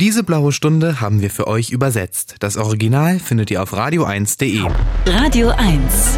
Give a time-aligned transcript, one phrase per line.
[0.00, 2.36] Diese blaue Stunde haben wir für euch übersetzt.
[2.38, 4.60] Das Original findet ihr auf radio1.de.
[5.06, 6.16] Radio 1.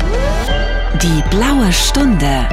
[1.02, 2.46] Die blaue Stunde.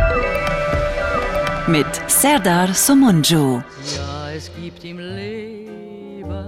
[1.68, 3.62] Mit Serdar Somunju.
[3.98, 6.46] Ja, es gibt im Leben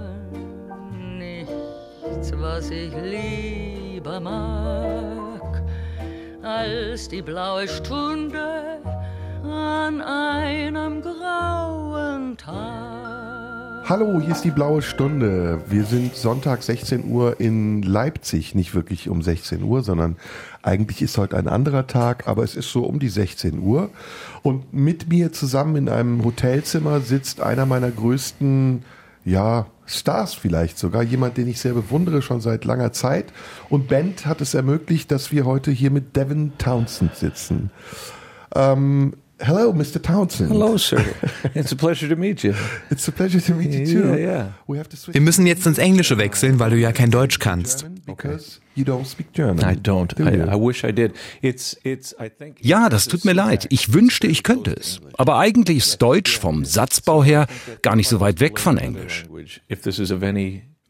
[1.18, 5.62] nichts, was ich lieber mag,
[6.42, 8.80] als die blaue Stunde
[9.44, 12.99] an einem grauen Tag.
[13.90, 15.62] Hallo, hier ist die blaue Stunde.
[15.68, 20.16] Wir sind Sonntag 16 Uhr in Leipzig, nicht wirklich um 16 Uhr, sondern
[20.62, 23.90] eigentlich ist heute ein anderer Tag, aber es ist so um die 16 Uhr.
[24.42, 28.84] Und mit mir zusammen in einem Hotelzimmer sitzt einer meiner größten,
[29.24, 33.32] ja, Stars vielleicht sogar, jemand, den ich sehr bewundere schon seit langer Zeit.
[33.70, 37.72] Und Bent hat es ermöglicht, dass wir heute hier mit Devin Townsend sitzen.
[38.54, 40.02] Ähm, Hello, Mr.
[40.02, 40.50] Townsend.
[40.50, 41.02] Hello, sir.
[41.54, 42.54] It's a pleasure to meet you.
[42.90, 44.08] It's a pleasure to meet you too.
[44.08, 44.52] Yeah, yeah.
[44.66, 47.38] We have to switch Wir müssen jetzt ins Englische wechseln, weil du ja kein Deutsch
[47.38, 47.86] kannst.
[48.04, 49.64] Because you don't speak German.
[49.64, 50.14] I don't.
[50.14, 50.34] Do I?
[50.42, 51.14] I wish I did.
[51.40, 52.58] It's, it's, I think.
[52.60, 53.66] Ja, das tut mir leid.
[53.70, 55.00] Ich wünschte, ich könnte es.
[55.14, 57.46] Aber eigentlich ist Deutsch vom Satzbau her
[57.82, 59.24] gar nicht so weit weg von Englisch.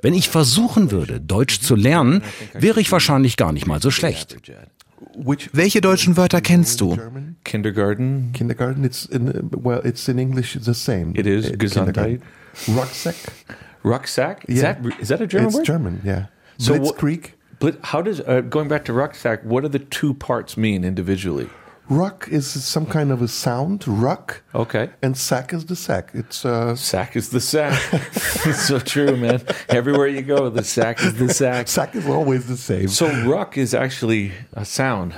[0.03, 2.23] Wenn ich versuchen würde, Deutsch zu lernen,
[2.55, 4.37] wäre ich wahrscheinlich gar nicht mal so schlecht.
[5.53, 6.97] Welche deutschen Wörter kennst du?
[7.51, 8.31] Kindergarten.
[8.33, 8.84] Kindergarten.
[8.84, 11.12] It's in well, it's in English the same.
[11.17, 11.47] It is.
[11.51, 12.20] Uh, Gesundheit.
[12.69, 13.17] Rucksack.
[13.83, 14.45] Rucksack.
[14.48, 14.75] Is Yeah.
[14.75, 15.65] that is that a German it's word?
[15.67, 16.01] German.
[16.05, 16.27] Yeah.
[16.59, 17.33] So what- Blitzkrieg.
[17.59, 19.42] But how does uh, going back to rucksack?
[19.45, 21.48] What do the two parts mean individually?
[21.91, 23.85] Ruck is some kind of a sound.
[23.87, 24.42] Ruck.
[24.55, 24.91] Okay.
[25.03, 26.11] And sack is the sack.
[26.14, 27.77] It's uh, Sack is the sack.
[28.47, 29.42] it's so true, man.
[29.69, 31.67] Everywhere you go, the sack is the sack.
[31.69, 32.89] sack is always the same.
[32.89, 35.12] So ruck is actually a sound.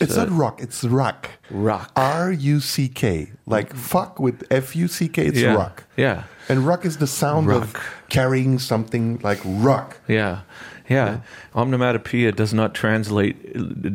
[0.00, 0.60] It's not rock.
[0.62, 1.30] It's ruck.
[1.50, 1.90] Ruck.
[1.96, 3.32] R U C K.
[3.46, 5.26] Like fuck with F U C K.
[5.26, 5.54] It's Yeah.
[5.54, 5.84] ruck.
[5.96, 6.24] Yeah.
[6.48, 7.82] And ruck is the sound of Ruck.
[8.08, 9.98] carrying something like ruck.
[10.08, 10.40] Yeah,
[10.88, 11.20] yeah.
[11.54, 13.36] Onomatopoeia does not translate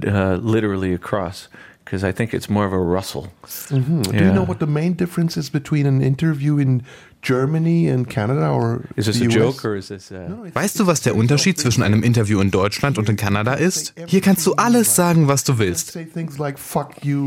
[0.06, 1.48] uh, literally across
[1.84, 3.30] because I think it's more of a rustle.
[3.70, 3.78] Do
[4.14, 6.84] you know what the main difference is between an interview in
[7.24, 9.34] Germany and Canada or Is this the a US?
[9.34, 10.12] joke or is this?
[10.12, 10.18] Uh,
[10.54, 13.94] Weißt du, was der Unterschied zwischen einem Interview in Deutschland und in Kanada ist?
[14.08, 15.98] Hier kannst du alles sagen, was du willst.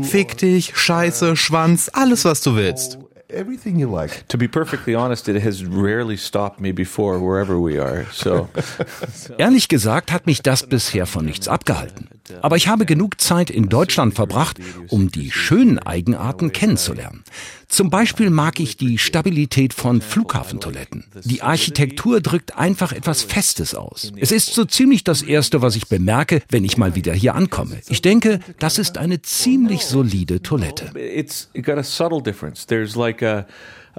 [0.03, 2.97] Fick dich, Scheiße, Schwanz, alles, was du willst.
[2.97, 4.27] or everything you like.
[4.29, 8.05] to be perfectly honest, it has rarely stopped me before wherever we are.
[8.13, 8.47] So
[9.37, 12.07] Ehrlich gesagt hat mich das bisher von nichts abgehalten.
[12.41, 17.23] Aber ich habe genug Zeit in Deutschland verbracht, um die schönen Eigenarten kennenzulernen.
[17.67, 21.05] Zum Beispiel mag ich die Stabilität von Flughafentoiletten.
[21.25, 24.13] Die Architektur drückt einfach etwas Festes aus.
[24.17, 27.77] Es ist so ziemlich das Erste, was ich bemerke, wenn ich mal wieder hier ankomme.
[27.89, 30.91] Ich denke, das ist eine ziemlich solide Toilette.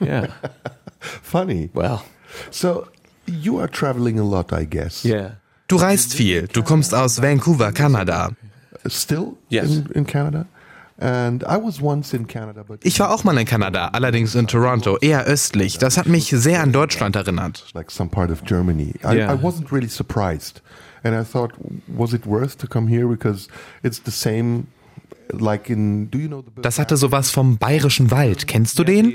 [0.00, 0.26] Yeah.
[1.00, 1.70] Funny.
[1.74, 2.04] well,
[2.50, 2.88] So
[3.26, 5.04] you are traveling a lot, I guess.
[5.04, 5.30] yeah.
[5.68, 6.46] Du reist viel.
[6.46, 8.34] Du kommst aus Vancouver, Kanada.
[8.88, 9.76] Still Yes.
[9.76, 10.46] in, in Canada?
[11.00, 14.48] And I was once in Canada, but Ich war auch mal in Kanada, allerdings in
[14.48, 15.78] Toronto, eher östlich.
[15.78, 17.66] Das hat mich sehr an Deutschland erinnert.
[17.74, 18.94] like some part of Germany.
[19.04, 19.32] I, Yeah.
[19.32, 20.60] I wasn't really surprised.
[21.04, 21.52] And I thought,
[21.86, 23.06] was it worth to come here?
[23.06, 23.46] Because
[23.84, 24.64] it's the same
[25.30, 28.48] like in, do you know the Das hatte sowas vom bayerischen Wald.
[28.48, 29.12] Kennst du den?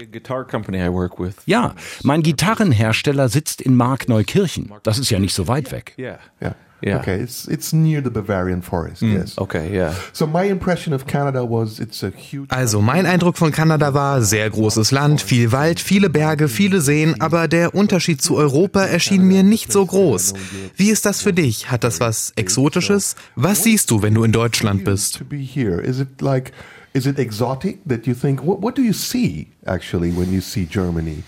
[1.46, 4.72] Ja, mein Gitarrenhersteller sitzt in Markneukirchen.
[4.84, 5.94] Das ist ja nicht so weit weg.
[6.86, 7.00] Yeah.
[7.00, 9.02] Okay, it's it's near the Bavarian forest.
[9.02, 9.38] yes.
[9.38, 9.94] Okay, yeah.
[10.12, 12.52] So my impression of Canada was it's a huge.
[12.52, 17.22] Also mein Eindruck von Kanada war sehr großes Land, viel Wald, viele Berge, viele Seen,
[17.22, 20.34] aber der Unterschied zu Europa erschien mir nicht so groß.
[20.76, 21.72] Wie ist das für dich?
[21.72, 23.16] Hat das was Exotisches?
[23.36, 25.24] Was siehst du, wenn du in Deutschland bist?
[26.94, 28.44] is it exotic that you think?
[28.44, 31.24] What, what do you see actually when you see Germany?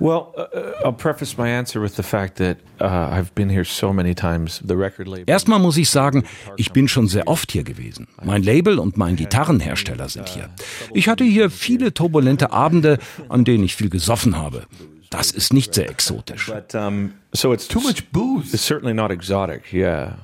[0.00, 3.64] Well, uh, uh, I'll preface my answer with the fact that uh, I've been here
[3.64, 4.60] so many times.
[4.64, 5.24] The record label.
[5.26, 6.24] Erstmal muss ich sagen,
[6.56, 8.06] ich bin schon sehr oft hier gewesen.
[8.22, 10.50] Mein Label und mein Gitarrenhersteller sind hier.
[10.94, 12.98] Ich hatte hier viele turbulente Abende,
[13.28, 14.66] an denen ich viel gesoffen habe.
[15.10, 16.46] Das ist nicht sehr exotisch.
[16.46, 18.54] But um, so it's Too much booze.
[18.54, 19.72] It's certainly not exotic.
[19.72, 20.18] Yeah.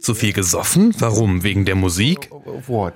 [0.00, 0.94] Zu viel gesoffen?
[0.98, 1.42] Warum?
[1.42, 2.30] Wegen der Musik?
[2.32, 2.94] Of what?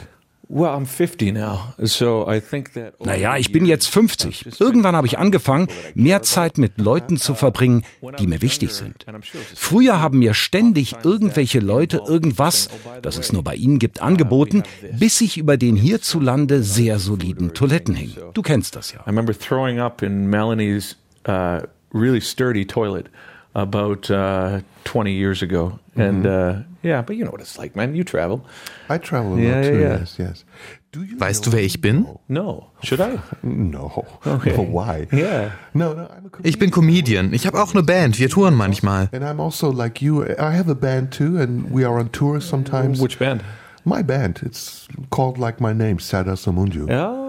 [0.49, 3.00] Well, I'm 50 now, so I think that.
[3.05, 4.61] Naja, ich bin jetzt 50.
[4.61, 7.85] Irgendwann habe ich angefangen, mehr Zeit mit Leuten zu verbringen,
[8.19, 9.06] die mir wichtig sind.
[9.55, 12.69] Früher haben mir ständig irgendwelche Leute irgendwas,
[13.00, 17.94] das es nur bei ihnen gibt, angeboten, bis ich über den hierzulande sehr soliden Toiletten
[17.94, 18.12] hing.
[18.35, 19.00] Du kennst das ja.
[19.00, 20.96] I remember throwing up in Melanie's
[21.26, 21.61] uh,
[21.93, 23.06] really sturdy toilet
[23.54, 25.78] about uh, 20 years ago.
[25.96, 27.94] And uh, yeah, but you know what it's like, man.
[27.94, 28.44] You travel.
[28.88, 29.78] I travel a Yeah, lot yeah, too.
[29.80, 29.98] yeah.
[30.00, 30.44] Yes, yes.
[30.92, 32.06] Do you Weißt know- du, wer ich bin?
[32.28, 32.66] No.
[32.82, 33.18] Should I?
[33.42, 34.04] No.
[34.26, 34.56] Okay.
[34.56, 35.06] No, why?
[35.12, 35.52] Yeah.
[35.72, 36.02] No, no.
[36.06, 37.32] I'm a Ich bin Comedian.
[37.32, 38.18] Ich habe auch eine Band.
[38.18, 39.08] Wir touren manchmal.
[39.12, 40.22] And I'm also like you.
[40.24, 43.00] I have a band too, and we are on tour sometimes.
[43.00, 43.42] Which band?
[43.84, 44.40] My band.
[44.42, 46.88] It's called like my name, Sada Samunju.
[46.90, 47.23] Oh, awesome.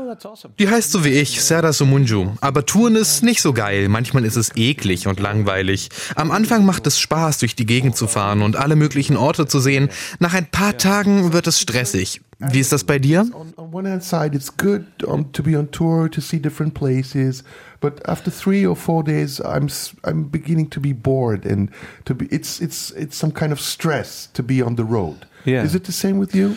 [0.60, 2.32] Die heißt so wie ich, Serda Sumunju.
[2.42, 3.90] Aber Touren ist nicht so geil.
[3.90, 5.90] Manchmal ist es eklig und langweilig.
[6.16, 9.60] Am Anfang macht es Spaß, durch die Gegend zu fahren und alle möglichen Orte zu
[9.60, 9.90] sehen.
[10.20, 12.22] Nach ein paar Tagen wird es stressig.
[12.40, 13.28] Wie ist das bei dir?
[13.34, 17.46] On, on one hand side, it's good to be on tour to see different places,
[17.80, 21.70] but after three or four days, I'm s- I'm beginning to be bored and
[22.04, 25.26] to be it's it's it's some kind of stress to be on the road.
[25.46, 25.64] Yeah.
[25.64, 26.56] Is it the same with you?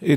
[0.00, 0.16] Uh.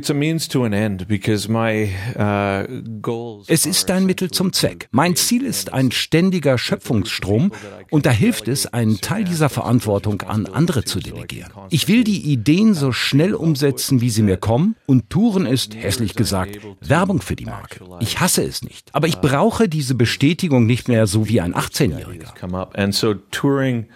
[3.48, 4.88] Es ist ein Mittel zum Zweck.
[4.92, 7.52] Mein Ziel ist ein ständiger Schöpfungsstrom
[7.90, 11.52] und da hilft es, einen Teil dieser Verantwortung an andere zu delegieren.
[11.72, 16.14] Ich will die Ideen so schnell umsetzen, wie sie mir kommen und Touren ist, hässlich
[16.14, 17.84] gesagt, Werbung für die Marke.
[18.02, 22.36] Ich hasse es nicht, aber ich brauche diese Bestätigung nicht mehr so wie ein 18-Jähriger.
[22.40, 23.88] come up, and so touring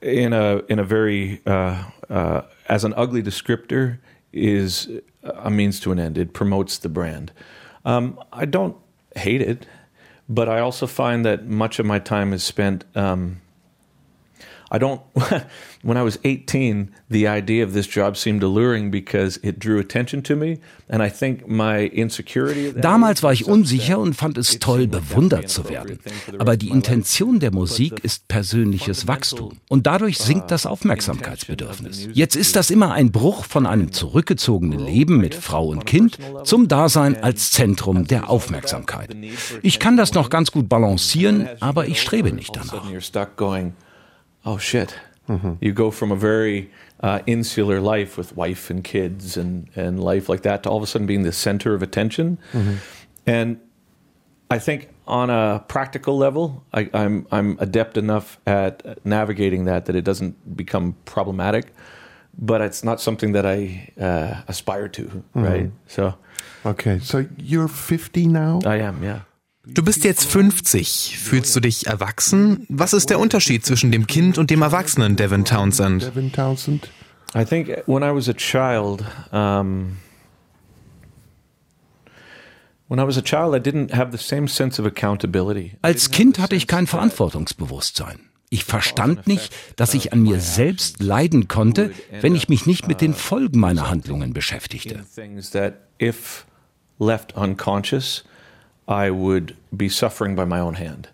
[0.00, 1.74] in a in a very uh,
[2.08, 3.98] uh, as an ugly descriptor
[4.36, 4.88] is
[5.22, 6.18] a means to an end.
[6.18, 7.32] It promotes the brand.
[7.84, 8.76] Um, I don't
[9.14, 9.66] hate it,
[10.28, 12.84] but I also find that much of my time is spent.
[12.94, 13.40] Um,
[14.70, 15.00] I don't.
[15.82, 20.22] when I was 18, the idea of this job seemed alluring because it drew attention
[20.24, 20.58] to me,
[20.88, 22.72] and I think my insecurity.
[22.72, 25.98] Damals war ich unsicher und fand es toll, bewundert zu werden.
[26.38, 26.76] Aber die.
[26.76, 29.58] Intention der Musik ist persönliches Wachstum.
[29.68, 31.98] Und dadurch sinkt das uh, Aufmerksamkeitsbedürfnis.
[31.98, 35.68] intention of the Jetzt ist das immer ein Bruch von einem zurückgezogenen Leben mit Frau
[35.68, 39.16] und Kind zum Dasein als Zentrum der Aufmerksamkeit.
[39.62, 42.84] Ich kann das noch ganz gut balancieren, aber ich strebe nicht danach.
[44.46, 44.94] Oh shit.
[45.60, 46.70] You go from a very
[47.00, 50.84] uh, insular life with wife and kids and, and life like that to all of
[50.84, 52.38] a sudden being the center of attention.
[53.26, 53.60] And
[54.48, 59.96] I think on a practical level, I, I'm, I'm adept enough at navigating that that
[59.96, 61.74] it doesn't become problematic.
[62.38, 65.70] But it's not something that I uh, aspire to, right?
[65.88, 66.14] So
[66.66, 68.60] Okay, so you're 50 now.
[68.66, 69.20] I am, yeah.
[69.68, 71.18] Du bist jetzt 50.
[71.18, 72.66] Fühlst du dich erwachsen?
[72.68, 76.04] Was ist der Unterschied zwischen dem Kind und dem Erwachsenen Devin Townsend?
[76.04, 76.88] Devin Townsend.
[77.34, 79.96] I think when I was a child, um,
[82.86, 85.72] when I was a child, I didn't have the same sense of accountability.
[85.82, 88.20] Als Kind hatte ich kein Verantwortungsbewusstsein.
[88.48, 91.90] Ich verstand nicht, dass ich an mir selbst leiden konnte,
[92.20, 95.04] wenn ich mich nicht mit den Folgen meiner Handlungen beschäftigte.
[98.88, 101.08] I would be suffering by my own hand.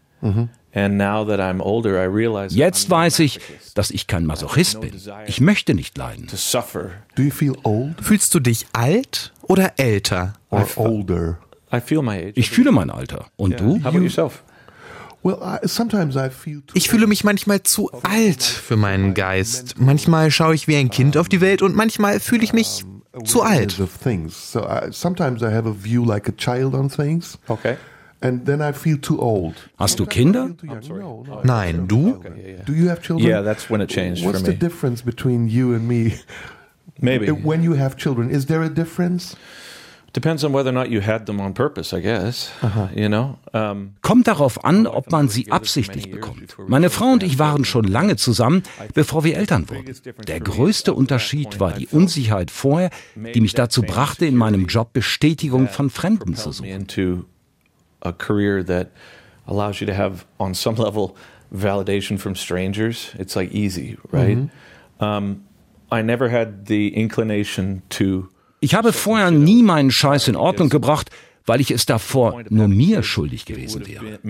[0.74, 3.78] And now that I'm older, I realize Jetzt I'm not weiß ich, masochist.
[3.78, 4.92] dass ich kein Masochist bin.
[5.26, 6.26] Ich möchte nicht leiden.
[6.28, 6.92] to suffer.
[7.16, 10.34] Do you feel old Fühlst du dich alt oder älter?
[10.50, 11.38] or older?
[11.72, 12.32] I feel my age.
[12.36, 13.26] Ich fühle mein Alter.
[13.36, 13.80] Und du?
[13.80, 14.42] How about yourself?
[15.24, 16.62] Well, I, sometimes I feel.
[16.66, 19.74] Too Ich fühle mich manchmal zu alt für meinen Geist.
[19.78, 22.84] Manchmal schaue ich wie ein Kind auf die Welt und manchmal fühle ich mich
[23.26, 23.78] zu alt.
[23.80, 24.34] Of things.
[24.36, 27.76] So I, sometimes I have a view like a child on things, Okay.
[28.20, 29.54] and then I feel too old.
[29.78, 30.54] Hast du Kinder?
[31.44, 32.20] Nein, du?
[32.64, 33.28] Do you have children?
[33.28, 34.56] Yeah, that's when it changed What's for the me.
[34.58, 36.14] difference between you and me?
[37.00, 37.26] Maybe.
[37.44, 39.36] When you have children, is there a difference?
[40.14, 42.50] Depends on whether or not you had them on purpose, I guess.
[42.94, 43.38] You know?
[43.54, 46.54] Um, Kommt darauf an, ob man sie absichtlich bekommt.
[46.66, 49.94] Meine Frau und ich waren schon lange zusammen, bevor wir Eltern wurden.
[50.28, 55.68] Der größte Unterschied war die Unsicherheit vorher, die mich dazu brachte, in meinem Job Bestätigung
[55.68, 56.68] von Fremden zu suchen.
[56.68, 57.24] into
[58.02, 58.88] a career that
[59.46, 61.14] allows you to have, on some level,
[61.50, 63.12] validation from strangers.
[63.18, 64.50] It's like easy, right?
[65.00, 65.44] Um,
[65.90, 68.28] I never had the inclination to.
[68.64, 71.10] Ich habe vorher nie meinen Scheiß in Ordnung gebracht,
[71.46, 74.20] weil ich es davor nur mir schuldig gewesen wäre.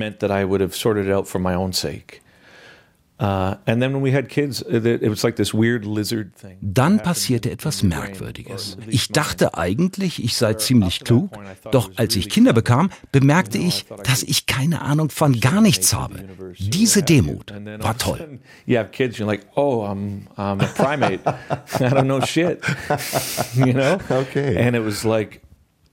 [6.60, 8.78] Dann passierte etwas Merkwürdiges.
[8.88, 11.30] Ich dachte eigentlich, ich sei ziemlich klug,
[11.70, 16.24] doch als ich Kinder bekam, bemerkte ich, dass ich keine Ahnung von gar nichts habe.
[16.58, 18.18] Diese Demut war toll.
[18.18, 21.20] sudden, You have kids, you're like, oh, I'm, I'm a primate.
[21.26, 22.60] I don't know shit.
[23.54, 23.98] you know?
[24.10, 24.56] Okay.
[24.56, 25.42] And it was like,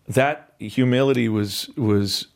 [0.07, 2.27] that humility was, was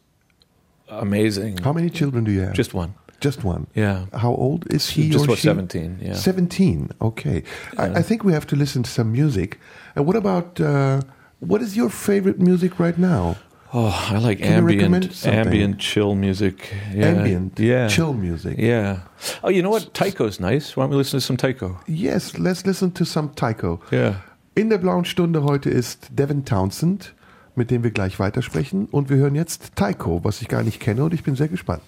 [0.87, 1.57] amazing.
[1.63, 2.53] How many children do you have?
[2.53, 2.93] Just one.
[3.23, 3.67] Just one.
[3.73, 4.05] Yeah.
[4.13, 5.47] How old is he Just about she?
[5.47, 6.13] 17, yeah.
[6.13, 6.89] 17.
[6.99, 7.43] Okay.
[7.77, 9.59] I, I think we have to listen to some music.
[9.95, 11.01] And what about uh,
[11.39, 13.35] what is your favorite music right now?
[13.75, 16.71] Oh, I like Can ambient, ambient chill music.
[16.93, 17.07] Yeah.
[17.07, 18.57] Ambient, yeah, chill music.
[18.59, 18.99] Yeah.
[19.43, 19.93] Oh, you know what?
[19.93, 20.77] Taiko's nice.
[20.77, 21.79] Why don't we listen to some Taiko?
[21.87, 23.79] Yes, let's listen to some Tycho.
[23.91, 24.15] Yeah.
[24.55, 27.13] In der blauen Stunde heute ist Devin Townsend,
[27.55, 28.87] mit dem wir gleich weitersprechen.
[28.91, 31.83] Und wir hören jetzt Tycho, was ich gar nicht kenne und ich bin sehr gespannt.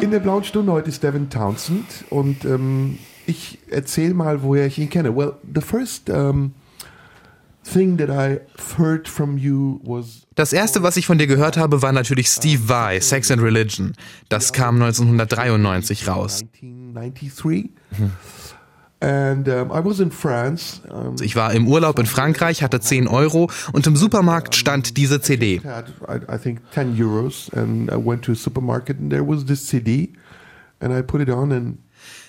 [0.00, 4.78] In der blauen Stunde heute ist Devin Townsend und ähm, ich erzähle mal, woher ich
[4.78, 5.14] ihn kenne.
[5.14, 6.54] Well, the first um,
[7.64, 8.40] thing that I
[8.78, 12.68] heard from you was Das erste, was ich von dir gehört habe, war natürlich Steve
[12.68, 13.94] Vai, Sex and Religion.
[14.28, 16.44] Das kam 1993 raus.
[16.62, 17.70] 1993.
[19.00, 20.80] And I was in France.
[20.88, 25.20] Um, Ich war im Urlaub in Frankreich, hatte 10 Euro und im Supermarkt stand diese
[25.20, 25.60] CD.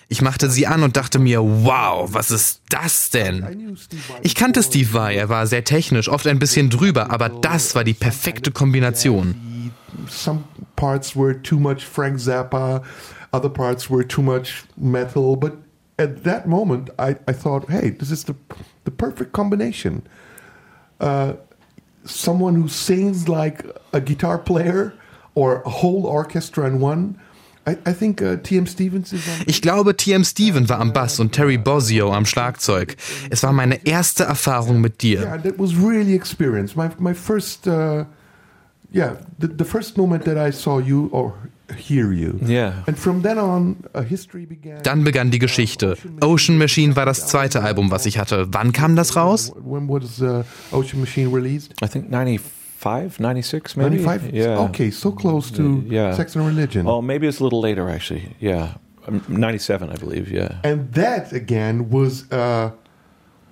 [0.10, 3.78] Ich machte sie an und dachte mir, wow, was ist das denn?
[4.22, 7.84] Ich kannte Steve Vai, er war sehr technisch, oft ein bisschen drüber, aber das war
[7.84, 9.36] die perfekte Kombination.
[10.10, 12.84] some parts were too much Frank Zappa,
[13.34, 15.36] other parts were too much metal.
[15.36, 15.58] But
[15.98, 18.36] at that moment, I, I thought, hey, this is the
[18.84, 20.08] the perfect combination.
[21.00, 21.34] Uh,
[22.06, 24.94] someone who sings like a guitar player
[25.36, 27.20] or a whole orchestra in one.
[27.67, 28.65] I, I think uh, T.M.
[28.65, 29.43] Stevens is on.
[29.45, 32.95] Ich glaube, TM Steven war am Bass und Terry Bozzio am Schlagzeug.
[33.29, 35.21] Es war meine erste Erfahrung mit dir.
[35.21, 36.75] Yeah, that was really experience.
[36.77, 38.05] My my first, uh,
[38.93, 41.33] yeah, the, the first moment that I saw you or
[41.75, 42.39] hear you.
[42.45, 42.83] Yeah.
[42.88, 44.81] And from then on, a history began.
[44.83, 45.97] Dann begann die Geschichte.
[46.21, 48.47] Ocean Machine war das zweite Album, was ich hatte.
[48.51, 49.51] Wann kam das raus?
[49.55, 51.74] When was uh, Ocean Machine released?
[51.83, 52.09] I think
[52.77, 53.98] 95, 96 maybe?
[53.98, 54.34] 95?
[54.34, 54.60] Yeah.
[54.69, 56.13] Okay, so close to Yeah.
[56.15, 56.86] Sex and Religion.
[56.88, 58.36] Oh, maybe it's a little later actually.
[58.39, 58.75] Yeah.
[59.07, 60.29] Um, 97, I believe.
[60.31, 60.60] Yeah.
[60.63, 62.72] And that again was, uh,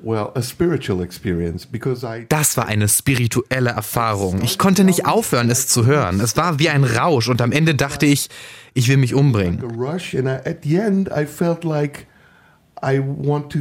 [0.03, 2.25] well, a spiritual experience because I.
[2.29, 4.41] Das war eine spirituelle Erfahrung.
[4.43, 6.19] Ich konnte nicht aufhören, es zu hören.
[6.19, 8.29] Es war wie ein Rausch und am Ende dachte ich,
[8.73, 9.63] ich will mich umbringen.
[9.63, 12.05] a rush, and I, at the end, I felt like
[12.83, 13.59] I want to,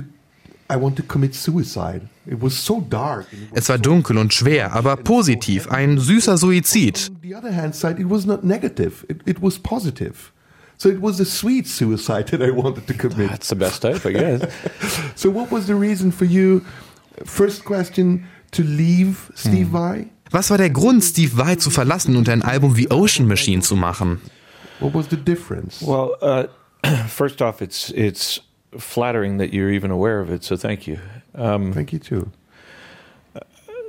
[3.55, 5.69] Es war dunkel und schwer, aber positiv.
[5.69, 7.11] Ein süßer Suizid.
[7.11, 9.05] On the other hand side, it was not negative.
[9.09, 10.33] It, it was positive.
[10.77, 13.31] So it was a sweet suicide that I wanted to commit.
[13.31, 14.43] That's the best type, I guess.
[15.17, 16.63] So what was the reason for you?
[17.25, 20.07] First question to leave Steve Vai.
[20.31, 23.77] Was war der Grund, Steve Vai zu verlassen und ein Album wie Ocean Machine zu
[23.77, 24.21] machen?
[24.81, 25.81] What was the difference?
[25.81, 26.49] well, uh,
[27.09, 28.41] first off, it's it's
[28.79, 30.45] flattering that you're even aware of it.
[30.45, 30.99] So thank you.
[31.35, 32.31] Um, Thank you too.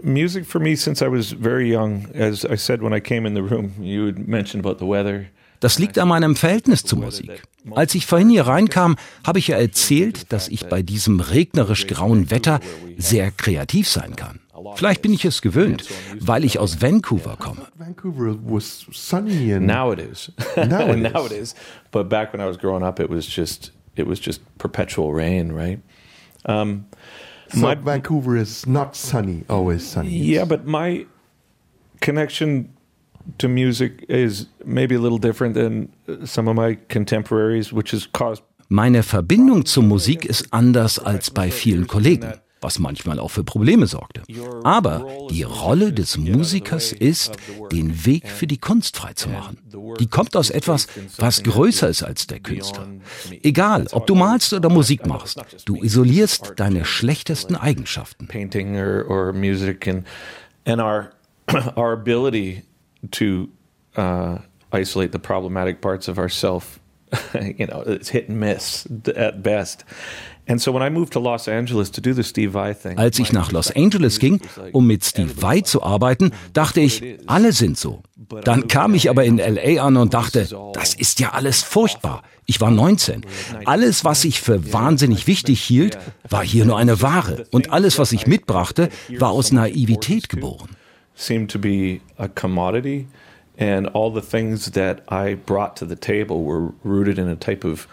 [0.03, 2.07] music for me since I was very young.
[2.13, 5.27] As I said when I came in the room, you had mentioned about the weather.
[5.61, 7.41] Das liegt an meinem Verhältnis zur Musik.
[7.71, 12.29] Als ich vorhin hier reinkam, habe ich ja erzählt, dass ich bei diesem regnerisch grauen
[12.29, 12.59] Wetter
[12.97, 14.39] sehr kreativ sein kann.
[14.75, 15.85] Vielleicht bin ich es gewöhnt,
[16.19, 17.67] weil ich aus Vancouver komme.
[17.77, 20.31] Vancouver was sunny and Now it is.
[20.55, 21.55] Now it is.
[21.91, 25.51] But back when I was growing up, it was just it was just perpetual rain,
[25.51, 25.79] right?
[26.45, 26.85] Um,
[27.49, 30.09] so my- Vancouver is not sunny, always sunny.
[30.09, 31.05] Yeah, but my
[32.01, 32.69] connection
[33.37, 38.07] to music is maybe a little different than uh, some of my contemporaries, which has
[38.07, 42.33] caused Meine Verbindung zur Musik ist anders als bei vielen Kollegen,
[42.65, 44.23] was manchmal auch für Probleme sorgte.
[44.63, 47.37] Aber die Rolle des Musikers ist,
[47.71, 49.59] den Weg für die Kunst freizumachen.
[49.99, 52.87] Die kommt aus etwas, was größer ist als der Künstler.
[53.43, 58.27] Egal, ob du malst oder Musik machst, du isolierst deine schlechtesten Eigenschaften.
[61.77, 62.63] our ability
[63.11, 63.47] to
[63.95, 64.39] uh,
[64.71, 66.79] isolate the problematic parts of ourself
[67.35, 69.83] you know it's hit and miss at best
[70.47, 73.19] and so when I moved to Los Angeles to do the Steve Vai thing Als
[73.19, 77.77] ich nach Los Angeles ging, um mit Steve Vai zu arbeiten, dachte ich, alle sind
[77.77, 78.03] so.
[78.43, 82.23] Dann kam ich aber in LA an und dachte, das ist ja alles furchtbar.
[82.45, 83.25] Ich war 19.
[83.65, 85.97] Alles, was ich für wahnsinnig wichtig hielt,
[86.29, 87.45] war hier nur eine Ware.
[87.51, 90.69] Und alles, was ich mitbrachte, war aus Naivität geboren.
[91.15, 93.07] seemed to be a commodity
[93.57, 97.63] and all the things that I brought to the table were rooted in a type
[97.63, 97.87] of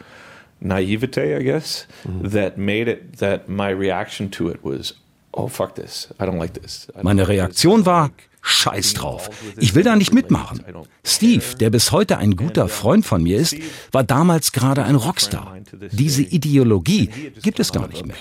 [0.62, 4.95] naivete, I guess, that made it that my reaction to it was,
[5.35, 6.88] oh fuck this, I don't like this.
[6.95, 7.26] Don't Meine.
[7.26, 8.11] Reaktion war,
[8.42, 9.31] Scheiß drauf.
[9.59, 10.64] Ich will da nicht mitmachen.
[11.04, 13.57] Steve, der bis heute ein guter Freund von mir ist,
[13.92, 15.59] war damals gerade ein Rockstar.
[15.92, 18.16] Diese Ideologie gibt es gar nicht mehr.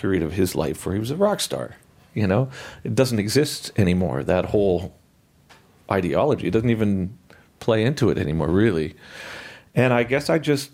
[2.13, 2.49] You know,
[2.83, 4.25] it doesn't exist anymore.
[4.25, 4.91] That whole
[5.89, 7.17] ideology it doesn't even
[7.59, 8.95] play into it anymore, really.
[9.73, 10.71] And I guess I just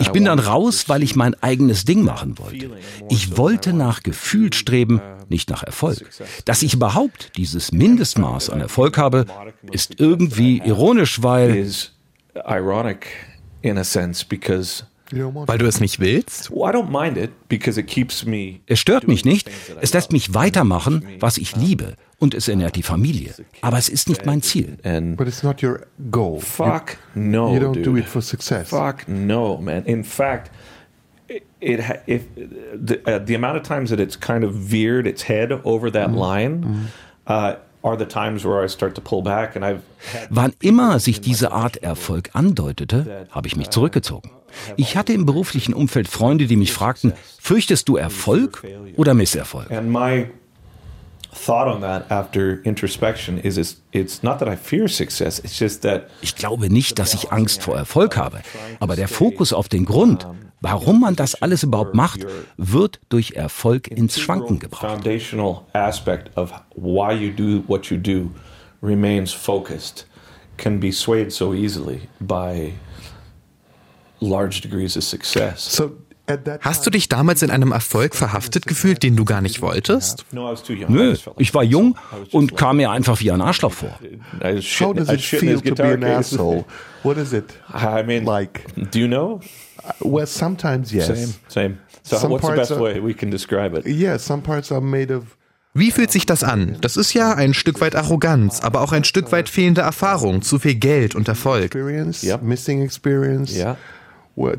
[0.00, 2.70] ich bin dann raus, weil ich mein eigenes Ding machen wollte.
[3.08, 6.10] Ich wollte nach Gefühl streben, nicht nach Erfolg.
[6.44, 9.26] Dass ich überhaupt dieses Mindestmaß an Erfolg habe,
[9.72, 11.92] ist irgendwie ironisch, weil is
[12.46, 13.06] ironic
[13.62, 16.50] in a sense because Weil du es nicht willst?
[16.50, 19.50] well, I don't mind it because it keeps me es stört mich nicht,
[19.80, 23.34] es lässt mich weitermachen, was ich liebe und es ernährt die Familie.
[23.60, 24.78] Aber es ist nicht mein Ziel.
[24.84, 25.80] and But it's not your
[26.10, 26.40] goal.
[26.40, 27.84] fuck no You don't dude.
[27.84, 28.68] do it for success.
[28.68, 29.84] Fuck no, man.
[29.84, 30.50] In fact,
[31.28, 35.52] it, if the, uh, the amount of times that it's kind of veered its head
[35.64, 36.88] over that line
[37.26, 39.80] uh, are the times where I start to pull back, and I've
[40.12, 44.30] had Wann immer sich diese Art Erfolg andeutete, habe ich mich zurückgezogen.
[44.76, 48.62] Ich hatte im beruflichen Umfeld Freunde, die mich fragten, fürchtest du Erfolg
[48.96, 49.70] oder Misserfolg?
[49.72, 50.26] And my
[51.34, 55.82] thought on that after introspection is it's, it's not that I fear success, it's just
[55.82, 58.40] that Ich glaube nicht, dass ich Angst vor Erfolg habe,
[58.80, 60.26] aber der Fokus auf den Grund,
[60.60, 62.24] warum man das alles überhaupt macht,
[62.56, 64.86] wird durch Erfolg ins Schwanken gebracht.
[64.86, 68.30] foundational aspect of why you do what you do
[68.82, 70.06] remains focused
[70.56, 72.72] can be swayed so easily by
[74.20, 75.60] large degrees of success.
[75.60, 75.92] So
[76.60, 80.24] Hast du dich damals in einem Erfolg verhaftet gefühlt, den du gar nicht wolltest?
[80.32, 81.96] Nö, ich war jung
[82.32, 83.98] und kam mir einfach wie ein Arschloch vor.
[84.02, 86.00] I was how shitting- does I it was shitting feel his to be guitar an
[86.00, 86.34] case.
[86.34, 86.64] asshole?
[87.02, 88.64] What is it I mean, like?
[88.90, 89.40] do you know?
[90.00, 91.08] Well, sometimes yes.
[91.08, 91.78] Same, same.
[92.02, 93.86] So, Some what's the parts best are- way we can describe it?
[93.86, 95.24] Yeah, some parts are made of
[95.74, 96.76] Wie fühlt sich das an?
[96.80, 100.58] Das ist ja ein Stück weit Arroganz, aber auch ein Stück weit fehlende Erfahrung, zu
[100.60, 101.64] viel Geld und Erfolg.
[101.64, 102.42] experience, Yep.
[102.42, 103.76] missing experience, Yeah,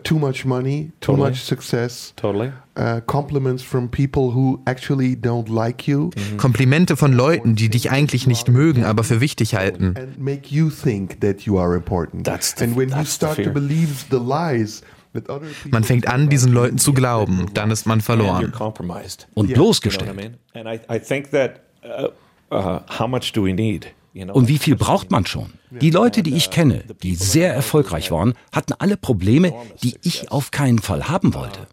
[0.04, 1.30] too much money, too Totally.
[1.32, 2.52] much success, totally.
[2.78, 8.26] uh, compliments from people who actually don't like you Komplimente von Leuten, die dich eigentlich
[8.28, 9.94] nicht mögen, aber für wichtig halten.
[9.98, 12.26] and make you think that you are important.
[12.26, 14.82] That's the- and when you that's the start to believe the lies
[15.14, 18.52] that other people Man fängt an, diesen Leuten zu glauben, dann ist man verloren.
[18.52, 19.28] compromised.
[19.34, 20.38] Und You bloßgestellt.
[20.54, 22.08] And I, I think that uh,
[22.54, 23.88] uh, how much do we need?
[24.24, 24.34] Know?
[24.34, 25.54] Und wie viel braucht man schon?
[25.72, 30.52] Die Leute, die ich kenne, die sehr erfolgreich waren, hatten alle Probleme, die ich auf
[30.52, 31.68] keinen Fall haben wollte.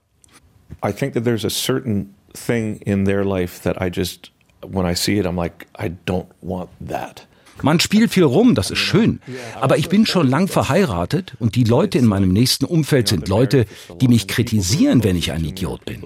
[0.85, 4.33] I think that there's a certain thing in their life that I just,
[4.67, 7.29] when I see it, I'm like, I don't want that.
[7.63, 9.21] Man spielt viel rum, das ist schön.
[9.61, 13.67] Aber ich bin schon lang verheiratet und die Leute in meinem nächsten Umfeld sind Leute,
[14.01, 16.03] die mich kritisieren, wenn ich ein Idiot bin.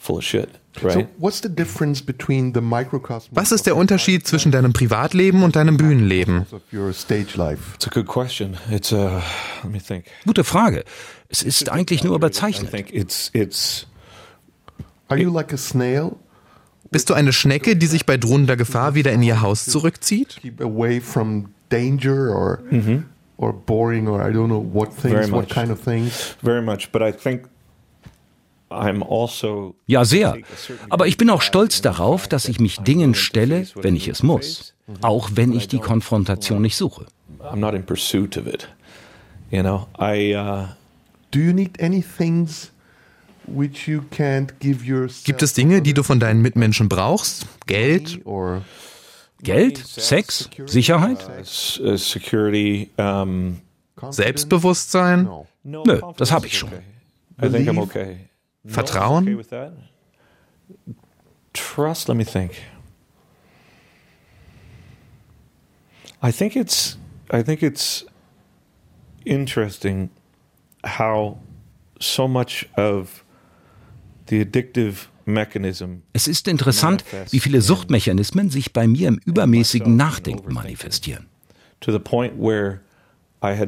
[0.00, 0.48] Full of shit,
[0.80, 1.08] So right?
[1.18, 5.76] what's the difference between the microcosm Was ist der Unterschied zwischen deinem Privatleben und deinem
[5.76, 6.46] Bühnenleben?
[6.52, 7.74] of your stage life?
[7.74, 8.56] It's a good question.
[8.70, 9.20] It's uh,
[9.62, 10.06] let me think.
[10.24, 10.84] Gute Frage.
[11.28, 12.70] Es ist eigentlich nur überzeichnet.
[12.70, 13.86] think it's it's
[15.08, 16.16] Are you like a snail?
[16.92, 20.40] Bist du eine Schnecke, die sich bei drohender Gefahr wieder in ihr Haus zurückzieht?
[21.68, 22.58] Danger or
[23.36, 25.50] or boring or I don't know what Very things, what much.
[25.54, 26.36] kind of things.
[26.42, 27.48] very much, but I think
[29.86, 30.36] Ja, sehr.
[30.88, 34.74] Aber ich bin auch stolz darauf, dass ich mich Dingen stelle, wenn ich es muss.
[35.02, 37.06] Auch wenn ich die Konfrontation nicht suche.
[37.40, 38.68] I'm not in pursuit of it.
[39.50, 40.66] You know, I uh,
[41.30, 42.72] Do you need any things
[43.46, 47.46] which you can't give yourself Gibt es Dinge, die du von deinen Mitmenschen brauchst?
[47.66, 48.20] Geld?
[48.24, 48.62] or
[49.42, 51.18] Geld, Sex, Sicherheit?
[51.80, 52.90] uh, security.
[52.96, 53.60] Um,
[54.10, 55.28] Selbstbewusstsein?
[55.62, 56.70] Nö, das hab is ich schon.
[57.42, 58.16] I think I'm okay.
[58.64, 59.26] Vertrauen?
[61.52, 62.08] Trust.
[62.08, 62.52] Let me think.
[66.22, 66.98] I think it's.
[67.32, 68.04] I think it's
[69.24, 70.10] interesting
[70.84, 71.38] how
[72.00, 73.24] so much of
[74.26, 80.52] the addictive mechanism Es ist interessant, wie viele Suchtmechanismen sich bei mir im übermäßigen Nachdenken
[80.52, 81.26] manifestieren.
[81.80, 82.80] to the point where
[83.42, 83.58] Ich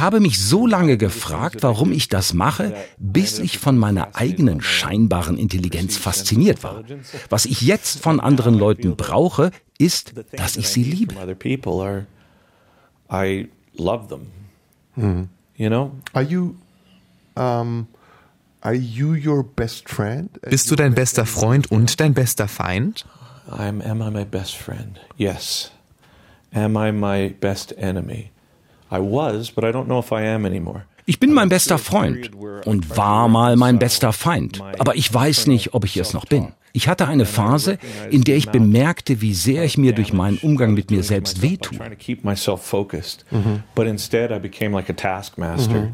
[0.00, 5.38] habe mich so lange gefragt, warum ich das mache, bis ich von meiner eigenen scheinbaren
[5.38, 6.84] Intelligenz fasziniert war.
[7.30, 11.14] Was ich jetzt von anderen Leuten brauche, ist, dass ich sie liebe.
[11.14, 12.06] From other people are,
[13.10, 14.26] I love them.
[15.56, 16.56] You know, are you
[17.36, 17.86] um
[18.60, 20.30] are you your best friend?
[20.42, 23.06] Bist du dein bester Freund und dein bester Feind?
[23.50, 23.82] I'm.
[23.82, 25.00] Am I my best friend?
[25.16, 25.70] Yes.
[26.52, 28.30] Am I my best enemy?
[28.90, 30.84] I was, but I don't know if I am anymore.
[31.06, 32.30] Ich bin mein bester Freund
[32.66, 36.52] und war mal mein bester Feind, aber ich weiß nicht, ob ich es noch bin.
[36.74, 37.78] Ich hatte eine Phase,
[38.10, 41.78] in der ich bemerkte, wie sehr ich mir durch meinen Umgang mit mir selbst wehtue.
[43.30, 43.62] Mhm.
[43.74, 45.92] But instead I became like a taskmaster.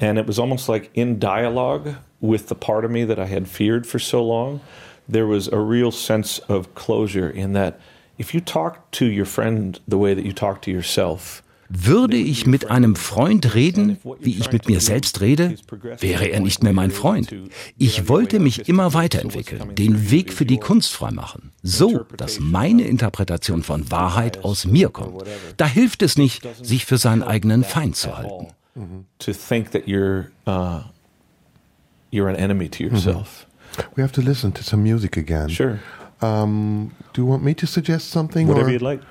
[0.00, 3.46] And it was almost like in dialogue with the part of me that I had
[3.46, 4.60] feared for so long,
[5.06, 7.78] there was a real sense of closure in that
[8.18, 12.46] if you talk to your friend the way that you talk to yourself, würde ich
[12.46, 15.56] mit einem Freund reden, wie ich mit mir selbst rede,
[15.98, 17.34] wäre er nicht mehr mein Freund.
[17.76, 23.62] Ich wollte mich immer weiterentwickeln, den Weg für die Kunst freimachen, so dass meine Interpretation
[23.62, 25.24] von Wahrheit aus mir kommt.
[25.56, 28.48] Da hilft es nicht, sich für seinen eigenen Feind zu halten.
[29.20, 30.82] To think that you're uh,
[32.12, 33.46] you're an enemy to yourself.
[33.94, 35.48] We have to listen to some music again.
[35.48, 35.78] Sure.
[36.22, 38.46] Um, do you want me to suggest something?
[38.48, 39.00] Whatever or- you'd like.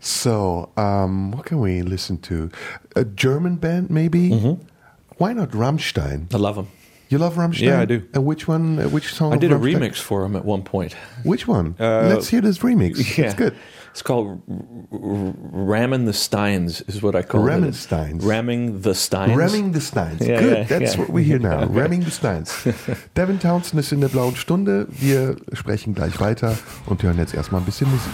[0.00, 2.50] So, um, what can we listen to?
[2.94, 4.30] A German band, maybe?
[5.16, 6.32] Why not Rammstein?
[6.32, 6.68] I love them.
[7.08, 7.62] You love Rammstein?
[7.62, 8.06] Yeah, I do.
[8.14, 8.78] And which one?
[8.92, 9.32] Which song?
[9.32, 10.94] I did a remix for them at one point.
[11.24, 11.74] Which one?
[11.80, 12.96] Uh, Let's hear this remix.
[13.18, 13.24] Yeah.
[13.26, 13.56] It's good.
[13.90, 14.42] It's called
[14.90, 17.50] Ramming the Steins, is what I call it.
[17.50, 18.24] Ramming Steins.
[18.24, 19.36] Ramming the Steins.
[19.36, 20.20] Ramming the Steins.
[20.20, 21.00] Yeah, Good, yeah, that's yeah.
[21.00, 21.64] what we hear now.
[21.66, 22.52] Ramming the Steins.
[23.14, 24.86] Devin Townsend ist in der blauen Stunde.
[24.90, 28.12] Wir sprechen gleich weiter und hören jetzt erstmal ein bisschen Musik.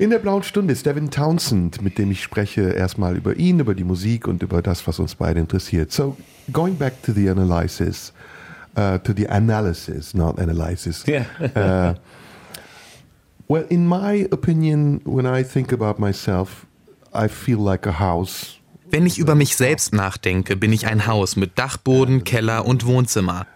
[0.00, 3.74] In der blauen Stunde ist Devin Townsend, mit dem ich spreche, erstmal über ihn, über
[3.74, 5.90] die Musik und über das, was uns beide interessiert.
[5.90, 6.16] So,
[6.52, 8.12] going back to the analysis,
[8.76, 11.04] uh, to the analysis, not analysis.
[11.08, 11.24] Yeah.
[11.40, 11.94] Uh,
[13.48, 16.64] well, in my opinion, when I think about myself,
[17.12, 18.57] I feel like a house.
[18.90, 23.46] Wenn ich über mich selbst nachdenke, bin ich ein Haus mit Dachboden, Keller und Wohnzimmer.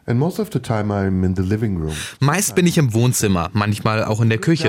[2.21, 4.69] Meist bin ich im Wohnzimmer, manchmal auch in der Küche.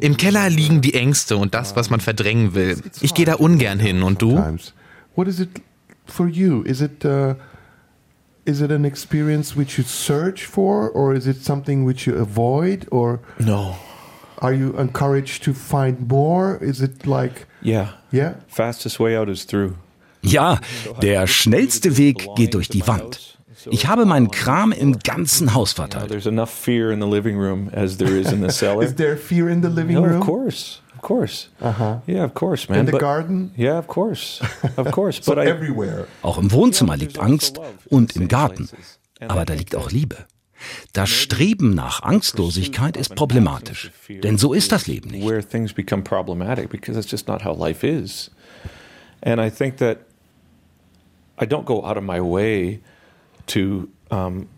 [0.00, 2.82] Im Keller liegen die Ängste und das, was man verdrängen will.
[3.00, 4.02] Ich gehe da ungern hin.
[4.02, 4.42] Und du?
[5.14, 5.50] What is it
[6.06, 6.62] for you?
[6.62, 7.34] Is it uh,
[8.46, 12.86] is it an experience which you search for, or is it something which you avoid,
[12.90, 13.74] or No.
[14.38, 16.58] are you encouraged to find more?
[16.62, 17.88] Is it like Yeah.
[18.12, 18.34] yeah?
[18.48, 19.74] Fastest way out is through.
[20.22, 20.58] Ja,
[21.02, 23.36] der schnellste Weg geht durch die Wand.
[23.70, 26.08] Ich habe meinen Kram im ganzen Haus verteilt.
[26.08, 28.84] there's enough fear in the living room as there is in the cellar.
[28.84, 30.20] Is there fear in the living no, room?
[30.20, 30.80] of course.
[31.06, 31.48] Of course.
[31.60, 32.00] Uh-huh.
[32.08, 32.80] Yeah, of course, man.
[32.80, 33.52] In the But- garden?
[33.56, 34.40] Yeah, of course.
[34.76, 35.20] Of course.
[35.22, 36.08] So but I, everywhere.
[36.22, 38.68] Auch im Wohnzimmer liegt Angst und im Garten.
[39.20, 40.26] Aber da liegt auch Liebe.
[40.92, 43.92] Das Streben nach Angstlosigkeit ist problematisch.
[44.08, 45.24] Denn so ist das Leben nicht.
[45.24, 48.32] where things become problematic because that's just not how life is.
[49.22, 49.98] And I think that
[51.40, 52.80] I don't go out of my way
[53.46, 54.48] to um,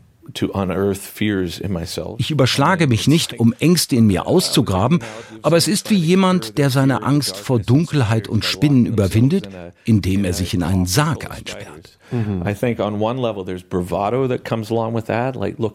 [2.18, 5.00] Ich überschlage mich nicht, um Ängste in mir auszugraben,
[5.42, 9.48] aber es ist wie jemand, der seine Angst vor Dunkelheit und Spinnen überwindet,
[9.84, 11.98] indem er sich in einen Sarg einsperrt.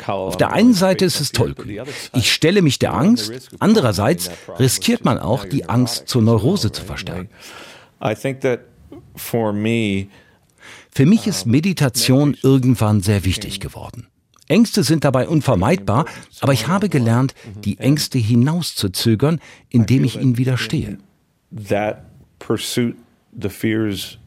[0.08, 1.82] How Auf der einen Seite ist es tollkühn.
[2.16, 7.30] Ich stelle mich der Angst, andererseits riskiert man auch, die Angst zur Neurose zu verstärken.
[10.96, 14.08] Für mich ist Meditation irgendwann sehr wichtig geworden.
[14.54, 16.06] Ängste sind dabei unvermeidbar,
[16.42, 17.34] aber ich habe gelernt,
[17.66, 19.40] die Ängste hinauszuzögern,
[19.70, 20.98] indem ich ihnen widerstehe.
[21.52, 22.06] that
[22.40, 22.96] pursuit,
[23.32, 24.18] the fears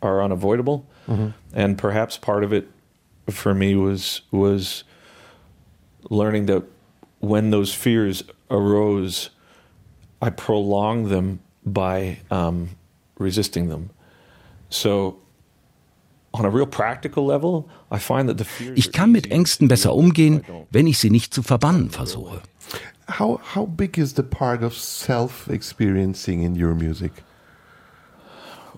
[0.00, 0.84] are unavoidable,
[1.54, 2.68] and perhaps part of it
[3.30, 4.84] for me was was
[6.10, 6.62] learning that
[7.20, 9.30] when those fears arose,
[10.20, 12.70] I prolonged them by um,
[13.18, 13.90] resisting them.
[14.70, 15.18] So.
[18.74, 22.40] Ich kann mit Ängsten besser umgehen, wenn ich sie nicht zu verbannen versuche.
[23.18, 27.12] How how big is the part of self experiencing in your music?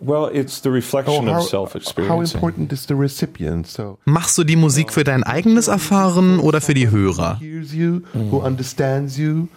[0.00, 2.16] Well, it's the reflection of how, self-experiencing.
[2.16, 3.66] how important is the recipient?
[3.66, 7.38] So Machst du die Musik für dein eigenes Erfahren oder für die Hörer?
[7.40, 9.48] who hears you, who understands you,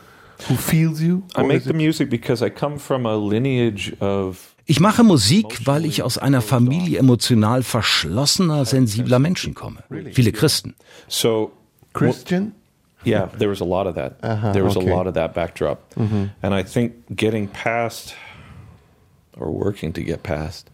[0.49, 1.23] who feels you.
[1.37, 5.83] I make the music because I come from a lineage of Ich mache Musik, weil
[5.83, 9.83] ich aus einer Familie emotional verschlossener, sensibler Menschen komme.
[10.13, 10.75] Viele Christen.
[11.09, 11.51] so
[11.91, 12.53] Christian.
[13.05, 14.13] yeah, there was a lot of that.
[14.23, 18.15] Uh-huh, there was a lot of that backdrop, and I think getting past
[19.37, 20.71] or working to get past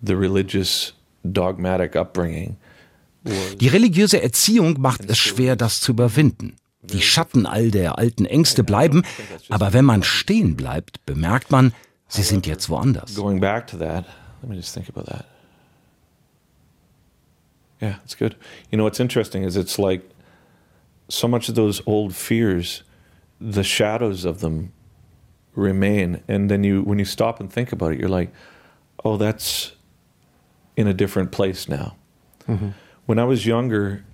[0.00, 2.56] the religious dogmatic upbringing
[3.60, 6.54] Die religiöse Erziehung macht es schwer, das zu überwinden.
[6.82, 9.02] Die Schatten all der alten Ängste bleiben,
[9.48, 11.72] aber wenn man stehen bleibt, bemerkt man,
[12.08, 13.14] sie sind jetzt woanders.
[13.14, 14.04] going back to that.
[14.42, 15.26] Let me just think about that.
[17.80, 18.36] Yeah, it's good.
[18.70, 20.02] You know what's interesting is it's like
[21.08, 22.82] so much of those old fears,
[23.40, 24.72] the shadows of them
[25.54, 28.30] remain, and then you when you stop and think about it, you're like,
[29.04, 29.72] oh, that's
[30.76, 31.96] in a different place now.
[33.06, 34.04] When I was younger,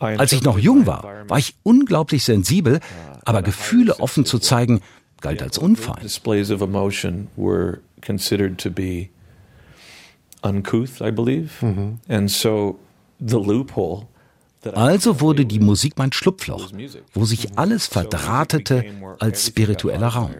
[0.00, 2.80] I Als ich noch jung war, war ich unglaublich sensibel,
[3.24, 4.80] aber Gefühle offen zu zeigen,
[5.28, 5.96] galt als unfein.
[6.02, 9.08] Displays of emotion were considered to be
[10.42, 11.50] uncouth, I believe,
[12.08, 12.78] and so
[13.20, 14.08] the loophole.
[14.62, 16.72] that I Also wurde die Musik mein Schlupfloch,
[17.14, 18.84] wo sich alles verdrahtete
[19.20, 20.34] als spiritueller Raum.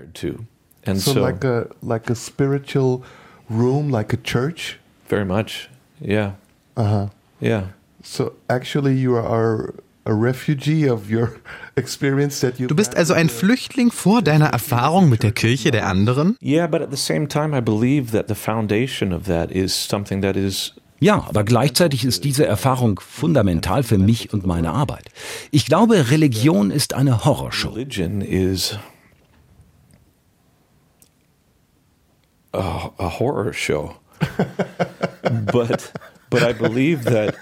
[0.96, 3.03] So, like a like a spiritual
[3.49, 4.79] room, like a church.
[5.09, 5.68] very much,
[6.01, 6.35] yeah,
[6.77, 7.09] Uh huh.
[7.40, 7.62] yeah.
[8.03, 11.40] So actually, you are a refugee of your.
[11.76, 16.38] Du bist also ein Flüchtling vor deiner Erfahrung mit der Kirche der anderen?
[16.42, 20.22] Yeah, but at the same time, I believe that the foundation of that is something
[20.22, 25.10] that is Ja, aber gleichzeitig ist diese Erfahrung fundamental für mich und meine Arbeit.
[25.50, 27.68] Ich glaube, Religion ist eine Horrorshow.
[27.68, 28.78] religion is
[32.54, 33.96] a, a horror show.
[35.52, 35.92] but
[36.30, 37.34] but I believe that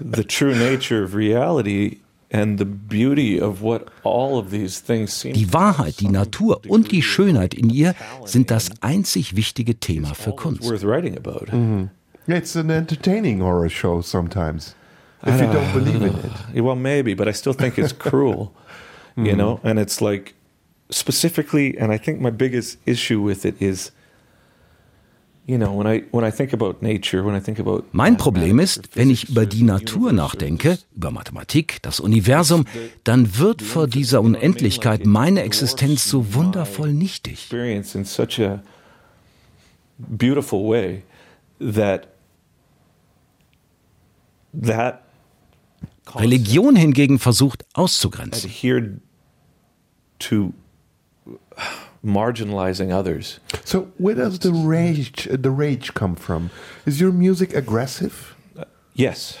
[0.00, 1.98] the true nature of reality
[2.32, 6.92] and the beauty of what all of these things seem Die Wahrheit, die Natur und
[6.92, 10.62] die Schönheit in ihr sind das einzig wichtige Thema für Kunst.
[12.28, 14.76] Yeah, it's an entertaining horror show sometimes.
[15.26, 16.62] If you don't believe in it.
[16.62, 18.52] Well, maybe, but I still think it's cruel,
[19.16, 19.58] you know.
[19.64, 20.34] And it's like
[20.90, 23.90] specifically, and I think my biggest issue with it is,
[27.92, 32.66] Mein Problem ist, wenn ich über die Natur nachdenke, über Mathematik, das Universum,
[33.04, 37.48] dann wird vor dieser Unendlichkeit meine Existenz so wundervoll nichtig.
[46.14, 48.50] Religion hingegen versucht auszugrenzen.
[52.04, 53.40] Marginalizing others.
[53.64, 56.50] So where does the rage the rage come from?
[56.86, 58.34] Is your music aggressive?
[58.94, 59.38] Yes.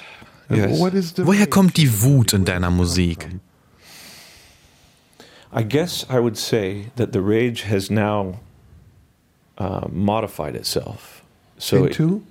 [0.48, 1.12] And Yes.
[1.12, 1.50] The Woher rage?
[1.50, 3.28] kommt die Wut in deiner Musik?
[5.52, 8.40] I guess I would say that the rage has now
[9.58, 11.22] uh, modified itself.
[11.58, 12.22] So it- into?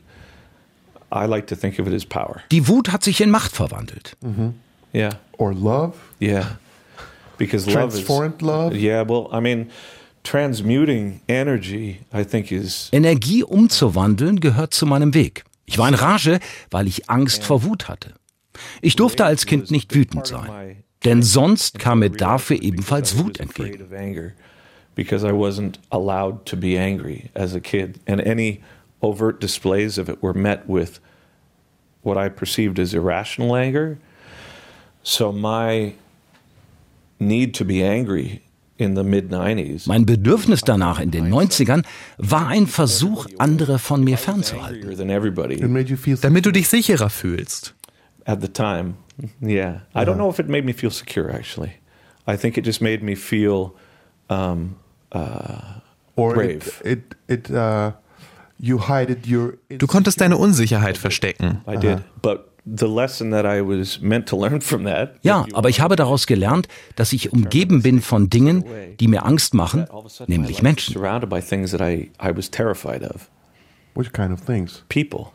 [1.12, 2.44] I like to think of it as power.
[2.50, 4.14] Die Wut hat sich in Macht verwandelt.
[4.94, 5.96] Yeah, Or love?
[6.20, 6.58] yeah.
[7.40, 8.76] Because love is Transformed love?
[8.76, 9.72] Yeah, well, I mean,
[10.30, 15.44] transmuting energy, I think, is Energie umzuwandeln gehört zu meinem Weg.
[15.66, 16.40] Ich war in Rage,
[16.70, 18.14] weil ich Angst vor Wut hatte.
[18.82, 24.34] Ich durfte als Kind nicht wütend sein, denn sonst kam mir dafür ebenfalls Wut entgegen.
[24.96, 28.62] because I wasn't allowed to be angry as a kid, and any
[29.02, 31.00] overt displays of it were met with
[32.04, 33.98] what I perceived as irrational anger.
[35.02, 35.94] So my
[37.18, 38.42] need to be angry
[38.80, 41.84] in the mid 90s Mein Bedürfnis danach in den 90ern
[42.18, 44.82] war ein Versuch, andere von mir fernzuhalten.
[44.82, 47.76] angrier than everybody It made you feel Damit du dich sicherer fühlst.
[48.26, 48.94] at the time.
[49.42, 51.30] Yeah, I don't know if it made me feel secure.
[51.30, 51.72] Actually,
[52.26, 53.74] I think it just made me feel
[54.30, 54.76] um,
[56.16, 56.82] or brave.
[56.86, 57.92] it it, it uh,
[58.60, 61.62] you hided your Du konntest deine Unsicherheit verstecken.
[61.68, 62.00] I did.
[62.22, 65.16] But the lesson that I was meant to learn from that.
[65.22, 68.64] Ja, aber ich habe daraus gelernt, dass ich umgeben bin von Dingen,
[69.00, 70.94] die mir Angst machen, all of a sudden my nämlich Menschen.
[70.94, 73.30] surrounded by things that I, I was terrified of.
[73.96, 74.84] which kind of things?
[74.90, 75.34] People.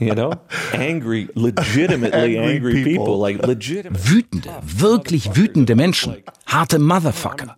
[0.00, 0.32] you know?
[0.72, 3.18] Angry, legitimately Angry people.
[3.18, 4.00] Like legitimate.
[4.08, 6.16] Wütende, wirklich wütende Menschen,
[6.46, 7.56] harte Motherfucker.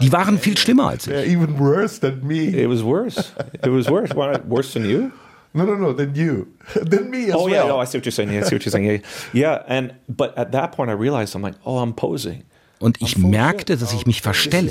[0.00, 1.14] Die waren viel schlimmer als ich.
[1.14, 2.48] Even worse than me.
[2.48, 3.30] It was worse.
[3.54, 4.12] It was worse.
[4.16, 5.10] Worse than you?
[5.54, 7.50] No, no, no, than you, than me as Oh well.
[7.50, 8.30] yeah, no, I see what you're saying.
[8.32, 8.86] Yeah, I see what you're saying.
[8.86, 9.00] Yeah,
[9.32, 9.64] yeah.
[9.68, 12.44] And but at that point, I realized I'm like, oh, I'm posing.
[12.78, 14.70] Und ich merkte, dass ich mich verstelle.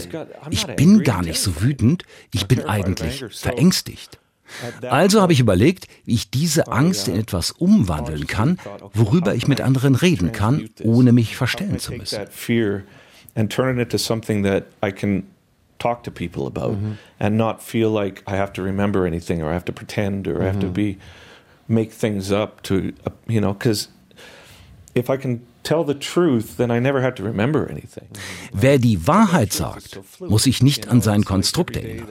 [0.50, 4.18] Ich bin gar nicht so wütend, ich bin eigentlich verängstigt.
[4.90, 8.58] Also habe ich überlegt, wie ich diese Angst in etwas umwandeln kann,
[8.94, 12.20] worüber ich mit anderen reden kann, ohne mich verstellen zu müssen.
[15.82, 16.78] Talk to people about
[17.20, 20.42] and not feel like I have to remember anything or I have to pretend or
[20.42, 20.98] I have to be
[21.68, 22.74] make things up to
[23.06, 23.88] uh, you know because
[24.94, 28.08] if I can tell the truth then I never have to remember anything.
[28.52, 32.08] Wer die Wahrheit sagt, muss sich nicht an sein Konstrukt erinnern.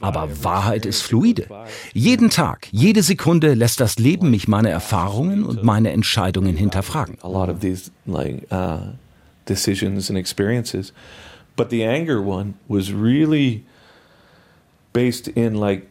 [0.00, 1.46] Aber Wahrheit ist fluide.
[1.92, 7.16] Jeden Tag, jede Sekunde lässt das Leben mich meine Erfahrungen und meine Entscheidungen hinterfragen.
[7.22, 8.92] a lot of these like uh,
[9.46, 10.92] decisions and experiences.
[11.56, 13.64] But the anger one was really
[14.92, 15.86] based in like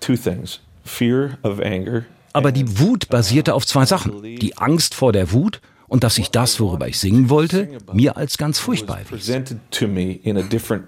[0.00, 4.22] two things: fear of anger Aber die Wut basierte auf zwei Sachen.
[4.22, 8.36] Die Angst vor der Wut und dass ich das, worüber ich singen wollte, mir als
[8.38, 9.10] ganz furchtbar erwies.
[9.10, 10.84] presented to me in a different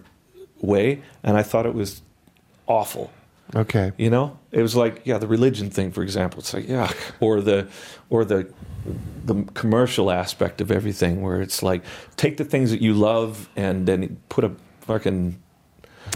[0.60, 2.02] way, and I thought it was
[2.66, 3.10] awful.
[3.54, 3.92] Okay.
[3.96, 6.38] You know, it was like yeah, the religion thing, for example.
[6.40, 6.90] It's like yeah,
[7.20, 7.66] or the
[8.10, 8.38] or the
[9.26, 11.82] the commercial aspect of everything, where it's like
[12.16, 15.34] take the things that you love and then put a fucking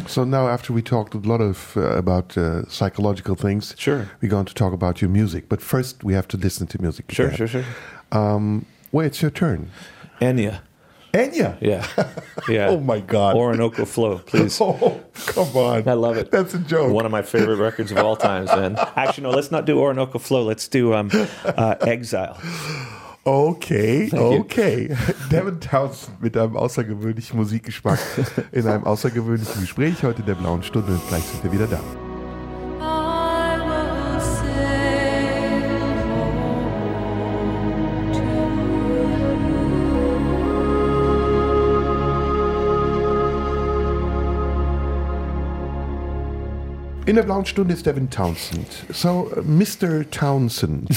[0.06, 4.02] So now, after we talked a lot of uh, about uh, psychological things, Sure.
[4.22, 5.48] we're going to talk about your music.
[5.48, 7.04] But first, we have to listen to music.
[7.12, 7.36] sure, again.
[7.38, 7.64] sure, sure.
[8.12, 9.70] Um, wait, it's your turn.
[10.20, 10.60] Enya,
[11.12, 11.56] Enya.
[11.60, 11.86] yeah,
[12.48, 12.68] yeah.
[12.70, 13.36] Oh my God.
[13.36, 14.60] Orinoco Flow, please.
[14.60, 15.88] Oh, come on.
[15.88, 16.30] I love it.
[16.30, 16.92] That's a joke.
[16.92, 18.76] One of my favorite records of all times, man.
[18.96, 20.42] Actually, no, let's not do Orinoco Flow.
[20.42, 21.10] Let's do um,
[21.44, 22.38] uh, Exile.
[23.26, 24.18] Okay, you.
[24.18, 24.96] okay.
[25.30, 27.98] Devin Townsend mit einem außergewöhnlichen Musikgeschmack
[28.52, 32.09] in einem außergewöhnlichen Gespräch heute in der blauen Stunde und gleich sind wir wieder da.
[47.10, 48.68] In der blauen Stunde ist Devin Townsend.
[48.92, 50.08] So, uh, Mr.
[50.12, 50.88] Townsend.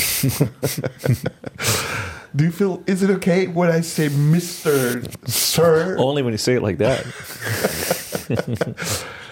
[2.36, 5.02] Do you feel, is it okay when I say Mr.
[5.26, 5.96] Sir?
[5.98, 7.04] Only when you say it like that.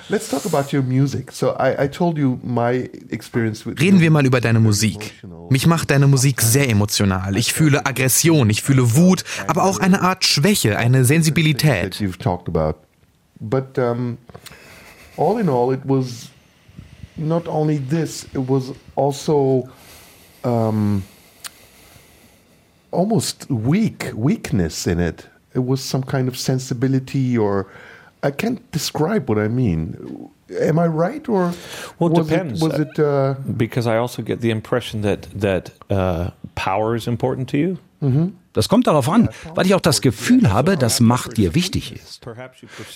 [0.10, 1.32] Let's talk about your music.
[1.32, 5.13] So, I, I told you my experience with Reden wir mal über deine Musik.
[5.52, 7.38] Mich macht deine Musik sehr emotional.
[7.38, 11.98] Ich fühle Aggression, ich fühle Wut, aber auch eine Art Schwäche, eine that Sensibilität.
[12.02, 12.80] you've talked about.
[13.39, 14.17] But um,
[15.15, 16.31] all in all, it was
[17.17, 19.69] not only this, it was also
[20.43, 21.04] um,
[22.91, 25.28] almost weak, weakness in it.
[25.54, 27.67] It was some kind of sensibility, or
[28.24, 30.30] I can't describe what I mean.
[30.62, 31.54] Am I right, or
[32.00, 32.62] Well, it was depends.
[32.62, 32.65] it?
[32.65, 37.50] Was it uh, Because I also get the impression that that uh, power is important
[37.50, 37.78] to you.
[38.54, 42.26] Das kommt darauf an, weil ich auch das Gefühl habe, dass Macht dir wichtig ist.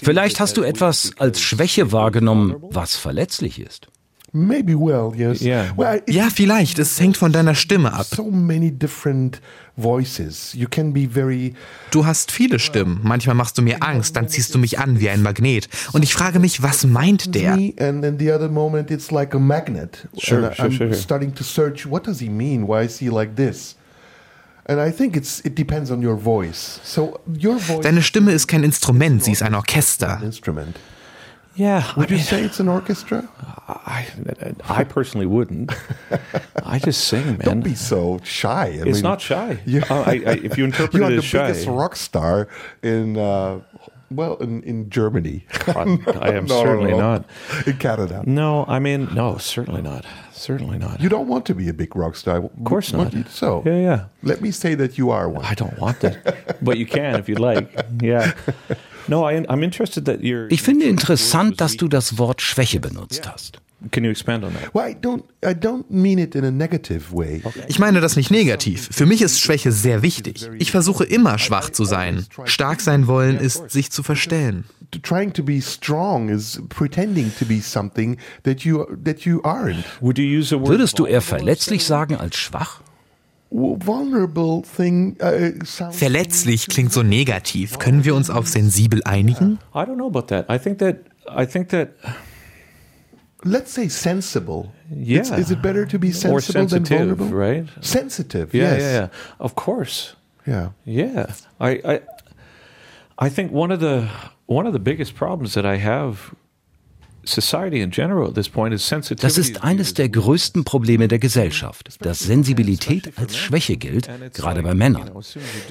[0.01, 3.87] Vielleicht hast du etwas als Schwäche wahrgenommen, was verletzlich ist.
[4.35, 5.11] Maybe well?
[5.15, 5.41] Yes.
[5.41, 5.71] Yeah.
[5.75, 6.77] Well, it- Ja, vielleicht.
[6.79, 8.05] Es hängt von deiner Stimme ab.
[8.05, 9.41] so many different
[9.77, 10.53] voices.
[10.53, 11.53] You can be very
[11.91, 12.99] Du hast viele Stimmen.
[13.03, 15.67] Manchmal machst du mir Angst, dann ziehst du mich an wie ein Magnet.
[15.93, 17.53] Und ich frage mich, was meint der?
[17.53, 20.07] and then the other moment it's like a magnet.
[20.17, 20.93] Sure, and sure, I'm sure, sure.
[20.95, 21.89] starting to search.
[21.89, 22.67] What does he mean?
[22.67, 23.75] Why is he like this?
[24.67, 26.79] And I think it's it depends on your voice.
[26.83, 30.19] So your voice Deine Stimme ist kein Instrument, sie ist ein Orchester.
[31.55, 33.27] Yeah, I Would you mean, say it's an orchestra?
[33.67, 34.05] I,
[34.69, 35.71] I personally wouldn't.
[36.63, 37.39] I just sing, man.
[37.39, 38.65] Don't be so shy.
[38.65, 39.59] I it's mean, not shy.
[39.65, 42.47] You, Uh, I, I, if you interpret you it the as shy, biggest rock star
[42.83, 43.61] in uh,
[44.11, 45.45] well in, in Germany.
[45.67, 46.97] I am no, certainly no.
[46.99, 47.25] not.
[47.65, 48.23] in Canada.
[48.27, 50.05] No, I mean, no, certainly not.
[50.31, 50.99] Certainly not.
[51.01, 52.37] You don't want to be a big rock star.
[52.37, 53.13] Of course not.
[53.29, 54.05] So Yeah, yeah.
[54.21, 55.45] let me say that you are one.
[55.45, 57.73] I don't want that, but you can if you'd like.
[58.01, 58.33] Yeah.
[59.07, 60.47] No, I, I'm interested that you're.
[60.51, 63.59] Ich finde interessant, dass du das Wort Schwäche benutzt hast.
[63.91, 64.73] Can you expand on that?
[64.73, 65.23] Well, I don't.
[65.43, 67.43] I don't mean it in a negative way.
[67.67, 68.89] Ich meine das nicht negativ.
[68.91, 70.49] Für mich ist Schwäche sehr wichtig.
[70.57, 72.25] Ich versuche immer schwach zu sein.
[72.45, 74.63] Stark sein wollen ist, sich zu verstellen.
[74.91, 79.83] To- Trying to be strong is pretending to be something that you that you aren't.
[80.01, 82.79] Würdest du eher verletzlich sagen als schwach?
[85.19, 85.51] Uh,
[85.91, 87.79] Verletzlich klingt so negativ.
[87.79, 89.59] Können wir uns auf sensibel einigen?
[89.73, 90.49] I don't know about that.
[90.49, 90.97] I think that.
[91.27, 91.89] I think that.
[93.43, 94.71] Let's say sensible.
[94.89, 95.21] Yeah.
[95.21, 97.27] It's- is it better to be More sensible than vulnerable?
[97.27, 97.67] right?
[97.81, 98.53] Sensitive.
[98.53, 98.81] Yeah, yes.
[98.81, 99.07] yeah, yeah.
[99.39, 100.15] Of course.
[100.47, 100.69] Yeah.
[100.85, 101.27] Yeah,
[101.59, 101.99] I, I,
[103.17, 104.07] I think one of the
[104.47, 106.35] one of the biggest problems that I have,
[109.19, 114.73] Das ist eines der größten Probleme der Gesellschaft, dass Sensibilität als Schwäche gilt, gerade bei
[114.73, 115.11] Männern.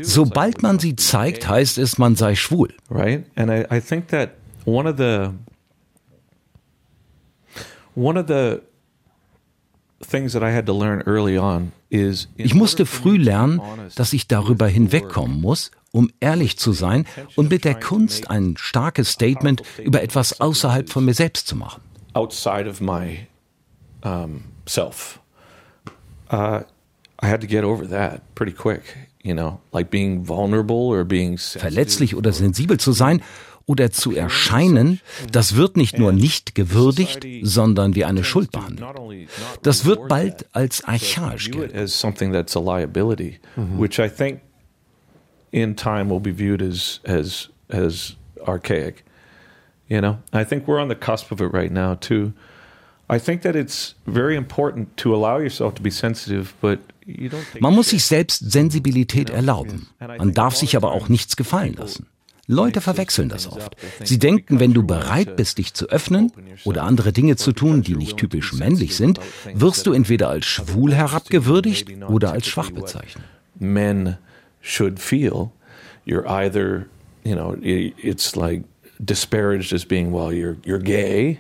[0.02, 2.74] Sobald man sie zeigt, heißt es, man sei schwul.
[7.94, 8.60] one of the
[12.36, 13.60] Ich musste früh lernen,
[13.94, 19.10] dass ich darüber hinwegkommen muss, um ehrlich zu sein und mit der Kunst ein starkes
[19.10, 21.82] Statement über etwas außerhalb von mir selbst zu machen.
[22.14, 23.26] outside of my
[24.02, 25.20] um, self.
[26.31, 26.62] Uh,
[27.20, 28.83] I had to get over that pretty quick,
[29.22, 31.60] you know, like being vulnerable or being sensitive.
[31.60, 33.22] Verletzlich oder sensibel zu sein
[33.67, 35.00] oder zu erscheinen,
[35.33, 38.87] das wird nicht nur nicht gewürdigt, sondern wie eine Schuld behandelt.
[39.62, 41.77] Das wird bald als archaisch gelten.
[41.77, 44.40] as something that's a liability, which I think
[45.50, 49.04] in time will be viewed as as as archaic.
[49.88, 52.33] You know, I think we're on the cusp of it right now too.
[53.08, 57.44] I think that it's very important to allow yourself to be sensitive, but you don't
[57.52, 59.88] take Man muss sich selbst Sensibilität erlauben.
[60.00, 62.06] Man darf sich aber auch nichts gefallen lassen.
[62.46, 63.76] Leute verwechseln das oft.
[64.02, 66.32] Sie denken, wenn du bereit bist, dich zu öffnen
[66.64, 69.18] oder andere Dinge zu tun, die nicht typisch männlich sind,
[69.54, 73.24] wirst du entweder als schwul herabgewürdigt oder als schwach bezeichnet.
[73.58, 74.16] men
[74.60, 75.52] should feel.
[76.04, 76.86] You're either,
[77.22, 78.64] you know, it's like
[79.02, 81.38] disparaged as being, well, you're you're gay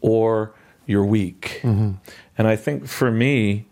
[0.00, 0.52] or
[0.86, 1.60] you're weak.
[1.62, 3.66] And I think for me,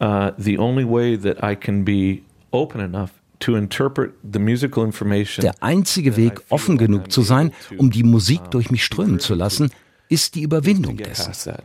[0.00, 2.22] uh, the only way that I can be
[2.52, 7.90] open enough to interpret the musical information Der einzige Weg, offen genug zu sein, um
[7.90, 9.70] die Musik durch mich strömen zu lassen,
[10.08, 11.26] ist die Überwindung dessen.
[11.26, 11.62] past that.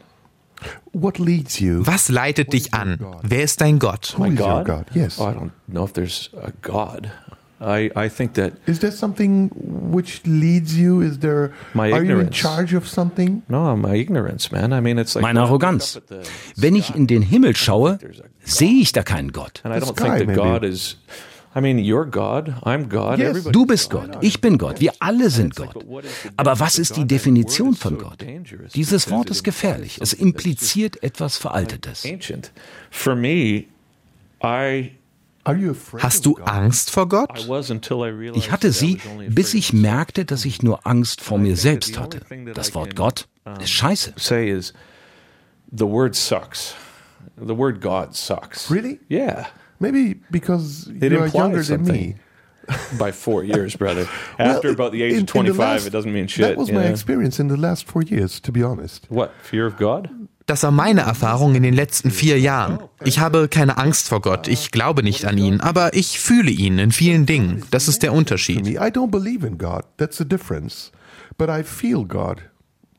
[0.94, 1.86] What leads you?
[1.86, 2.98] Was leitet dich an?
[3.22, 4.16] Wer ist dein Gott?
[4.18, 4.86] Who is your God?
[4.94, 5.20] Yes.
[5.20, 7.12] Oh, I don't know if there's a God.
[7.60, 11.02] I, I think that Is there something which leads you?
[11.02, 12.36] Is there My are you in ignorance.
[12.38, 13.42] charge of something?
[13.48, 14.74] no, my ignorance, man.
[14.74, 16.02] I mean, it's like Meine Arroganz.
[16.58, 18.00] Wenn ich in den Himmel schaue,
[18.44, 19.62] sehe ich da keinen Gott.
[19.64, 20.36] And I don't think that maybe.
[20.36, 20.98] God is.
[21.56, 22.56] I mean, you're God.
[22.64, 23.20] I'm God.
[23.20, 23.30] Yes.
[23.30, 23.52] Everybody.
[23.52, 25.76] Du bist Gott, ich bin Gott, wir alle sind Gott.
[26.36, 28.26] Aber was ist die Definition von Gott?
[28.74, 30.00] Dieses Wort ist gefährlich.
[30.02, 32.06] Es impliziert etwas Veraltetes.
[32.06, 32.52] ancient.
[32.90, 33.66] For me,
[34.44, 34.92] I
[35.46, 36.02] Are you afraid?
[36.04, 37.50] Hast du Angst vor I Gott?
[37.50, 40.88] was until I realized Ich hatte that I sie, bis ich merkte, dass ich nur
[40.88, 42.22] Angst vor mir selbst hatte.
[42.54, 43.28] Das Wort Gott
[43.60, 44.14] ist scheiße.
[45.76, 46.76] the word sucks.
[47.36, 48.72] The word God sucks.
[48.72, 49.00] Really?
[49.10, 49.48] Yeah.
[49.84, 52.16] Maybe because It you are implies younger than something.
[52.16, 52.16] me.
[52.98, 54.08] By four years, brother.
[54.40, 56.46] Well, After about the age in- of the 25, last- it doesn't mean shit.
[56.48, 56.90] That was my know?
[56.92, 59.06] experience in the last four years, to be honest.
[59.10, 59.32] What?
[59.44, 60.10] Fear of God?
[60.46, 62.80] Das war meine Erfahrung in den letzten vier Jahren.
[63.04, 66.80] Ich habe keine Angst vor Gott, ich glaube nicht an ihn, aber ich fühle ihn
[66.80, 67.64] in vielen Dingen.
[67.72, 68.68] Das ist der Unterschied.
[68.68, 69.84] I don't believe in God.
[69.98, 70.92] That's the difference.
[71.38, 72.42] But I feel God.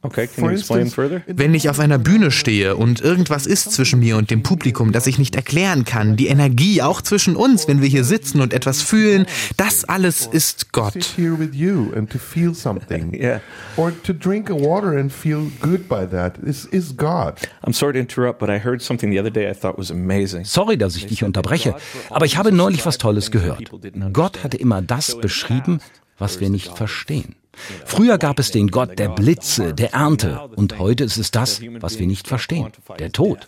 [0.05, 1.23] Okay, can you explain further?
[1.27, 5.07] Wenn ich auf einer Bühne stehe und irgendwas ist zwischen mir und dem Publikum, das
[5.07, 8.83] ich nicht erklären kann, die Energie auch zwischen uns, wenn wir hier sitzen und etwas
[8.83, 9.25] fühlen,
[9.57, 10.95] das alles ist Gott.
[11.17, 13.13] here with you and to feel something.
[13.25, 13.41] Yeah.
[13.77, 17.39] Or to drink a water and feel good by that is, is God.
[17.63, 20.45] I'm sorry to interrupt, but I heard something the other day I thought was amazing.
[20.45, 21.75] Sorry, dass ich dich unterbreche,
[22.11, 23.71] aber ich habe neulich was Tolles gehört.
[24.13, 25.81] Gott hatte immer das beschrieben,
[26.19, 27.37] was wir nicht verstehen.
[27.85, 31.99] Früher gab es den Gott der Blitze, der Ernte, und heute ist es das, was
[31.99, 33.47] wir nicht verstehen, der Tod.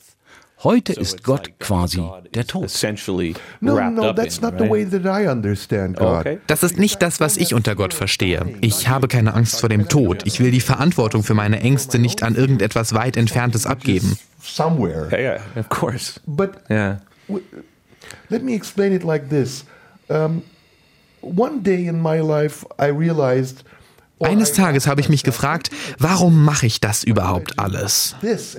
[0.63, 2.03] Heute ist Gott quasi
[2.35, 2.65] der Tod.
[2.65, 4.73] Essentially No, wrapped no, up that's in, not the right?
[4.73, 6.21] way that I understand God.
[6.21, 6.39] Okay.
[6.47, 8.55] Das ist nicht das, was ich unter Gott verstehe.
[8.63, 10.23] Ich habe keine Angst vor dem Tod.
[10.25, 14.19] Ich will die Verantwortung für meine Ängste nicht an irgendetwas weit Entferntes abgeben.
[18.29, 19.65] Let me explain it like this.
[20.09, 20.43] Um,
[21.21, 23.65] one day in my life, I realized.
[24.21, 28.17] Eines Tages habe ich mich gefragt, warum mache ich das überhaupt alles?
[28.23, 28.55] Das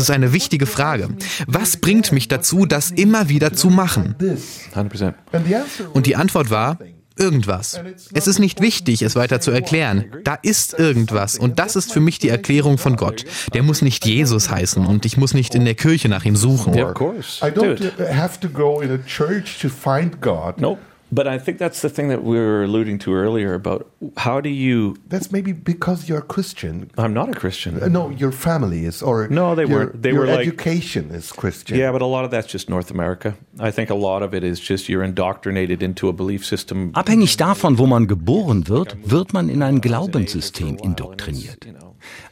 [0.00, 1.08] ist eine wichtige Frage.
[1.46, 4.14] Was bringt mich dazu, das immer wieder zu machen?
[4.18, 4.60] This.
[4.74, 5.14] 100%.
[5.32, 6.78] And the answer Und die Antwort war,
[7.18, 7.80] irgendwas.
[8.12, 10.06] Es ist nicht wichtig, es weiter zu erklären.
[10.24, 13.24] Da ist irgendwas und das ist für mich die Erklärung von Gott.
[13.52, 16.74] Der muss nicht Jesus heißen und ich muss nicht in der Kirche nach ihm suchen.
[16.74, 17.44] Yeah, of course.
[17.44, 17.80] I don't
[18.12, 20.60] have to go in a church to find God.
[20.60, 20.80] Nope.
[21.14, 23.86] But I think that's the thing that we were alluding to earlier about
[24.16, 24.96] how do you.
[25.08, 26.90] That's maybe because you're a Christian.
[26.98, 27.80] I'm not a Christian.
[27.82, 30.02] Uh, no, your family is, or No, they your, weren't.
[30.02, 31.78] They your were like- education is Christian.
[31.78, 33.34] Yeah, but a lot of that's just North America.
[33.60, 36.90] I think a lot of it is just you're indoctrinated into a belief system.
[36.94, 41.64] Abhängig davon, wo man geboren wird, wird man in ein Glaubenssystem indoktriniert.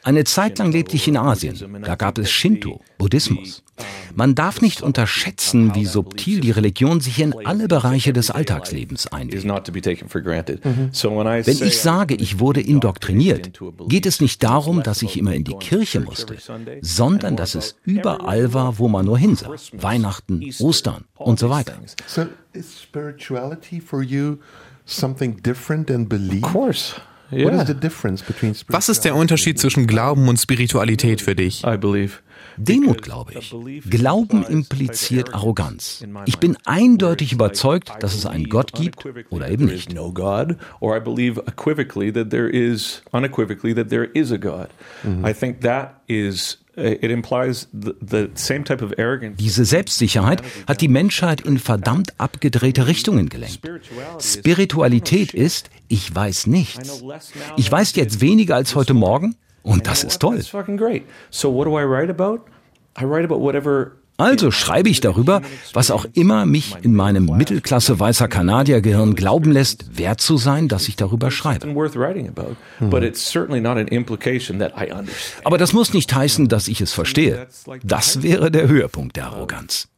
[0.02, 1.82] Eine Zeit lang lebte ich in Asien.
[1.82, 3.62] Da gab es Shinto, Buddhismus.
[4.14, 9.08] Man darf nicht unterschätzen, wie subtil die Religion sich in alle Bereiche des Alltagslebens
[11.12, 13.58] when I Wenn ich sage, ich wurde indoktriniert,
[13.88, 16.36] geht es nicht darum, dass ich immer in die Kirche musste,
[16.80, 19.50] sondern dass es überall war, wo man nur hinsah.
[19.72, 21.78] Weihnachten, Ostern und so weiter.
[22.06, 24.38] So is spirituality for you
[24.84, 26.44] something different than belief?
[26.44, 27.00] Of course.
[27.32, 27.62] What Yeah.
[27.62, 31.64] is the difference between Was ist der Unterschied zwischen Glauben und Spiritualität für dich?
[31.64, 32.18] I believe.
[32.58, 33.54] Demut, glaube ich.
[33.88, 36.04] Glauben impliziert Arroganz.
[36.26, 39.94] Ich bin eindeutig überzeugt, dass es einen Gott gibt oder eben There is nicht.
[39.94, 44.68] no God, or I believe equivocally that there is unequivocally that there is a God.
[45.24, 49.36] I think that is it implies the, the same type of arrogance.
[49.38, 53.60] Diese Selbstsicherheit hat die Menschheit in verdammt abgedrehte Richtungen gelenkt.
[54.20, 57.04] Spiritualität ist, ich weiß nichts.
[57.56, 60.40] Ich weiß jetzt weniger als heute Morgen und das ist toll.
[64.16, 65.42] Also schreibe ich darüber,
[65.74, 70.88] was auch immer mich in meinem Mittelklasse weißer Kanadiergehirn glauben lässt, wert zu sein, dass
[70.88, 71.68] ich darüber schreibe.
[75.44, 77.48] Aber das muss nicht heißen, dass ich es verstehe.
[77.82, 79.88] Das wäre der Höhepunkt der Arroganz.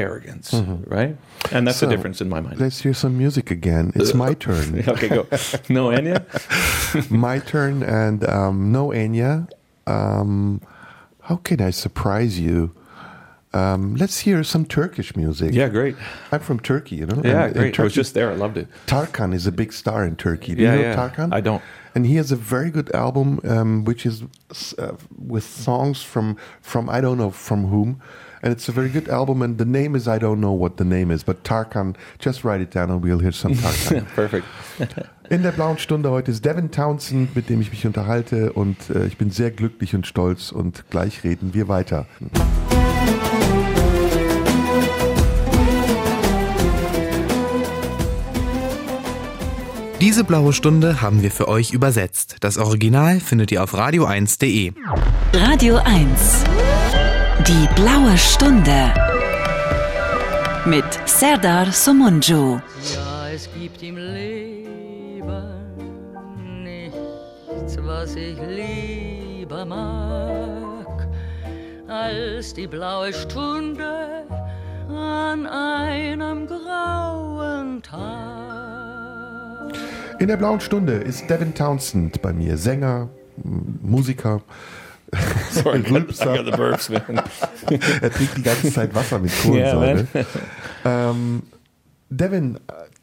[0.00, 0.52] Arrogance,
[0.86, 1.16] right?
[1.52, 2.58] And that's the difference in my mind.
[2.60, 3.92] Let's hear some music again.
[3.94, 4.82] It's my turn.
[4.88, 5.26] Okay, go.
[5.68, 6.24] No, Enya?
[7.10, 9.48] my turn, and um, no Enya.
[9.86, 10.60] Um,
[11.22, 12.74] how can I surprise you?
[13.52, 15.52] Um, let's hear some Turkish music.
[15.52, 15.96] Yeah, great.
[16.30, 17.20] I'm from Turkey, you know.
[17.24, 17.80] Yeah, and in great.
[17.80, 18.30] I was Turkey- just there.
[18.30, 18.68] I loved it.
[18.86, 20.54] Tarkan is a big star in Turkey.
[20.54, 20.96] Do Yeah, you know yeah.
[20.96, 21.34] Tarkan?
[21.34, 21.60] I don't.
[21.96, 24.22] And he has a very good album, um, which is
[24.78, 28.00] uh, with songs from from I don't know from whom,
[28.42, 29.42] and it's a very good album.
[29.42, 31.96] And the name is I don't know what the name is, but Tarkan.
[32.18, 34.06] Just write it down, and we'll hear some Tarkan.
[34.14, 34.46] Perfect.
[35.30, 39.06] In der blauen Stunde heute ist Devin Townsend, mit dem ich mich unterhalte, und äh,
[39.06, 40.50] ich bin sehr glücklich und stolz.
[40.50, 42.06] Und gleich reden wir weiter.
[50.00, 52.36] Diese blaue Stunde haben wir für euch übersetzt.
[52.40, 54.72] Das Original findet ihr auf radio1.de.
[55.34, 56.44] Radio 1.
[57.46, 58.92] Die blaue Stunde.
[60.66, 62.60] Mit Serdar Somunju.
[62.94, 65.24] Ja, es gibt im Leben
[66.62, 71.08] nichts, was ich lieber mag,
[71.88, 74.24] als die blaue Stunde
[74.88, 78.00] an einem grauen Tag.
[80.18, 83.08] In der blauen Stunde ist Devin Townsend bei mir, Sänger,
[83.42, 84.42] Musiker.
[85.54, 86.36] Got, I Rülpser.
[86.36, 87.22] got the burps, man.
[88.02, 90.06] Er trinkt die ganze Zeit Wasser mit Kohlensäure.
[90.84, 91.42] um,
[92.10, 92.58] Devin,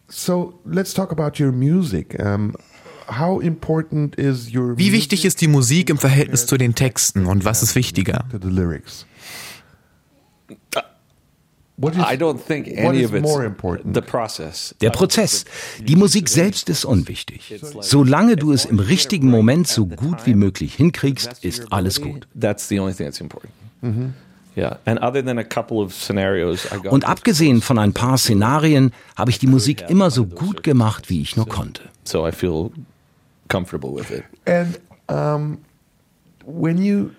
[0.08, 2.16] so let's talk about your music.
[2.20, 2.56] Um,
[3.08, 7.46] how important is your Wie wichtig ist die Musik im Verhältnis zu den Texten und
[7.46, 8.26] was ist wichtiger?
[8.32, 9.06] to the lyrics?
[14.82, 15.46] Der Prozess.
[15.80, 17.60] Die Musik selbst ist unwichtig.
[17.82, 22.28] Solange du es im richtigen Moment so gut wie möglich hinkriegst, ist alles gut.
[22.40, 23.54] That's the only thing that's important.
[24.56, 28.18] Yeah, and other than a couple of scenarios, I got Und abgesehen von ein paar
[28.18, 31.84] Szenarien habe ich die Musik immer so gut gemacht, wie ich nur konnte.
[32.06, 32.72] so I feel
[33.50, 34.24] comfortable with it.
[34.48, 35.60] And um,
[36.44, 37.12] when you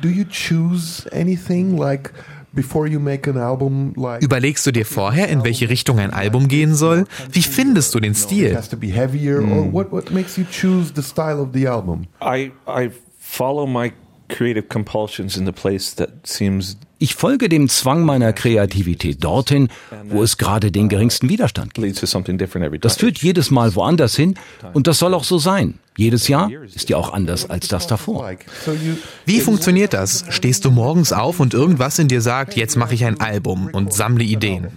[0.00, 2.12] do you choose anything like
[2.56, 6.48] before you make an album like Überlegst du dir vorher, in welche Richtung ein Album
[6.48, 7.04] gehen soll?
[7.30, 8.56] Wie findest du den Stil?
[8.56, 12.06] has to be heavier or what what makes you choose the style of the album?
[12.20, 12.90] I I
[13.20, 13.92] follow my
[14.28, 19.68] creative compulsions in the place that seems Ich folge dem Zwang meiner Kreativität dorthin,
[20.08, 21.86] wo es gerade den geringsten Widerstand gibt.
[21.86, 22.80] leads to something different every time.
[22.80, 24.34] Das führt jedes Mal woanders hin
[24.72, 25.78] und das soll auch so sein.
[25.96, 28.30] Jedes Jahr ist ja auch anders als das davor.
[29.24, 30.24] Wie funktioniert das?
[30.28, 33.92] Stehst du morgens auf und irgendwas in dir sagt, jetzt mache ich ein Album und
[33.92, 34.68] sammle Ideen?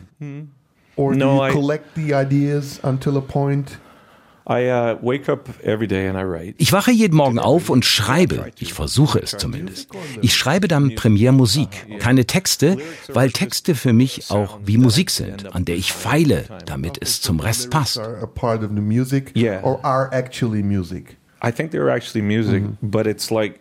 [0.96, 3.80] or do No, you I- collect the ideas until a point?
[6.58, 8.52] Ich wache jeden Morgen auf und schreibe.
[8.60, 9.90] Ich versuche es zumindest.
[10.22, 12.78] Ich schreibe dann primär Musik, keine Texte,
[13.14, 17.40] weil Texte für mich auch wie Musik sind, an der ich feile, damit es zum
[17.40, 18.02] Rest passt.
[21.44, 23.60] I think they're actually music, but it's like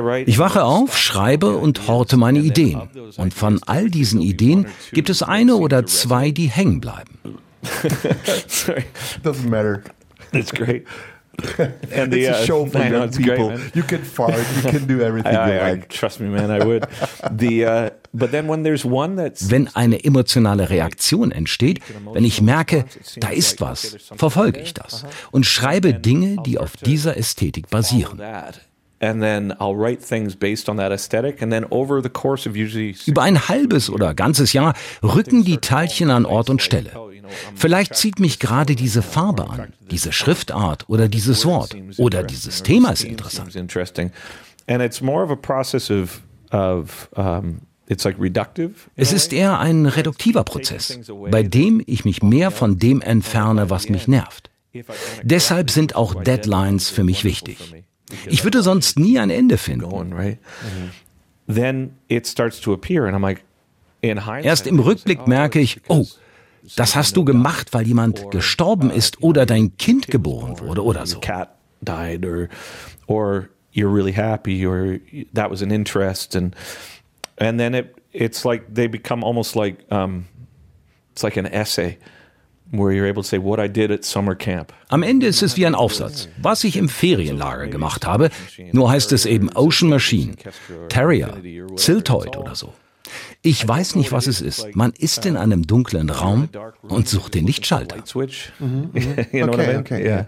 [0.00, 0.28] write.
[0.28, 2.82] Ich wache auf, schreibe und horte meine Ideen.
[3.16, 7.18] Und von all diesen Ideen gibt es eine oder zwei, die hängen bleiben.
[7.62, 8.84] Sorry,
[9.22, 9.84] Doesn't matter.
[10.32, 10.86] it's great.
[11.90, 13.50] And It's the, a uh, show for I young it's great, people.
[13.50, 13.70] man.
[13.74, 15.88] you can fart, you can do everything I, you I, I, like.
[15.88, 16.86] trust me, man, I would.
[17.30, 21.80] The uh, but then when there's one that's Wenn eine emotionale Reaktion entsteht,
[22.12, 22.84] wenn ich merke,
[23.16, 28.18] da ist was, verfolge ich das und schreibe Dinge, die auf dieser Ästhetik basieren.
[28.18, 28.60] that,
[29.00, 32.54] and then I'll write things based on that aesthetic, and then over the course of
[32.54, 36.90] usually six Über ein halbes oder ganzes Jahr rücken die Teilchen an Ort und Stelle.
[37.54, 42.90] Vielleicht zieht mich gerade diese Farbe an, diese Schriftart oder dieses Wort oder dieses Thema
[42.90, 43.54] ist interessant.
[48.96, 50.98] Es ist eher ein reduktiver Prozess,
[51.30, 54.50] bei dem ich mich mehr von dem entferne, was mich nervt.
[55.22, 57.58] Deshalb sind auch Deadlines für mich wichtig.
[58.26, 59.88] Ich würde sonst nie ein Ende finden.
[59.88, 60.38] going right.
[61.46, 63.42] Then it starts to appear, and I'm like,
[64.00, 66.06] in hindsight, Erst im Rückblick merke ich, oh,
[66.76, 71.18] das hast du gemacht, weil jemand gestorben ist oder dein Kind geboren wurde oder so.
[73.72, 75.00] you're really happy, or
[75.32, 76.54] that was an interest, and
[77.38, 80.26] and then it it's like they become almost like um,
[81.12, 81.98] it's like an essay.
[84.88, 88.30] Am Ende ist es wie ein Aufsatz, was ich im Ferienlager gemacht habe,
[88.72, 90.36] nur heißt es eben Ocean Machine,
[90.88, 91.36] Terrier,
[91.76, 92.72] Ziltoid oder so.
[93.42, 94.74] Ich weiß nicht, was es ist.
[94.76, 96.48] Man ist in einem dunklen Raum
[96.82, 97.96] und sucht den Lichtschalter.
[98.14, 100.24] What I Okay, okay.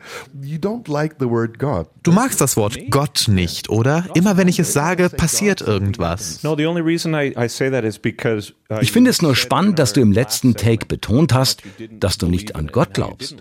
[2.03, 4.07] Du magst das Wort Gott nicht, oder?
[4.15, 6.43] Immer wenn ich es sage, passiert irgendwas.
[6.43, 9.79] No, the only reason I, I say that is because Ich finde es nur spannend,
[9.79, 13.37] dass du im letzten Take betont hast, dass du nicht an Gott glaubst.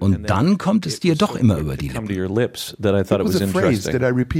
[0.00, 2.08] Und dann kommt es dir doch immer über die Lippen.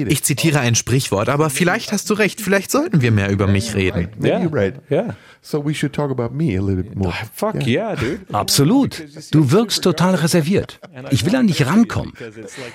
[0.09, 3.75] Ich zitiere ein Sprichwort, aber vielleicht hast du recht, vielleicht sollten wir mehr über mich
[3.75, 4.09] reden.
[4.19, 4.41] Maybe Yeah.
[4.41, 4.75] you're right.
[4.91, 5.15] Yeah.
[5.41, 7.13] So we should talk about me a little bit more.
[7.35, 8.21] Fuck yeah, dude.
[8.33, 9.05] Absolut.
[9.31, 10.81] Du wirkst total reserviert.
[11.11, 12.13] Ich will an dich rankommen,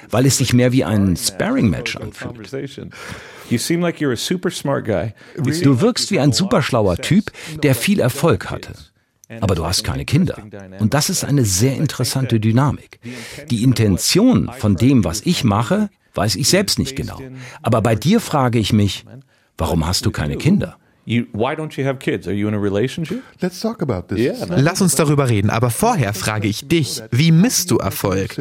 [0.09, 2.49] weil es sich mehr wie ein Sparring-Match anfühlt.
[3.49, 3.53] Conversation.
[3.53, 5.13] You seem like you're a super smart guy.
[5.37, 7.31] You seem Du wirkst wie ein superschlauer Typ,
[7.63, 8.73] der viel Erfolg hatte.
[9.41, 10.41] Aber du hast keine Kinder.
[10.79, 12.99] Und das ist eine sehr interessante Dynamik.
[13.49, 17.19] Die Intention von dem, was ich mache, weiß ich selbst nicht genau.
[17.61, 19.05] Aber bei dir frage ich mich,
[19.57, 20.77] warum hast du keine Kinder?
[21.05, 22.27] You, why don't you have kids?
[22.27, 23.23] Are you in a relationship?
[23.39, 24.19] Let's talk about this.
[24.19, 24.63] Yeah, man.
[24.63, 28.37] Lass uns darüber reden, aber vorher frage ich dich, wie misst du Erfolg?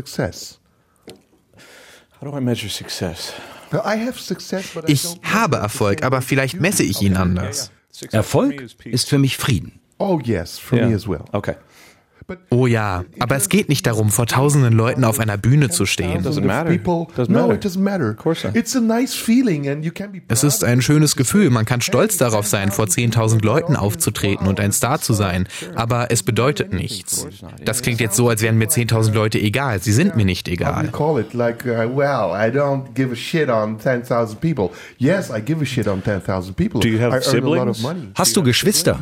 [2.20, 3.32] How do I measure success?
[3.72, 7.70] Now, I have success, but I Ich habe Erfolg, aber vielleicht messe ich ihn anders.
[8.12, 9.80] Erfolg ist für mich Frieden.
[9.98, 11.24] Oh yes, for me as well.
[11.32, 11.54] Okay.
[12.50, 16.24] Oh ja, aber es geht nicht darum, vor tausenden Leuten auf einer Bühne zu stehen.
[20.28, 24.60] Es ist ein schönes Gefühl, man kann stolz darauf sein, vor 10.000 Leuten aufzutreten und
[24.60, 27.26] ein Star zu sein, aber es bedeutet nichts.
[27.64, 30.90] Das klingt jetzt so, als wären mir 10.000 Leute egal, sie sind mir nicht egal.
[31.64, 34.70] uh, well, I don't give a shit on 10,000 people.
[34.98, 36.80] Yes, I give a shit on 10,000 people.
[36.80, 37.82] Do you have I earn a lot of siblings?
[37.82, 38.08] money.
[38.14, 39.00] Hast du Geschwister?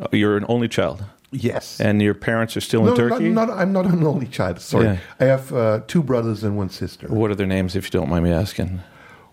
[0.00, 1.00] Oh, You're an only child,
[1.32, 1.80] Yes.
[1.80, 3.30] and your parents are still no, in Turkey.
[3.30, 4.60] Not, not, I'm not an only child.
[4.60, 4.84] Sorry.
[4.84, 4.98] Yeah.
[5.18, 7.08] I have uh, two brothers and one sister.
[7.08, 8.80] What are their names, if you don't mind me asking?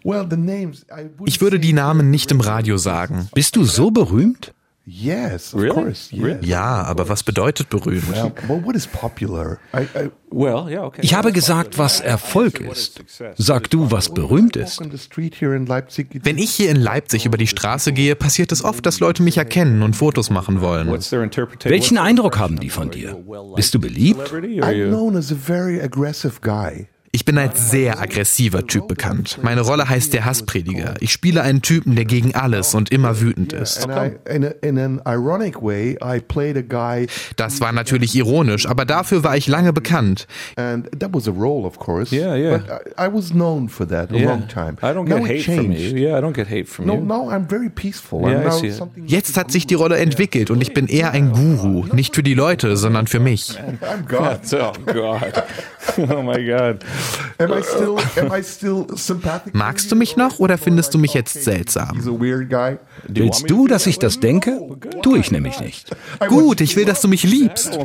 [0.04, 0.86] Well, the names.
[1.26, 3.30] Ich würde die Namen nicht im Radio sagen.
[3.34, 4.54] Bist du so berühmt?
[4.92, 5.74] Yes, of Really?
[5.76, 6.10] course.
[6.12, 6.24] Yes.
[6.26, 6.48] Really?
[6.48, 8.10] Ja, aber was bedeutet berühmt?
[8.12, 9.60] Well, well, what is popular?
[9.74, 11.02] I, I Well, yeah, okay.
[11.04, 13.02] Ich habe gesagt, was Erfolg ist.
[13.38, 14.80] Sag du, was berühmt ist.
[14.80, 19.38] Wenn ich hier in Leipzig über die Straße gehe, passiert es oft, dass Leute mich
[19.38, 20.88] erkennen und Fotos machen wollen.
[20.90, 23.18] Welchen Eindruck haben die von dir?
[23.56, 24.32] Bist du beliebt?
[24.32, 26.88] I'm known as a very aggressive guy.
[27.12, 29.40] Ich bin als sehr aggressiver Typ bekannt.
[29.42, 30.94] Meine Rolle heißt der Hassprediger.
[31.00, 33.88] Ich spiele einen Typen, der gegen alles und immer wütend ist.
[37.36, 40.28] Das war natürlich ironisch, aber dafür war ich lange bekannt.
[40.56, 42.14] and that was a role, of course.
[42.16, 42.58] Yeah, yeah.
[42.58, 44.30] But I, I was known for that a Yeah.
[44.30, 44.78] long time.
[44.82, 45.92] I don't now get it hate from changed.
[45.94, 45.98] you.
[45.98, 47.02] Yeah, I don't get hate from No, you.
[47.02, 48.22] now I'm very peaceful.
[48.22, 48.76] Yeah, I'm I now see it.
[48.76, 49.06] something.
[49.08, 52.34] Jetzt hat sich die Rolle entwickelt und ich bin eher ein Guru, nicht für die
[52.34, 53.52] Leute, sondern für mich.
[53.82, 54.40] I'm God.
[54.60, 55.44] Oh God!
[56.10, 56.80] oh my God!
[57.38, 57.98] Am I still?
[58.18, 59.56] Am I still sympathetic?
[59.56, 61.96] Magst du mich noch oder findest du mich jetzt seltsam?
[61.96, 62.78] He's a weird guy.
[63.08, 64.60] Willst du, dass ich das denke?
[65.02, 65.90] Tu ich nämlich nicht.
[66.28, 67.78] Gut, ich will, dass du mich liebst.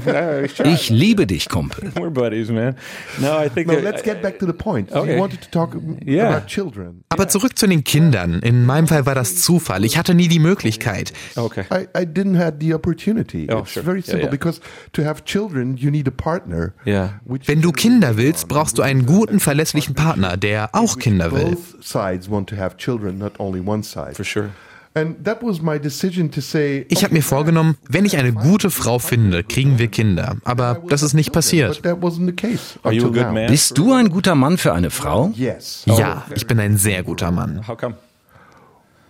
[0.64, 1.90] Ich liebe dich, Kumpel.
[1.94, 2.76] We're buddies, man.
[3.20, 4.92] No, I think No, that- let's get back to the point.
[4.92, 5.14] Okay.
[5.14, 6.28] You wanted to talk Yeah.
[6.34, 7.04] about children.
[7.08, 8.40] Aber zurück zu den Kindern.
[8.40, 9.84] In meinem Fall war das Zufall.
[9.84, 11.12] Ich hatte nie die Möglichkeit.
[11.36, 11.64] Okay.
[11.72, 13.46] I, I didn't have the opportunity.
[13.50, 13.84] Oh, it's sure.
[13.84, 14.30] very Yeah, simple yeah.
[14.30, 14.60] because
[14.92, 16.74] to have children, you need a partner.
[16.86, 17.20] Yeah.
[17.24, 21.44] which Wenn du Kinder willst, brauchst du einen guten, verlässlichen Partner, der auch Kinder will.
[21.56, 24.14] both sides want to have children, not only one side.
[24.14, 24.50] For sure.
[24.96, 26.86] And that was my decision to say.
[26.88, 30.36] Ich habe mir vorgenommen, wenn ich eine gute Frau finde, kriegen wir Kinder.
[30.44, 31.82] Aber das ist nicht But passiert.
[31.82, 33.40] that wasn't the case Are you a until good now.
[33.40, 33.50] man?
[33.50, 35.32] Bist du ein guter Mann für eine Frau?
[35.34, 37.66] Ja, ich bin ein sehr guter Mann.
[37.66, 37.96] How come?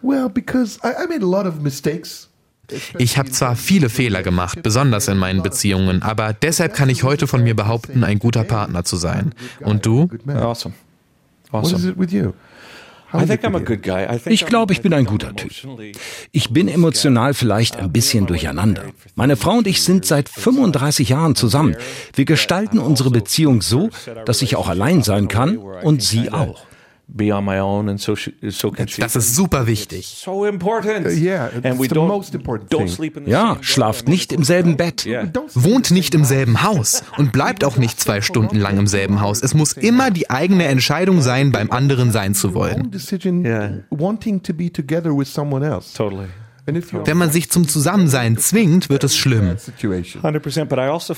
[0.00, 2.30] Well, because I, I made a lot of mistakes.
[2.96, 7.26] Ich habe zwar viele Fehler gemacht, besonders in meinen Beziehungen, aber deshalb kann ich heute
[7.26, 9.34] von mir behaupten, ein guter Partner zu sein.
[9.60, 10.06] Und du?
[10.08, 10.38] Good man.
[10.38, 10.74] Awesome.
[11.50, 11.90] What is Awesome.
[11.92, 12.32] it with you?
[14.26, 15.52] Ich I'm- glaube, ich bin I ein think guter I'm Typ.
[16.32, 18.82] Ich bin emotional vielleicht ein bisschen durcheinander.
[19.14, 21.76] Meine Frau und ich sind seit 35 Jahren zusammen.
[22.14, 23.90] Wir gestalten unsere Beziehung so,
[24.26, 26.62] dass ich auch allein sein kann und sie auch.
[27.06, 29.00] Be on my own, and so she, so can she.
[29.02, 30.06] Das ist super wichtig.
[30.24, 31.06] so important.
[31.08, 33.64] yeah, and we don't most important don't sleep in the Ja, same bed.
[33.66, 35.04] schlaft nicht im selben Bett.
[35.04, 35.30] Yeah.
[35.54, 39.42] Wohnt nicht im selben Haus und bleibt auch nicht zwei Stunden lang im selben Haus.
[39.42, 42.90] Es muss immer die eigene Entscheidung sein, beim anderen sein zu wollen.
[43.90, 45.94] wanting to be together with someone else.
[45.94, 46.28] Totally.
[46.66, 49.56] Wenn man sich zum Zusammensein zwingt, wird es schlimm.
[49.58, 50.22] situation.
[50.22, 50.64] 100%.
[50.64, 51.14] But I also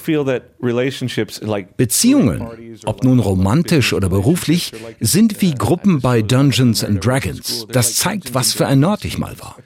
[1.76, 2.46] Beziehungen,
[2.84, 7.66] ob nun romantisch oder beruflich, sind wie Gruppen bei Dungeons and Dragons.
[7.70, 9.56] Das zeigt, was für ein Nerd ich mal war.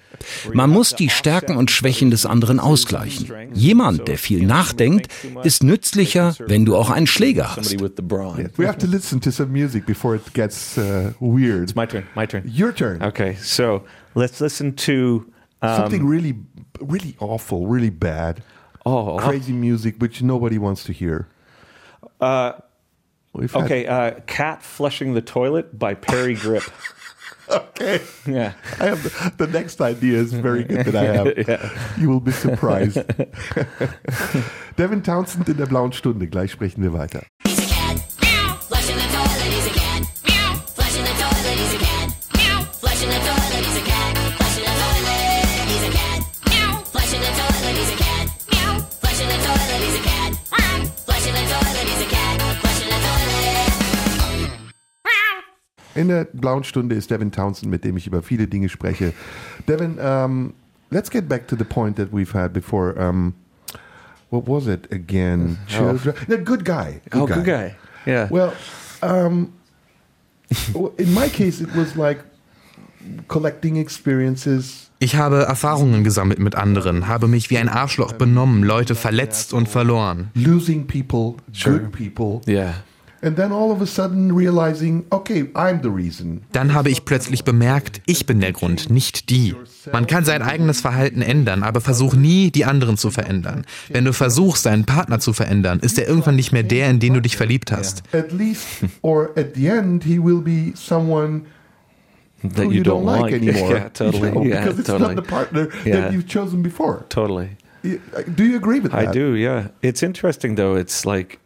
[0.52, 3.30] Man muss die Stärken und Schwächen des anderen ausgleichen.
[3.54, 5.08] Jemand, der viel nachdenkt,
[5.44, 7.80] ist nützlicher, wenn du auch einen Schläger hast.
[7.80, 11.62] We have to listen to some music before it gets uh, weird.
[11.62, 12.04] It's my turn.
[12.14, 12.44] My turn.
[12.46, 13.02] Your turn.
[13.02, 13.82] Okay, so
[14.14, 15.24] let's listen to.
[15.62, 16.34] Um, Something really,
[16.80, 18.42] really awful, really bad.
[18.86, 21.28] oh, Crazy music which nobody wants to hear.
[22.20, 22.52] Uh,
[23.32, 26.64] We've had- okay, uh, "Cat Flushing the Toilet" by Perry Grip.
[27.50, 28.00] okay.
[28.26, 28.54] yeah.
[28.80, 31.72] I have the, the next idea is very good that I have.
[32.00, 32.98] You will be surprised.
[34.76, 36.26] Devin Townsend in der blauen Stunde.
[36.26, 37.22] Gleich sprechen wir weiter.
[56.00, 59.12] In der blauen Stunde ist Devin Townsend, mit dem ich über viele Dinge spreche.
[59.68, 60.54] Devin, um,
[60.90, 62.98] let's get back to the point that we've had before.
[62.98, 63.34] Um,
[64.30, 65.58] what was it again?
[65.66, 66.14] Children.
[66.26, 67.02] No, good guy.
[67.12, 67.76] oh, good guy.
[68.06, 68.28] Yeah.
[68.30, 68.54] Well,
[69.02, 69.52] um,
[70.74, 72.24] well, in my case, it was like
[73.28, 74.90] collecting experiences.
[75.00, 79.68] Ich habe Erfahrungen gesammelt mit anderen, habe mich wie ein Arschloch benommen, Leute verletzt und
[79.68, 80.30] verloren.
[80.34, 82.74] losing people, good people, yeah.
[83.22, 86.40] And then all of a sudden realizing, okay, I'm the reason.
[86.52, 89.54] Dann habe ich plötzlich bemerkt, ich bin der Grund, nicht die.
[89.92, 93.64] Man kann sein eigenes Verhalten ändern, aber versuch nie, die anderen zu verändern.
[93.88, 97.14] Wenn du versuchst, deinen Partner zu verändern, ist er irgendwann nicht mehr der, in den
[97.14, 98.02] du dich verliebt hast.
[98.14, 98.66] At least,
[99.02, 101.42] or at the end, he will be someone
[102.42, 103.70] That you, you don't, like, like anymore.
[103.72, 104.28] yeah, totally.
[104.28, 105.14] You know, yeah, because it's totally.
[105.14, 106.00] not the partner Yeah.
[106.00, 107.04] that you've chosen before.
[107.10, 107.50] totally.
[107.84, 107.98] Y-
[108.34, 109.12] Do you agree with I that?
[109.14, 109.34] do.
[109.36, 109.68] Yeah.
[109.82, 110.74] It's interesting though.
[110.76, 111.38] It's like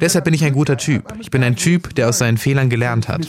[0.00, 1.04] Deshalb bin ich ein guter Typ.
[1.20, 3.26] Ich bin ein Typ, der aus seinen Fehlern gelernt hat.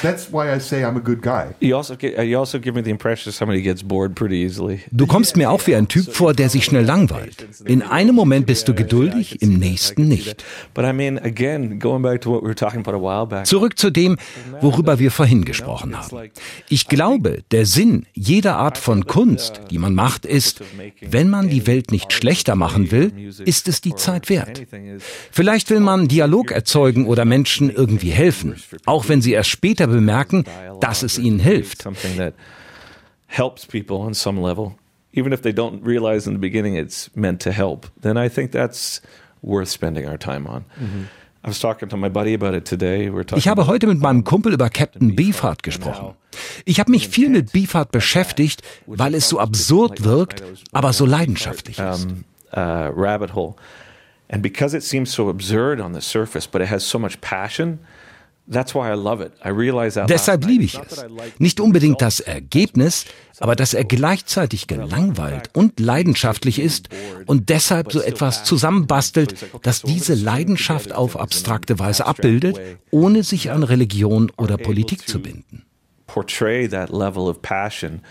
[0.00, 1.54] That's why I say I'm a good guy.
[1.60, 4.80] you also get, you also give me the impression somebody gets bored pretty easily.
[4.90, 7.46] Du kommst mir auch wie ein Typ vor, der sich schnell langweilt.
[7.64, 10.44] In einem Moment bist du geduldig, im nächsten nicht.
[10.74, 13.46] But I mean, again, going back to what we were talking about a while back.
[13.46, 14.16] Zurück zu dem,
[14.60, 16.30] worüber wir vorhin gesprochen haben.
[16.68, 20.62] Ich glaube, der Sinn jeder Art von Kunst, die man macht, ist,
[21.00, 23.12] wenn man die Welt nicht schlechter machen will,
[23.44, 24.62] ist es die Zeit wert.
[25.30, 30.44] Vielleicht will man Dialog erzeugen oder Menschen irgendwie helfen, auch wenn sie erst später bemerken,
[30.80, 31.82] dass es ihnen hilft.
[31.82, 32.34] Something that
[33.26, 34.74] helps people on some level,
[35.12, 37.88] even if they don't realize in the beginning it's meant to help.
[38.00, 39.00] Then I think that's
[39.42, 40.64] worth spending our time on.
[41.44, 43.10] I was talking to my buddy about it today.
[43.10, 46.14] We're talking Ich habe heute mit meinem Kumpel über Captain Beefheart gesprochen.
[46.64, 51.78] Ich habe mich viel mit Beefheart beschäftigt, weil es so absurd wirkt, aber so leidenschaftlich
[51.80, 52.06] ist.
[52.56, 53.54] uh, rabbit hole.
[54.28, 57.80] And because it seems so absurd on the surface, but it has so much passion,
[60.08, 61.04] Deshalb liebe ich es.
[61.38, 63.06] Nicht unbedingt das Ergebnis,
[63.40, 66.88] aber dass er gleichzeitig gelangweilt und leidenschaftlich ist
[67.26, 73.62] und deshalb so etwas zusammenbastelt, das diese Leidenschaft auf abstrakte Weise abbildet, ohne sich an
[73.62, 75.64] Religion oder Politik zu binden.
[76.12, 78.02] portray that level of passion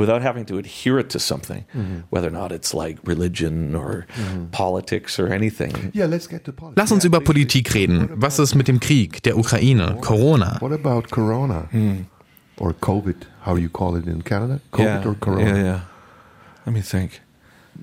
[0.00, 1.64] without having to adhere it to something,
[2.10, 4.06] whether or not it's like religion or
[4.52, 5.72] politics or anything.
[5.94, 6.78] Yeah, let's get to politics.
[6.80, 8.08] Lass uns über Politik reden.
[8.22, 10.56] Was ist mit dem Krieg, der Ukraine, Corona?
[10.60, 11.68] What about Corona?
[12.58, 14.60] Or COVID, how you call it in Canada?
[14.72, 15.44] COVID yeah, or Corona?
[15.46, 15.80] yeah, yeah.
[16.66, 17.20] Let me think.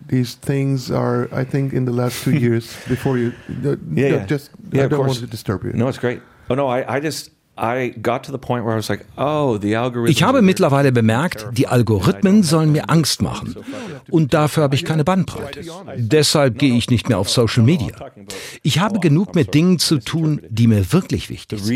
[0.09, 3.32] These things are, I think, in the last two years, before you,
[3.65, 4.26] uh, Yeah, no, yeah.
[4.28, 5.07] just, Yeah, I don't course.
[5.18, 5.72] want to disturb you.
[5.74, 6.22] No, it's great.
[6.49, 9.57] Oh no, I, I just I got to the point where I was like, oh.
[10.05, 13.55] Ich habe mittlerweile bemerkt, die Algorithmen sollen mir Angst machen.
[14.11, 15.61] Und dafür habe ich keine Bandbreite.
[15.95, 17.95] Deshalb gehe ich nicht mehr auf Social Media.
[18.61, 21.75] Ich habe genug mit Dingen zu tun, die mir wirklich wichtig The sind.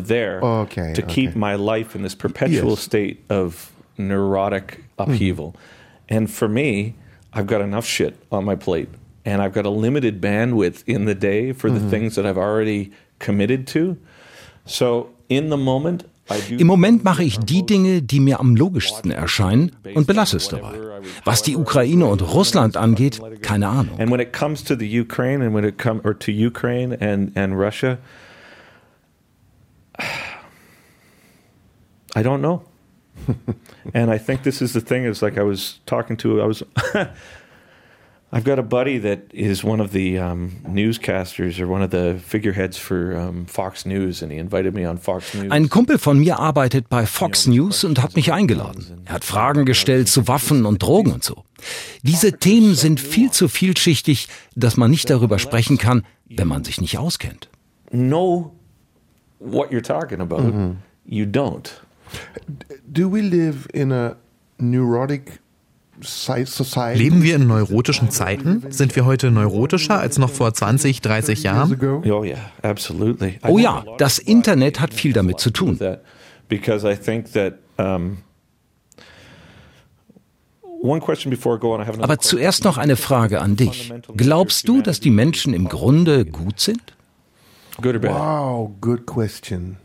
[0.00, 1.38] there Okay, to keep okay.
[1.38, 2.84] my life in this perpetual Yes.
[2.84, 5.54] state of neurotic upheaval.
[6.10, 6.94] And for me,
[7.32, 8.88] I've got enough shit on my plate
[9.28, 11.90] and I've got a limited bandwidth in the day for the mm-hmm.
[11.90, 13.98] things that I've already committed to.
[14.64, 18.56] So in the moment, I do Im Moment mache ich die Dinge, die mir am
[18.56, 20.74] logischsten erscheinen und belasse es dabei.
[21.24, 23.98] Was die Ukraine und Russland angeht, keine Ahnung.
[23.98, 27.36] And when it comes to the Ukraine and when it come or to Ukraine and
[27.36, 27.98] and Russia,
[32.14, 32.62] I don't know.
[33.94, 36.62] and I think this is the thing is like I was talking to I was
[38.30, 42.18] I've got a buddy that is one of the um, newscasters or one of the
[42.22, 45.50] figureheads for um, Fox News, and he invited me on Fox News.
[45.50, 49.00] Ein Kumpel von mir arbeitet bei Fox News und hat mich eingeladen.
[49.06, 51.44] Er hat Fragen gestellt zu Waffen und Drogen und so.
[52.02, 56.80] Diese Themen sind viel zu vielschichtig, dass man nicht darüber sprechen kann, wenn man sich
[56.82, 57.48] nicht auskennt.
[57.90, 58.52] know
[59.40, 60.76] what you're talking about, Mm-hmm.
[61.06, 61.70] you don't.
[62.86, 64.16] Do we live in a
[64.58, 65.38] neurotic?
[66.94, 68.64] Leben wir in neurotischen Zeiten?
[68.70, 72.02] Sind wir heute neurotischer als noch vor 20, 30 years Jahren?
[72.12, 72.24] Oh
[73.46, 75.78] Oh ja, das Internet hat viel damit zu tun.
[75.78, 76.02] that
[76.48, 77.54] because I think that
[80.80, 83.56] one question before I go on, I have another Aber zuerst noch eine Frage an
[83.56, 83.92] dich.
[84.16, 86.94] Glaubst du, dass die Menschen im Grunde gut sind?
[87.78, 89.76] Wow, good question.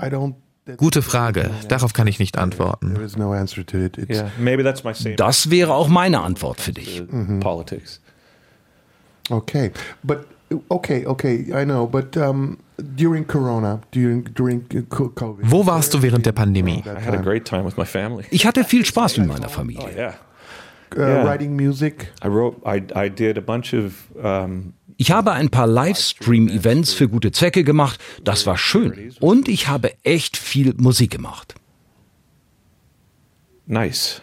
[0.00, 0.34] I don't.
[0.76, 1.50] Gute Frage.
[1.68, 2.94] Darauf kann ich nicht antworten.
[5.16, 7.02] Das wäre auch meine Antwort für dich.
[7.40, 8.00] politics.
[9.30, 9.70] Okay,
[10.02, 10.26] but
[10.68, 11.86] okay, okay, I know.
[11.86, 16.82] But um, during Corona, during during co- COVID, Wo warst du während der Pandemie?
[16.86, 18.24] I had a great time with my family.
[18.30, 19.90] Ich hatte viel Spaß mit meiner Familie.
[19.94, 20.14] Yeah,
[20.96, 21.24] uh, Yeah.
[21.24, 22.10] writing music.
[22.24, 22.56] I wrote.
[22.64, 23.92] I I did a bunch of.
[24.22, 28.00] Um, Ich habe ein paar Livestream-Events für gute Zwecke gemacht.
[28.24, 29.14] Das war schön.
[29.20, 31.54] Und ich habe echt viel Musik gemacht.
[33.68, 34.20] nice,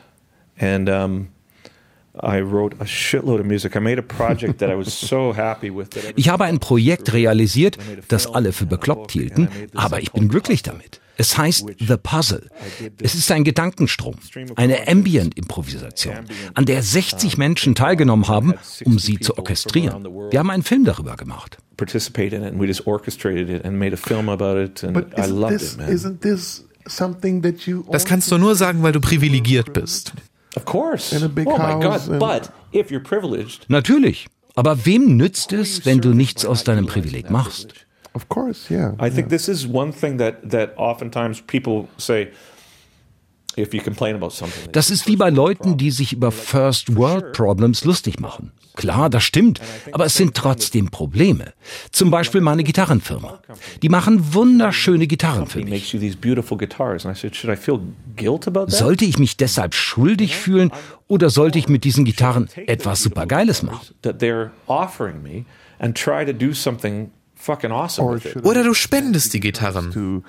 [0.58, 1.30] and um,
[6.16, 11.02] Ich habe ein Projekt realisiert, das alle für bekloppt hielten, aber ich bin glücklich damit.
[11.18, 12.50] Es heißt The Puzzle.
[13.02, 14.16] Es ist ein Gedankenstrom,
[14.56, 16.16] eine Ambient-Improvisation,
[16.54, 18.54] an der 60 Menschen teilgenommen haben,
[18.86, 20.04] um sie zu orchestrieren.
[20.32, 21.58] Wir haben einen Film darüber gemacht.
[21.78, 24.94] participate in it, and we just orchestrated it and made a film about it, and
[24.94, 25.90] But I isn't loved this it, man.
[25.92, 27.84] isn't this something that you?
[27.92, 30.14] Das kannst du nur sagen, weil du privilegiert bist.
[30.56, 31.14] Of course.
[31.14, 32.10] Oh my God!
[32.10, 34.28] and- But if you're privileged, Natürlich.
[34.58, 37.74] Aber wem nützt es, wenn du nichts aus deinem Privileg machst?
[38.16, 38.94] Of course, yeah.
[39.00, 42.30] I think this is one thing that that oftentimes people say.
[43.58, 47.32] If you complain about something, Das ist wie bei Leuten, die sich über First World
[47.32, 48.52] Problems lustig machen.
[48.76, 49.62] Klar, das stimmt,
[49.94, 51.54] aber es sind trotzdem Probleme.
[51.94, 53.40] Zum Beispiel meine Gitarrenfirma.
[53.82, 55.70] Die machen wunderschöne Gitarren für mich.
[55.70, 57.80] makes you these beautiful guitars, and I said, should I feel
[58.18, 58.74] guilt about that?
[58.76, 60.72] Sollte ich mich deshalb schuldig fühlen
[61.08, 63.88] oder sollte ich mit diesen Gitarren etwas Supergeiles machen?
[64.02, 65.46] that they're offering me
[65.80, 67.10] and try to do something
[67.46, 68.32] fucking awesome Or with it.
[68.34, 69.92] should Oder du spendest die Gitarren.
[69.92, 70.24] to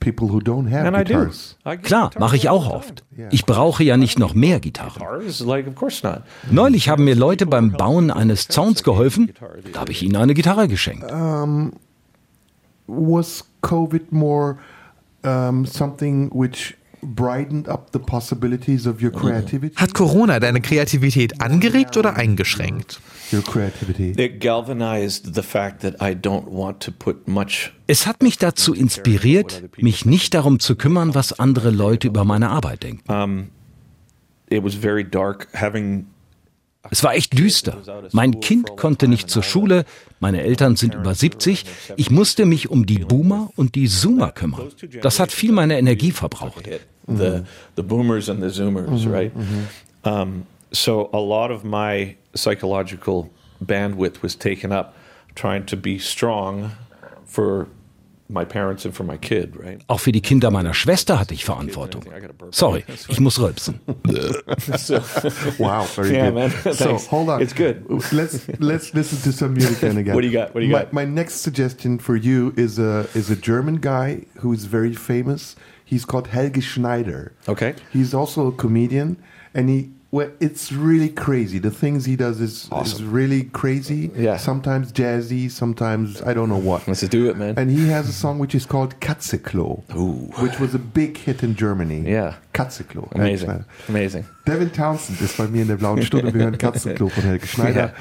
[0.00, 1.14] people who don't have And I do.
[1.18, 1.56] guitars.
[1.66, 3.02] I get Klar, mache ich auch oft.
[3.30, 5.02] Ich brauche ja nicht noch mehr Gitarren.
[6.50, 9.32] Neulich haben mir Leute beim Bauen eines Zauns geholfen.
[9.72, 11.10] Da habe ich ihnen eine Gitarre geschenkt.
[12.86, 14.56] Was COVID more
[15.24, 19.74] um, something which brightened up the possibilities of your creativity?
[19.76, 23.00] Hat Corona deine Kreativität angeregt oder eingeschränkt?
[23.32, 24.10] Your creativity.
[24.16, 27.72] It galvanized the fact that I don't want to put much.
[27.86, 32.50] Es hat mich dazu inspiriert, mich nicht darum zu kümmern, was andere Leute über meine
[32.50, 33.50] Arbeit denken.
[34.50, 36.06] It was very dark having.
[36.90, 37.78] Es war echt düster.
[38.12, 39.84] Mein Kind konnte nicht zur Schule,
[40.20, 41.64] meine Eltern sind über 70.
[41.96, 44.68] Ich musste mich um die Boomer und die Zoomer kümmern.
[45.02, 46.68] Das hat viel meiner Energie verbraucht.
[47.08, 47.44] the
[47.76, 49.32] the boomers and the zoomers, right?
[50.04, 53.30] Um, so a lot of my psychological
[53.64, 54.94] bandwidth was taken up
[55.34, 56.72] trying to be strong
[57.24, 57.66] for
[59.86, 62.04] Auch für die Kinder meiner Schwester hatte ich Verantwortung.
[62.50, 63.80] Sorry, ich muss rülpsen.
[64.76, 64.94] So,
[65.58, 66.34] Wow, very Yeah, good.
[66.34, 66.74] man.
[66.74, 67.10] So Thanks.
[67.10, 67.40] hold on.
[67.40, 67.84] It's good.
[68.12, 70.14] Let's let's listen to some music then again.
[70.14, 70.54] What do you got?
[70.54, 70.92] What do you my, got?
[70.92, 75.56] My next suggestion for you is a is a German guy who is very famous.
[75.84, 77.32] He's called Helge Schneider.
[77.48, 77.74] Okay.
[77.92, 79.16] He's also a comedian,
[79.54, 81.58] and he well, it's really crazy.
[81.58, 84.10] The things he does is is really crazy.
[84.16, 84.38] Yeah.
[84.38, 86.88] Sometimes jazzy, sometimes I don't know what.
[86.88, 87.58] Let's do it, man.
[87.58, 90.32] And he has a song which is called Katzeklo, Ooh.
[90.42, 92.10] which was a big hit in Germany.
[92.10, 92.36] Yeah.
[92.58, 93.08] Katzeklo.
[93.14, 93.64] Amazing.
[93.88, 94.24] Amazing.
[94.44, 96.34] Devin Townsend ist bei mir in der blauen Stunde.
[96.34, 97.92] Wir hören Katzenklo von Helge Schneider.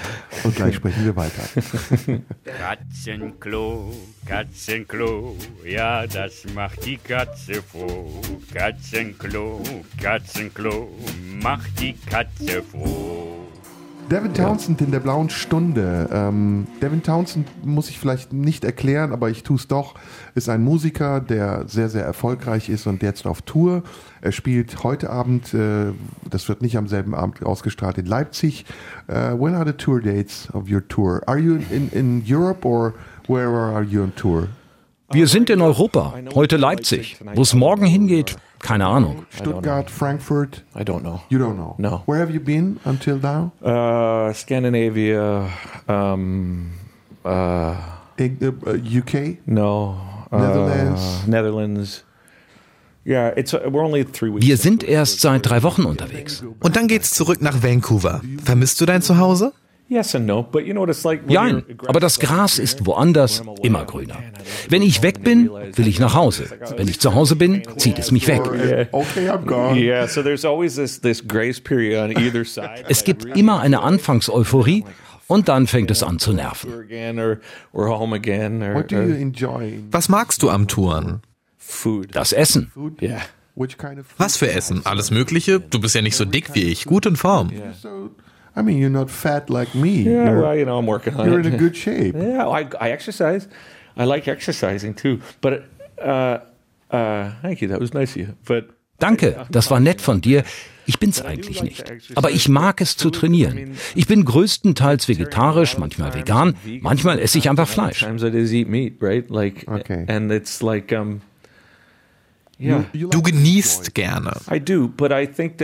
[0.44, 1.44] Und gleich sprechen wir weiter.
[2.44, 3.94] Katzenklo,
[4.26, 8.20] Katzenklo, ja, das macht die Katze froh.
[8.52, 9.62] Katzenklo,
[10.02, 10.90] Katzenklo,
[11.40, 13.37] macht die Katze froh.
[14.10, 16.08] Devin Townsend in der blauen Stunde.
[16.14, 19.96] Ähm, Devin Townsend muss ich vielleicht nicht erklären, aber ich tue es doch.
[20.34, 23.84] Ist ein Musiker, der sehr, sehr erfolgreich ist und jetzt auf Tour.
[24.22, 25.92] Er spielt heute Abend, äh,
[26.30, 28.66] das wird nicht am selben Abend ausgestrahlt, in Leipzig.
[29.10, 31.22] Uh, when are the tour dates of your tour?
[31.28, 32.94] Are you in, in Europe or
[33.28, 34.48] where are you on tour?
[35.12, 37.18] Wir sind in Europa, heute Leipzig.
[37.36, 39.26] Wo es morgen hingeht, keine Ahnung.
[39.30, 40.64] Stuttgart, Frankfurt?
[40.76, 41.22] I don't know.
[41.30, 41.76] You don't know?
[41.78, 42.02] No.
[42.06, 43.52] Where have you been until now?
[43.62, 45.48] Uh, Scandinavia,
[45.88, 46.72] um,
[47.26, 47.76] uh,
[48.18, 49.38] In, uh, UK?
[49.46, 49.98] no,
[50.32, 51.28] uh, Netherlands.
[51.28, 52.04] Netherlands.
[53.06, 54.46] Yeah, it's uh, we're only three weeks.
[54.46, 56.44] Wir sind erst seit drei Wochen unterwegs.
[56.60, 58.22] Und dann geht's zurück nach Vancouver.
[58.44, 59.54] Vermisst du dein Zuhause?
[59.90, 61.24] Yes and no, but you know what it's like.
[61.24, 64.18] when Ja, aber das Gras ist woanders immer grüner.
[64.70, 66.46] Wenn ich weg bin, will ich nach Hause.
[66.76, 68.42] Wenn ich zu Hause bin, zieht es mich weg.
[68.92, 69.80] Okay, I'm gone.
[69.80, 72.84] Yeah, so there's always this this grace period on either side.
[72.90, 74.84] Es gibt immer eine Anfangseuphorie
[75.28, 76.70] und dann fängt es an zu nerven.
[77.72, 79.84] Enjoy?
[79.92, 81.22] Was magst du am Touren?
[81.68, 82.16] food.
[82.16, 82.72] Das Essen.
[84.18, 84.86] Was für Essen?
[84.86, 85.60] Alles Mögliche?
[85.60, 86.86] Du bist ja nicht so dick wie ich.
[86.86, 87.52] Gut in Form.
[88.58, 90.02] I mean, you're not fat like me.
[90.02, 91.46] Yeah, you're, well, you know, I'm working on you're it.
[91.46, 92.16] in a good shape.
[92.28, 93.48] Yeah, I, I exercise.
[93.96, 95.22] I like exercising too.
[95.42, 95.66] But
[96.02, 96.40] uh,
[96.90, 97.68] uh, thank you.
[97.68, 98.36] That was nice of you.
[98.46, 100.44] But Danke, das war nett von dir.
[100.88, 101.84] Ich bin's eigentlich nicht.
[102.16, 103.76] Aber ich mag es zu trainieren.
[103.94, 108.04] Ich bin größtenteils vegetarisch, manchmal vegan, manchmal esse ich einfach Fleisch.
[109.68, 110.06] Okay.
[112.60, 114.34] Du genießt gerne.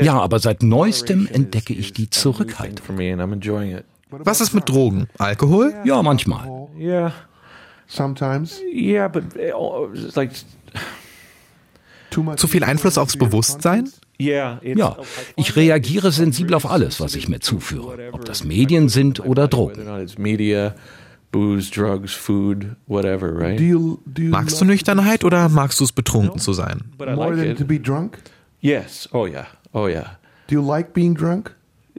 [0.01, 2.97] Ja, aber seit neuestem entdecke ich die Zurückhaltung.
[4.09, 5.07] Was ist mit Drogen?
[5.17, 5.73] Alkohol?
[5.85, 6.67] Ja, manchmal.
[6.77, 7.13] Yeah,
[7.87, 9.23] Sometimes yeah, but
[9.93, 10.31] it's like,
[12.09, 12.37] too much.
[12.37, 13.89] Zu viel Einfluss aufs Bewusstsein?
[14.17, 14.59] Ja,
[15.35, 18.11] ich reagiere sensibel auf alles, was ich mir zuführe.
[18.11, 20.07] Ob das Medien sind oder Drogen.
[21.33, 23.57] Booze, drugs, food, whatever, right?
[23.59, 26.79] Do you do you Magst du Nüchternheit oder magst du es betrunken zu sein?
[26.97, 28.19] but I more like than to be drunk?
[28.61, 29.09] Yes.
[29.11, 29.47] Oh yeah.
[29.73, 30.11] Oh yeah.
[30.47, 31.53] Do you like being drunk?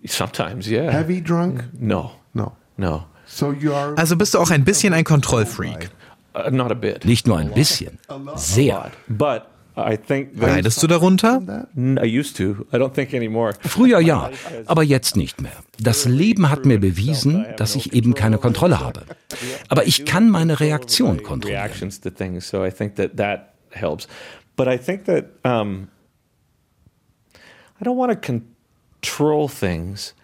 [0.07, 0.91] Sometimes, yeah.
[0.91, 1.65] Heavy drunk?
[1.79, 2.53] No, No.
[2.77, 3.95] no, So you are.
[3.99, 5.91] Also bist du auch ein bisschen ein Kontrollfreak.
[6.35, 7.05] uh, not a bit.
[7.05, 7.99] Nicht nur ein bisschen,
[8.37, 8.91] sehr.
[9.09, 9.43] But
[10.35, 11.67] Leidest du darunter?
[11.77, 12.65] N- I used to.
[12.73, 13.55] I don't think anymore.
[13.61, 14.31] Früher ja,
[14.67, 15.53] aber jetzt nicht mehr.
[15.81, 19.03] Das Leben hat mir bewiesen, dass ich eben keine Kontrolle habe.
[19.69, 21.63] Aber ich kann meine Reaktion kontrollieren.
[24.57, 25.89] But I think that um,
[27.81, 28.19] I don't want to
[29.01, 30.15] control things.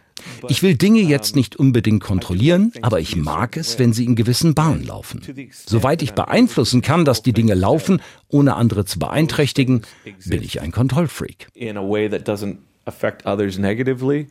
[0.48, 4.54] Ich will Dinge jetzt nicht unbedingt kontrollieren, aber ich mag es, wenn sie in gewissen
[4.54, 5.20] Bahnen laufen.
[5.66, 9.82] Soweit ich beeinflussen kann, dass die Dinge laufen, ohne andere zu beeinträchtigen,
[10.26, 11.48] bin ich ein Kontrollfreak.
[11.54, 12.56] in a way that doesn't
[12.86, 14.26] affect others negatively.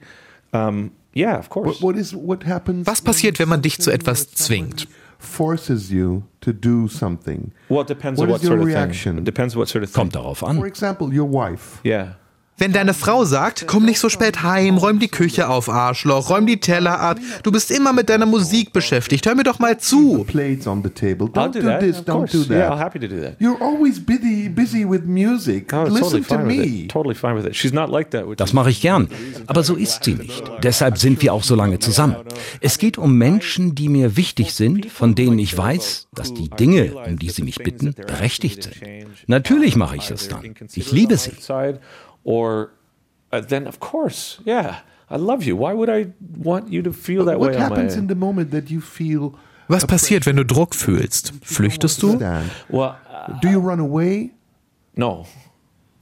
[0.52, 1.82] Um, yeah, of course.
[1.82, 2.88] What, what is what happens?
[2.88, 4.88] Was passiert, wenn man dich zu etwas zwingt?
[5.20, 7.52] Forces you to do something.
[7.68, 9.14] well, it depends What on is what sort your of reaction?
[9.16, 9.22] thing.
[9.24, 9.96] It depends what sort of thing.
[10.02, 10.64] Kommt darauf For an.
[10.66, 11.80] example, your wife.
[11.86, 12.16] Yeah.
[12.60, 16.46] Wenn deine Frau sagt, komm nicht so spät heim, räum die Küche auf, Arschloch, räum
[16.46, 20.26] die Teller ab, du bist immer mit deiner Musik beschäftigt, hör mir doch mal zu.
[20.26, 21.28] Plates on the table.
[21.28, 22.00] I'll Don't do this.
[22.00, 22.32] of Don't course.
[22.34, 22.50] do that.
[22.52, 23.36] Yeah, I'm happy to do that.
[23.40, 25.72] You're always busy busy with music.
[25.74, 26.84] Oh, Listen totally to fine with me.
[26.86, 26.92] it.
[26.92, 27.56] Totally fine with it.
[27.56, 28.26] She's not like that.
[28.38, 29.08] Das mache ich gern.
[29.48, 30.44] Aber so ist sie nicht.
[30.62, 32.18] Deshalb sind wir auch so lange zusammen.
[32.60, 36.94] Es geht um Menschen, die mir wichtig sind, von denen ich weiß, dass die Dinge,
[37.08, 38.76] um die sie mich bitten, berechtigt sind.
[39.28, 40.54] Natürlich mache ich das dann.
[40.76, 41.32] Ich liebe sie.
[42.24, 42.70] Or
[43.32, 45.56] uh, then of course, yeah, I love you.
[45.58, 46.08] Why would I
[46.38, 48.02] want you to feel that What way on happens my?
[48.02, 49.34] in the moment that you feel
[49.68, 51.32] Was passiert, wenn du Druck fühlst?
[51.44, 52.20] Flüchtest du?
[52.70, 54.32] well, uh, Do you run away?
[54.96, 55.26] no,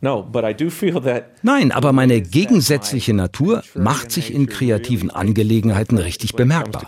[0.02, 5.10] no, but I do feel that Nein, aber meine gegensätzliche Natur macht sich in kreativen
[5.12, 6.84] Angelegenheiten richtig bemerkbar.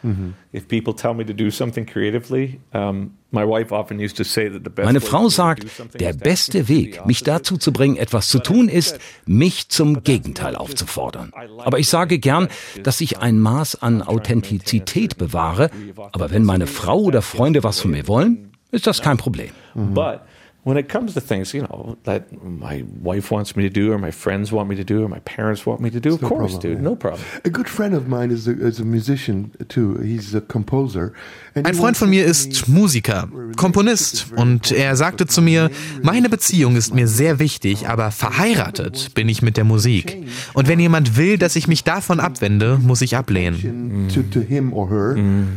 [0.00, 0.34] Creative things.
[0.52, 4.62] If people tell me to do something creatively, my wife often used to say that
[4.64, 5.66] the best Meine Frau sagt,
[6.00, 11.32] der beste Weg, mich dazu zu bringen, etwas zu tun, ist, mich zum Gegenteil aufzufordern.
[11.58, 12.48] Aber ich sage gern,
[12.82, 15.70] dass ich ein Maß an Authentizität bewahre,
[16.12, 19.50] aber wenn meine Frau oder Freunde was von mir wollen, ist das kein Problem.
[19.74, 20.20] But
[20.62, 23.98] when it comes to things, you know, that my wife wants me to do, or
[23.98, 26.28] my friends want me to do, or my parents want me to do, of no
[26.28, 26.90] course, problem, dude, yeah.
[26.90, 27.22] no problem.
[27.44, 29.96] A good friend of mine is a, is a musician too.
[29.96, 31.14] He's a composer.
[31.54, 35.70] And Ein Freund von mir ist Musiker, Komponist und er sagte zu mir,
[36.02, 40.16] meine Beziehung ist mir sehr wichtig, aber verheiratet bin ich mit der Musik.
[40.52, 44.08] Und wenn jemand will, dass ich mich davon abwende, muss ich ablehnen.
[44.14, 45.16] To, to him or her,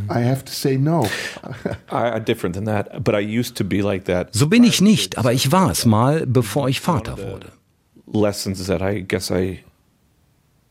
[0.10, 1.08] I have to say no.
[1.92, 4.30] I, I'm different than that, but I used to be like that.
[4.32, 7.52] So bin ich nicht, aber ich war es mal, bevor ich Vater wurde.
[8.12, 9.60] Lessons that I guess I.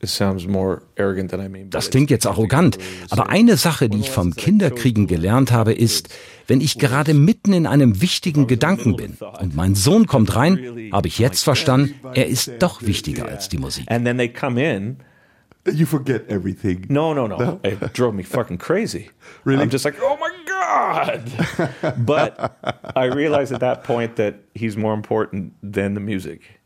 [0.01, 1.64] It sounds more arrogant than I mean.
[1.66, 2.77] but Das klingt jetzt arrogant,
[3.11, 6.09] aber eine Sache, die ich vom Kinderkriegen gelernt habe, ist,
[6.49, 11.07] wenn ich gerade mitten in einem wichtigen Gedanken bin und mein Sohn kommt rein, habe
[11.07, 13.89] ich jetzt verstanden, er ist doch wichtiger als die Musik.
[13.89, 14.97] And then they come in.
[15.73, 16.87] You forget everything.
[16.89, 17.61] No, no, no.
[17.62, 19.11] It drove me fucking crazy.
[19.45, 19.62] Really?
[19.62, 20.32] I'm just like, oh my
[20.63, 21.97] god.
[22.07, 22.59] but
[22.97, 26.61] I realized at that point that he's more important than the music.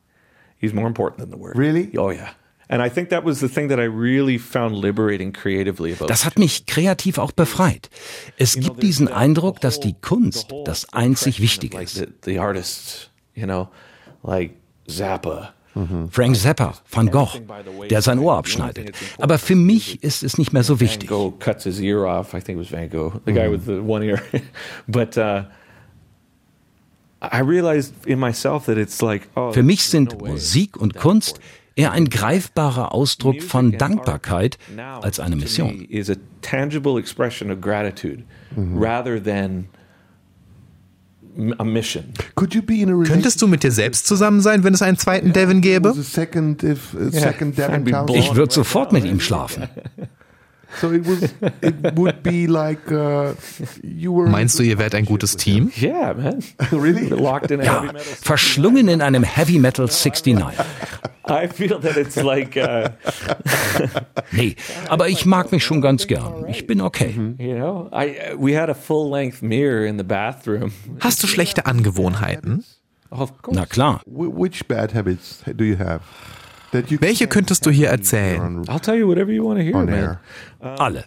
[0.58, 1.56] He's more important than the word.
[1.56, 1.96] Really?
[1.96, 2.30] Oh yeah.
[2.68, 6.08] And I think that was the thing that I really found liberating creatively about.
[6.08, 7.88] Das hat mich kreativ auch befreit.
[8.38, 12.04] Es gibt diesen Eindruck, dass die Kunst das einzig Wichtige ist.
[12.24, 13.68] the artists, you know,
[14.24, 14.56] like
[14.88, 15.54] Zappa
[16.10, 17.28] Frank Zappa, Van Gogh,
[17.90, 18.92] der sein Ohr abschneidet.
[19.18, 21.08] Aber für mich ist es nicht mehr so Van wichtig.
[21.10, 22.32] Gogh cuts his ear off.
[22.32, 24.20] I think it was Van Gogh, the guy with the one ear.
[24.88, 25.42] but uh,
[27.20, 31.40] I realized in myself that it's like, oh, Für mich sind Musik und Kunst
[31.74, 34.56] eher ein greifbarer Ausdruck von Dankbarkeit
[35.02, 35.76] als eine Mission.
[35.78, 38.22] me, Is a tangible expression of gratitude
[38.56, 39.66] rather than
[41.22, 41.25] m-
[41.58, 42.12] a mission.
[42.34, 43.14] Could you be in a relationship?
[43.14, 45.92] Könntest du mit dir selbst zusammen sein, wenn es einen zweiten Devin gäbe?
[45.92, 49.64] Second if Yeah, second blown Ich würde sofort mit ihm schlafen.
[50.80, 51.22] So it was.
[51.62, 53.34] It would be like uh,
[53.82, 54.28] you were.
[54.28, 55.70] Meinst du, ihr wärt ein gutes Team?
[55.80, 56.42] Yeah, man.
[56.72, 57.08] Really?
[57.08, 58.02] Locked in a Ja, heavy metal.
[58.22, 60.44] verschlungen in einem Heavy Metal 69.
[61.28, 62.90] I feel that it's like, uh,
[64.32, 64.56] Nee,
[64.88, 66.46] aber ich mag mich schon ganz gern.
[66.48, 67.14] Ich bin okay.
[67.38, 70.72] you know, I uh, we had a full length mirror in the bathroom.
[71.00, 72.64] Hast du schlechte Angewohnheiten?
[73.50, 74.02] Na klar.
[74.06, 76.00] Wh- Which bad habits do you have?
[77.00, 78.62] Welche könntest du hier erzählen?
[79.62, 80.20] hear, air.
[80.60, 81.04] Alle.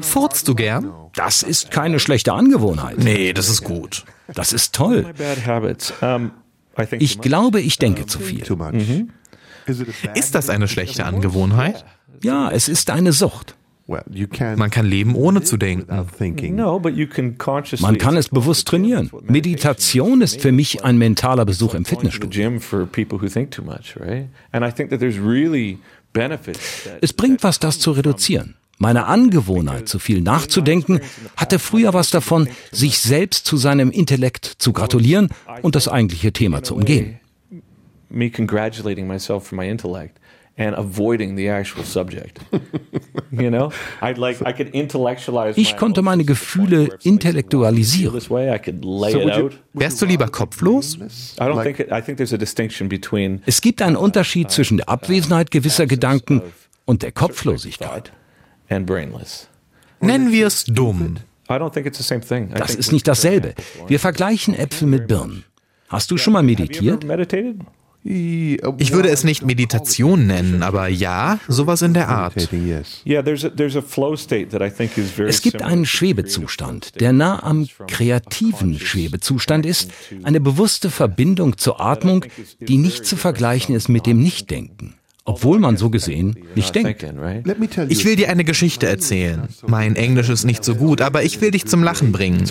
[0.00, 0.92] Furzt du gern?
[1.14, 2.98] Das ist keine schlechte Angewohnheit.
[3.04, 4.04] Nee, das ist gut.
[4.32, 5.12] Das ist toll.
[6.98, 8.38] Ich glaube, ich denke zu viel.
[8.38, 8.46] Bad
[10.14, 11.84] Ist das eine schlechte Angewohnheit?
[12.22, 13.56] Ja, es ist eine Sucht.
[13.86, 14.56] Well, you can't.
[14.56, 15.86] Man kann leben, ohne zu denken.
[17.80, 19.10] Man kann es bewusst trainieren.
[19.24, 22.52] Meditation ist für mich ein mentaler Besuch im Fitnessstudio.
[27.00, 28.54] Es bringt was, das zu reduzieren.
[28.78, 31.00] Meine Angewohnheit, zu viel nachzudenken,
[31.36, 35.28] hatte früher was davon, sich selbst zu seinem Intellekt zu gratulieren
[35.62, 37.20] und das eigentliche Thema zu umgehen.
[38.14, 40.18] me congratulating myself for my intellect
[40.56, 42.40] and avoiding the actual subject.
[43.32, 45.56] you know, I'd like I could intellectualize.
[45.58, 48.14] Ich konnte meine Gefühle where if somebody said, "Well, intellektualisieren.
[48.14, 49.58] This way, I could lay So you- out.
[49.72, 50.94] Wärst du lieber kopflos?
[50.94, 51.80] I don't Like- think.
[51.80, 55.86] It, I think there's a distinction between Es gibt einen Unterschied zwischen der Abwesenheit gewisser
[55.86, 56.42] Gedanken
[56.84, 58.12] und der Kopflosigkeit.
[58.68, 59.48] and brainless.
[60.00, 61.16] Nennen wir es dumm.
[61.50, 62.50] I don't think it's the same thing.
[62.50, 63.54] I Das ist nicht dasselbe.
[63.86, 65.44] Wir vergleichen Äpfel mit Birnen.
[65.88, 67.04] Hast du schon mal meditiert?
[68.06, 72.36] Ich würde es nicht Meditation nennen, aber ja, sowas in der Art.
[75.16, 79.90] Es gibt einen Schwebezustand, der nah am kreativen Schwebezustand ist,
[80.22, 82.26] eine bewusste Verbindung zur Atmung,
[82.60, 84.96] die nicht zu vergleichen ist mit dem Nichtdenken,
[85.26, 87.02] obwohl man so gesehen nicht denkt.
[87.88, 89.48] Ich will dir eine Geschichte erzählen.
[89.66, 92.46] Mein Englisch ist nicht so gut, aber ich will dich zum Lachen bringen.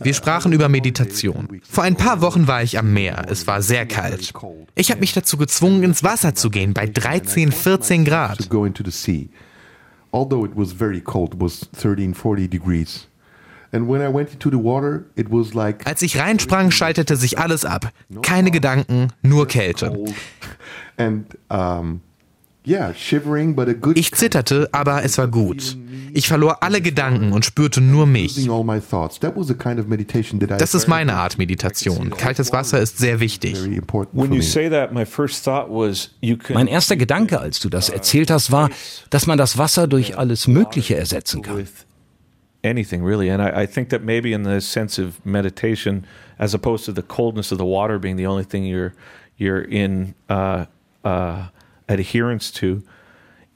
[0.00, 1.60] Wir sprachen über Meditation.
[1.68, 3.26] Vor ein paar Wochen war ich am Meer.
[3.28, 4.32] Es war sehr kalt.
[4.74, 8.48] Ich habe mich dazu gezwungen, ins Wasser zu gehen bei 13, 14 to Grad.
[8.48, 9.28] go into the sea.
[10.10, 13.08] Although it was very cold, it was 13, 40 degrees.
[15.84, 17.90] Als ich reinsprang, schaltete sich alles ab.
[18.22, 19.92] Keine Gedanken, nur Kälte.
[23.94, 25.76] Ich zitterte, aber es war gut.
[26.12, 28.48] Ich verlor alle Gedanken und spürte nur mich.
[30.48, 32.10] Das ist meine Art Meditation.
[32.10, 33.56] Kaltes Wasser ist sehr wichtig.
[33.56, 34.48] very important When for you me.
[34.48, 36.54] say that, my first thought was you can.
[36.54, 38.70] Mein erster Gedanke, als du das erzählt hast, war,
[39.10, 41.68] dass man das Wasser durch alles Mögliche ersetzen kann.
[42.66, 43.30] Anything really.
[43.30, 46.04] And I, I think that maybe in the sense of meditation
[46.38, 48.92] as opposed to the coldness of the water being the only thing you're
[49.38, 50.66] you're in uh,
[51.04, 51.48] uh,
[51.88, 52.82] adherence to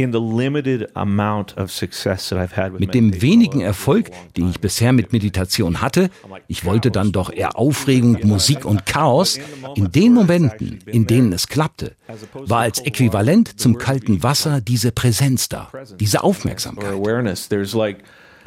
[0.01, 4.49] in the limited amount of success that I've had with Mit dem wenigen Erfolg, den
[4.49, 6.09] ich bisher mit Meditation hatte,
[6.49, 9.39] ich wollte dann doch eher Aufregung, Musik und Chaos,
[9.75, 11.97] in den Momenten, in denen es klappte,
[12.33, 16.95] war als Äquivalent zum kalten Wasser diese Präsenz da, diese Aufmerksamkeit.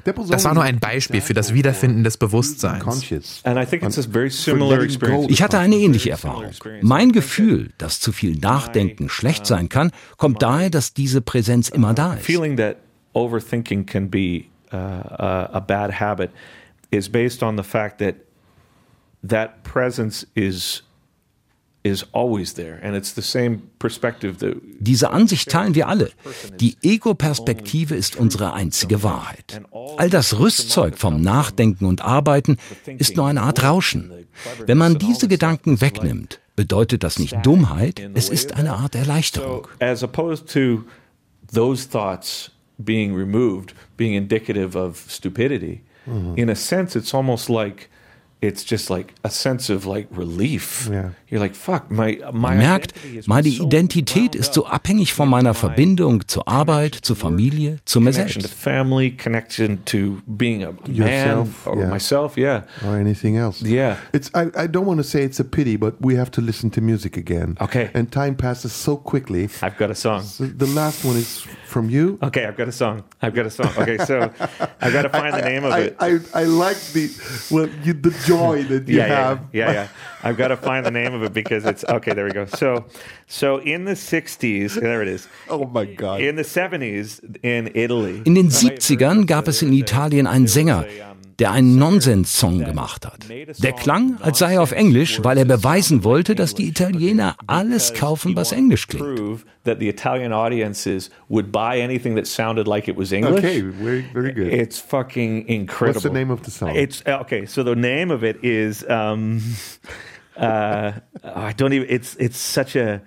[0.03, 3.11] Das war nur ein Beispiel für das Wiederfinden des Bewusstseins.
[5.27, 6.51] Ich hatte eine ähnliche Erfahrung.
[6.81, 11.93] Mein Gefühl, dass zu viel Nachdenken schlecht sein kann, kommt daher, dass diese Präsenz immer
[11.93, 12.25] da ist.
[12.25, 12.77] feeling that
[13.13, 16.31] overthinking can be uh, a, a bad habit
[16.91, 18.15] is based on the fact that
[19.27, 20.83] that presence is
[24.79, 26.11] Diese Ansicht teilen wir alle.
[26.59, 29.61] Die Ego-Perspektive ist unsere einzige Wahrheit.
[29.97, 34.11] All das Rüstzeug vom Nachdenken und Arbeiten ist nur eine Art Rauschen.
[34.65, 39.67] Wenn man diese Gedanken wegnimmt, bedeutet das nicht Dummheit, es ist eine Art Erleichterung.
[39.79, 40.83] so as opposed to
[41.51, 45.81] those thoughts being removed being indicative of stupidity
[46.35, 47.89] in a sense it's almost like
[48.43, 50.89] it's just like a sense of like relief.
[50.91, 51.11] Yeah.
[51.33, 55.15] You're like, fuck, my my Man merkt, identity is meine so Identität ist so abhängig
[55.15, 58.47] von meiner Verbindung zur Arbeit, zur Familie, zu mir selbst.
[58.53, 61.89] family, connection to being a man Yourself, or yeah.
[61.89, 62.37] myself.
[62.37, 62.65] Yeah.
[62.85, 63.63] or anything else.
[63.63, 63.97] Yeah.
[64.11, 66.69] It's I, I don't want to say it's a pity, but we have to listen
[66.69, 67.57] to music again.
[67.59, 67.89] Okay.
[67.95, 69.49] And time passes so quickly.
[69.63, 70.21] I've got a song.
[70.21, 72.19] So the last one is from you.
[72.21, 73.03] Okay, I've got a song.
[73.23, 73.71] I've got a song.
[73.79, 74.29] Okay, so
[74.79, 75.95] I've got to find the name of I, it.
[75.99, 77.09] I, I like the
[77.49, 79.39] well you, the joy that you yeah, yeah, have.
[79.51, 79.87] yeah, yeah.
[80.21, 82.13] I've got to find the name of it because it's okay.
[82.13, 82.45] There we go.
[82.45, 82.85] So,
[83.27, 85.27] so in the '60s, there it is.
[85.49, 86.21] Oh my God.
[86.21, 88.21] In the '70s in Italy.
[88.25, 90.85] In den 70ern gab es in Italien einen Sänger,
[91.39, 93.27] der einen Nonsens-Song gemacht hat.
[93.29, 97.93] Der klang, als sei er auf Englisch, weil er beweisen wollte, dass die Italiener alles
[97.93, 99.43] kaufen, was Englisch klingt.
[99.63, 103.37] That the Italian audiences would buy anything that sounded like it was English.
[103.37, 104.51] Okay, very very good.
[104.51, 106.01] It's fucking incredible.
[106.01, 106.75] What's the name of the song?
[106.75, 107.45] It's uh, okay.
[107.45, 108.83] So the name of it is.
[108.89, 109.41] Um,
[110.37, 110.91] uh,
[111.23, 111.87] I don't even.
[111.89, 113.01] It's it's such a.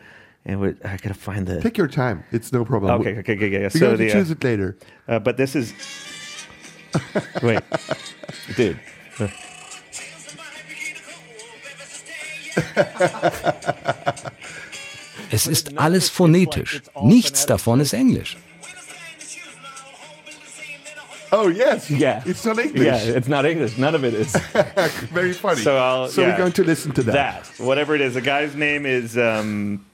[0.45, 1.61] And we- I gotta find the.
[1.61, 2.23] Take your time.
[2.33, 3.01] It's no problem.
[3.01, 3.59] Okay, okay, okay, yeah.
[3.63, 4.77] We're So going to the, uh, choose it later.
[5.09, 5.73] uh, but this is.
[7.43, 7.61] Wait,
[8.57, 8.79] dude.
[15.31, 16.83] Es ist alles phonetisch.
[17.03, 18.37] Nichts davon ist Englisch.
[21.33, 21.91] Oh yes.
[21.91, 22.85] Yeah, It's not English.
[22.87, 23.79] Yeah, it's not English.
[23.79, 24.37] None of it is.
[25.13, 25.61] Very funny.
[25.61, 26.09] So I'll.
[26.09, 26.31] So yeah.
[26.31, 27.45] we're going to listen to that.
[27.45, 28.15] that whatever it is.
[28.15, 29.85] The guy's name is um,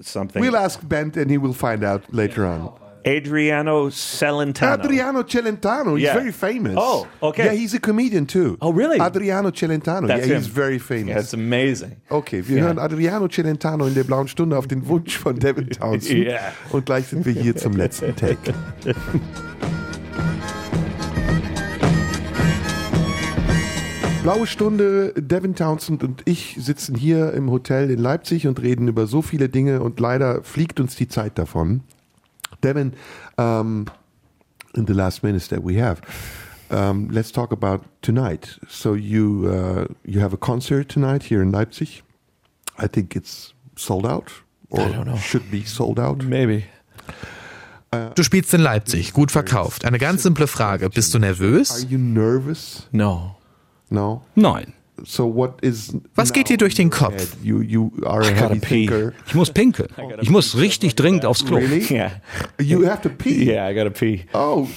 [0.00, 0.40] something.
[0.40, 2.72] We'll ask Bent and he will find out later on.
[3.06, 4.84] Adriano Celentano.
[4.84, 6.14] Adriano Celentano, he's Yeah.
[6.14, 6.74] very famous.
[6.76, 7.46] Oh, okay.
[7.46, 8.58] Yeah, he's a comedian too.
[8.60, 9.00] Oh, really?
[9.00, 11.08] Adriano Celentano, That's yeah, he's very famous.
[11.08, 11.96] Yeah, it's amazing.
[12.10, 16.26] Okay, wir hören Adriano Celentano in der blauen Stunde auf den Wunsch von Devin Townsend.
[16.26, 16.52] Ja.
[16.70, 18.52] Und gleich sind wir hier zum letzten Take.
[24.22, 29.06] Blaue Stunde, Devin Townsend und ich sitzen hier im Hotel in Leipzig und reden über
[29.06, 31.82] so viele Dinge und leider fliegt uns die Zeit davon.
[32.62, 32.92] Devin,
[33.36, 33.86] um,
[34.74, 36.02] in the last minutes that we have,
[36.70, 38.60] um, let's talk about tonight.
[38.68, 42.02] So you uh, you have a concert tonight here in Leipzig.
[42.78, 44.30] I think it's sold out,
[44.68, 45.16] or I don't know.
[45.16, 46.22] should be sold out.
[46.24, 46.64] Maybe.
[48.14, 49.86] Du spielst in Leipzig, gut verkauft.
[49.86, 50.90] Eine ganz simple Frage.
[50.90, 51.86] Bist du Are nervös?
[51.88, 52.86] you nervous?
[52.92, 53.37] No.
[53.90, 54.22] No.
[54.34, 54.74] Nein.
[55.04, 57.36] So what is Was geht dir durch den Kopf?
[57.42, 57.90] You you.
[59.26, 59.88] Ich muss pinkeln.
[60.20, 61.56] Ich muss richtig dringend aufs Klo.
[61.58, 61.78] Really?
[61.88, 62.10] Yeah.
[62.60, 63.44] You have to pee.
[63.44, 64.24] Yeah, I gotta pee.
[64.34, 64.68] Oh,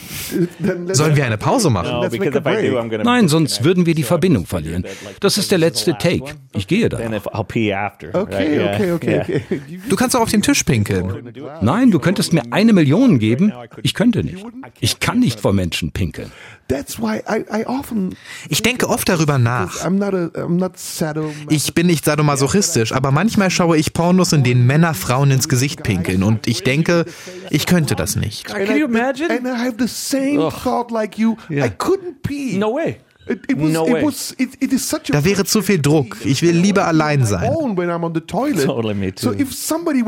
[0.60, 1.92] then let's Sollen wir eine Pause machen?
[1.92, 3.04] No, do.
[3.04, 4.86] Nein, sonst würden wir die Verbindung verlieren.
[5.20, 6.36] Das ist der letzte Take.
[6.54, 7.00] Ich gehe da.
[7.00, 8.10] if I'll pee after.
[8.14, 9.42] Okay, okay, okay,
[9.90, 11.34] Du kannst auch auf den Tisch pinkeln.
[11.62, 13.52] Nein, du könntest mir eine Million geben.
[13.84, 14.46] Ich könnte nicht.
[14.80, 16.32] Ich kann nicht vor Menschen pinkeln.
[16.72, 18.15] That's why I, I often
[18.48, 19.84] Ich denke oft darüber nach.
[19.84, 21.34] I'm not a I'm not sado.
[21.49, 25.84] Ich bin nicht sadomasochistisch, aber manchmal schaue ich Pornos, in denen Männer Frauen ins Gesicht
[25.84, 27.06] pinkeln und ich denke,
[27.49, 28.45] ich könnte das nicht.
[28.45, 29.30] Can you imagine?
[29.30, 30.53] And I have the same Ugh.
[30.64, 31.35] thought like you.
[31.49, 31.65] Yeah.
[31.65, 32.57] I couldn't pee.
[32.57, 33.02] No way.
[33.27, 33.72] It, it was.
[33.72, 34.35] No it was.
[34.38, 34.72] It, it.
[35.10, 36.18] Da wäre zu viel Druck.
[36.26, 37.52] Ich will lieber allein sein.
[37.52, 39.14] Totally.
[39.15, 39.34] So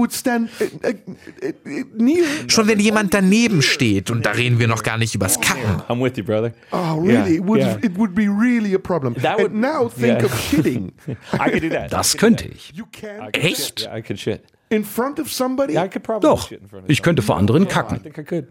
[0.09, 2.25] stand uh, uh, uh, uh, near.
[2.47, 5.81] Schon wenn jemand daneben steht und da reden wir noch gar nicht übers Kacken.
[5.87, 6.53] I'm with you, brother.
[6.71, 7.13] Oh really?
[7.13, 7.59] Yeah, it would.
[7.59, 7.77] yeah.
[7.81, 9.15] It would be really a problem.
[9.15, 10.25] That would- and now think yeah.
[10.25, 10.91] of shitting.
[11.33, 11.91] I could do that.
[11.91, 12.71] Das könnte ich.
[12.73, 13.81] You can Echt?
[13.81, 14.41] Yeah, I could shit.
[14.69, 17.21] in front of somebody Yeah, I could probably Doch, shit in front of ich könnte
[17.21, 18.01] vor anderen I kacken.
[18.01, 18.47] think I could.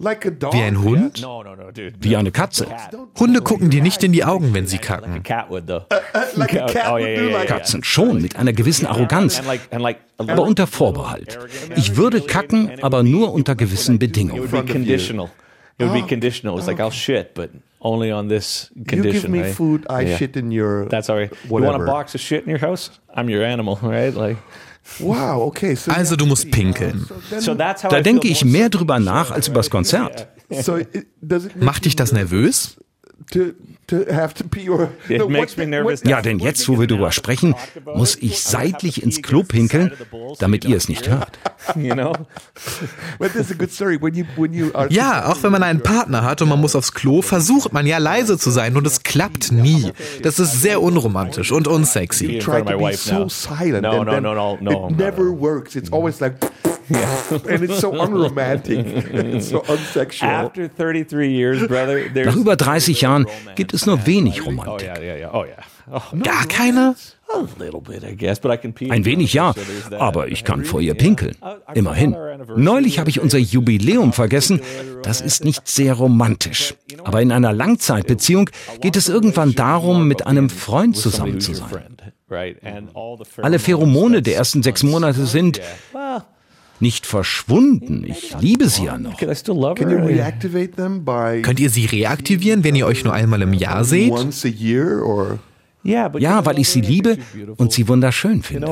[0.00, 0.54] Like a dog.
[0.54, 1.20] Wie ein Hund?
[1.20, 1.94] No, no, no, dude.
[2.00, 2.66] Wie eine Katze.
[3.18, 5.22] Hunde gucken dir nicht in die Augen, wenn sie kacken.
[5.22, 5.84] cat would, though.
[6.36, 8.86] like a cat oh, would yeah, do yeah, like yeah, Katzen schon, mit einer gewissen
[8.86, 9.40] Arroganz.
[10.18, 11.38] Aber unter Vorbehalt.
[11.76, 14.40] Ich würde kacken, aber nur unter gewissen it Bedingungen.
[14.40, 15.30] would be conditional.
[15.78, 16.58] It would be conditional.
[16.58, 17.50] It's like I'll shit, but
[17.80, 19.22] only on this You condition.
[19.22, 19.54] give me right?
[19.54, 20.18] food, I Yeah.
[20.18, 20.86] shit in your.
[20.88, 21.30] That's all right.
[21.44, 21.78] You Whatever.
[21.78, 22.90] want a box of shit in your house?
[23.14, 24.14] I'm your animal, right?
[24.14, 24.36] Like,
[24.98, 25.42] Wow.
[25.48, 25.74] Okay.
[25.74, 27.06] So Also du musst pinkeln.
[27.38, 30.28] so Da denke ich mehr drüber nach als übers Konzert.
[31.56, 32.76] Macht dich das nervös?
[33.32, 33.52] To
[33.86, 36.02] to have to pee or It No, makes what- me nervous.
[36.04, 39.92] Ja, denn jetzt, wo wir drüber sprechen, muss ich seitlich ins Klo pinkeln,
[40.38, 41.38] damit ihr es nicht hört.
[44.90, 47.98] Ja, auch wenn man einen Partner hat und man muss aufs Klo, versucht man ja
[47.98, 49.92] leise zu sein und es klappt nie.
[50.22, 52.40] Das ist sehr unromantisch und unsexy.
[52.46, 55.76] No, no, no, no, it never works.
[55.76, 56.34] It's always like
[57.48, 58.84] and it's so unromantic.
[59.14, 60.28] It's so unsexual.
[60.28, 63.09] After 33 years, brother, there's Nach über 30 Jahren
[63.54, 64.90] gibt es nur wenig Romantik.
[66.22, 66.94] Gar keine?
[68.90, 69.54] Ein wenig ja,
[69.98, 71.36] aber ich kann vor ihr pinkeln.
[71.74, 72.16] Immerhin.
[72.56, 74.60] Neulich habe ich unser Jubiläum vergessen.
[75.02, 76.74] Das ist nicht sehr romantisch.
[77.04, 78.50] Aber in einer Langzeitbeziehung
[78.80, 81.96] geht es irgendwann darum, mit einem Freund zusammen zu sein.
[83.40, 85.60] Alle Pheromone der ersten sechs Monate sind
[86.80, 88.04] nicht verschwunden.
[88.06, 89.16] Ich liebe sie ja noch.
[91.42, 94.10] Könnt ihr sie reaktivieren, wenn ihr euch nur einmal im Jahr seht?
[96.18, 97.16] Ja, weil ich sie liebe
[97.56, 98.66] und sie wunderschön finde.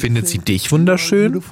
[0.00, 1.42] Findet sie dich wunderschön?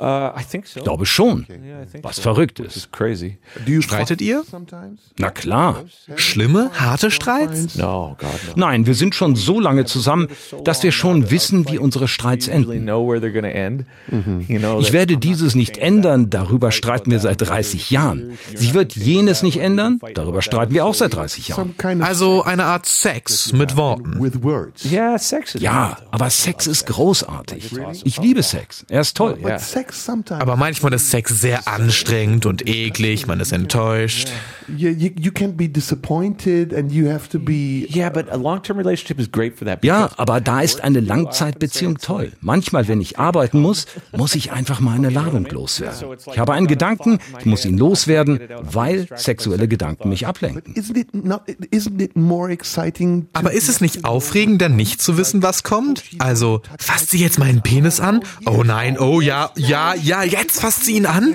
[0.00, 0.78] Uh, I think so.
[0.80, 1.46] Ich glaube schon.
[1.48, 2.22] Yeah, I think Was so.
[2.22, 2.92] verrückt ist.
[2.92, 3.38] crazy.
[3.66, 4.44] Do you Streitet ihr?
[4.48, 5.00] sometimes?
[5.18, 5.84] Na klar.
[6.16, 7.76] Schlimme, harte Streits?
[7.76, 8.52] No, God, no.
[8.56, 10.28] Nein, wir sind schon so lange zusammen,
[10.64, 12.84] dass wir schon wissen, wie unsere Streits enden.
[14.58, 18.38] know, Ich werde dieses nicht ändern, darüber streiten wir seit 30 Jahren.
[18.54, 21.74] Sie wird jenes nicht ändern, darüber streiten wir auch seit 30 Jahren.
[22.00, 24.18] Also eine Art Sex mit Worten.
[25.60, 27.72] Ja, aber Sex ist großartig.
[28.04, 28.84] Ich liebe Sex.
[28.88, 29.38] Er ist toll.
[29.40, 29.58] Yeah.
[29.88, 30.40] Sex sometimes.
[30.40, 34.28] Aber manchmal ist Sex sehr anstrengend und eklig, man ist enttäuscht.
[34.76, 38.78] you, you, you can be disappointed and you have to be Yeah, but a long-term
[38.78, 39.84] relationship is great for that.
[39.84, 42.32] Ja, aber da ist eine Langzeitbeziehung toll.
[42.40, 43.86] Manchmal, wenn ich arbeiten muss,
[44.16, 46.16] muss ich einfach mal eine Ladung loswerden.
[46.32, 50.74] Ich habe einen Gedanken, ich muss ihn loswerden, weil sexuelle Gedanken mich ablenken.
[53.32, 56.04] Aber ist es nicht aufregender, nicht zu wissen, was kommt?
[56.18, 58.20] Also, fasst sie jetzt meinen Penis an?
[58.46, 61.34] Oh nein, oh ja, ja, ja, jetzt fasst sie ihn an?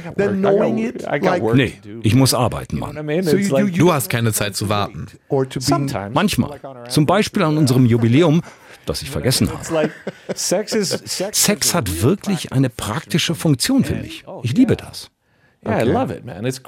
[1.55, 2.95] Nee, ich muss arbeiten, Mann.
[3.75, 5.07] Du hast keine Zeit zu warten.
[6.13, 6.59] Manchmal.
[6.89, 8.41] Zum Beispiel an unserem Jubiläum,
[8.85, 9.91] das ich vergessen habe.
[10.35, 14.23] sex hat wirklich eine praktische Funktion für mich.
[14.43, 15.09] Ich liebe das.
[15.65, 16.61] Is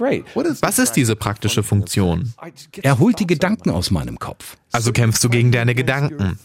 [0.61, 2.33] Was ist diese praktische Funktion?
[2.81, 4.55] Er holt die Gedanken aus meinem Kopf.
[4.71, 6.39] Also kämpfst du gegen deine Gedanken.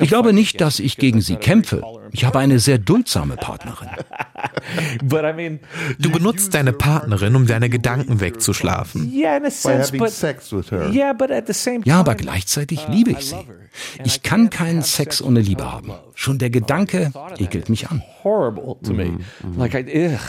[0.00, 1.82] Ich glaube nicht, dass ich gegen sie kämpfe.
[2.12, 3.88] Ich habe eine sehr duldsame Partnerin.
[5.02, 5.60] But I mean,
[5.98, 9.12] Du benutzt deine Partnerin, um deine Gedanken wegzuschlafen.
[9.12, 9.38] Ja,
[12.00, 13.36] aber gleichzeitig liebe ich sie.
[14.04, 15.92] Ich kann keinen Sex ohne Liebe haben.
[16.14, 18.02] Schon der Gedanke ekelt mich an.
[18.24, 19.18] horrible to me.
[19.56, 20.20] Like I, ugh.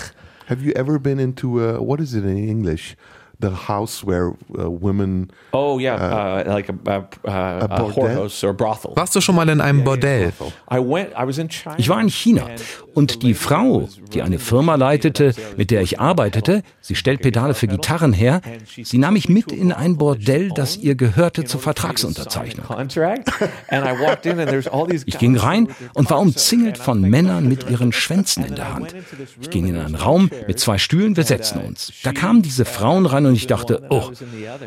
[0.47, 2.95] have you ever been into a, what is it in english
[3.39, 8.53] the house where uh, women Oh yeah, uh, like a, a, a, a, whorehouse or
[8.53, 8.95] brothel.
[8.95, 10.33] Warst du schon mal in einem Bordell?
[10.69, 11.11] I went.
[11.11, 11.75] I was in China.
[11.77, 12.47] Ich war in China
[12.93, 17.67] und die Frau, die eine Firma leitete, mit der ich arbeitete, sie stellt Pedale für
[17.67, 18.41] Gitarren her,
[18.83, 22.65] sie nahm mich mit in ein Bordell, das ihr gehörte zur Vertragsunterzeichnung.
[22.65, 23.29] Contract,
[23.69, 25.05] and I walked in and there's all these.
[25.07, 28.93] Ich ging rein und war umzingelt von Männern mit ihren Schwänzen in der Hand.
[29.39, 31.93] Ich ging in einen Raum mit zwei Stühlen, wir setzten uns.
[32.03, 34.11] Da kamen diese Frauen rein und ich dachte, oh,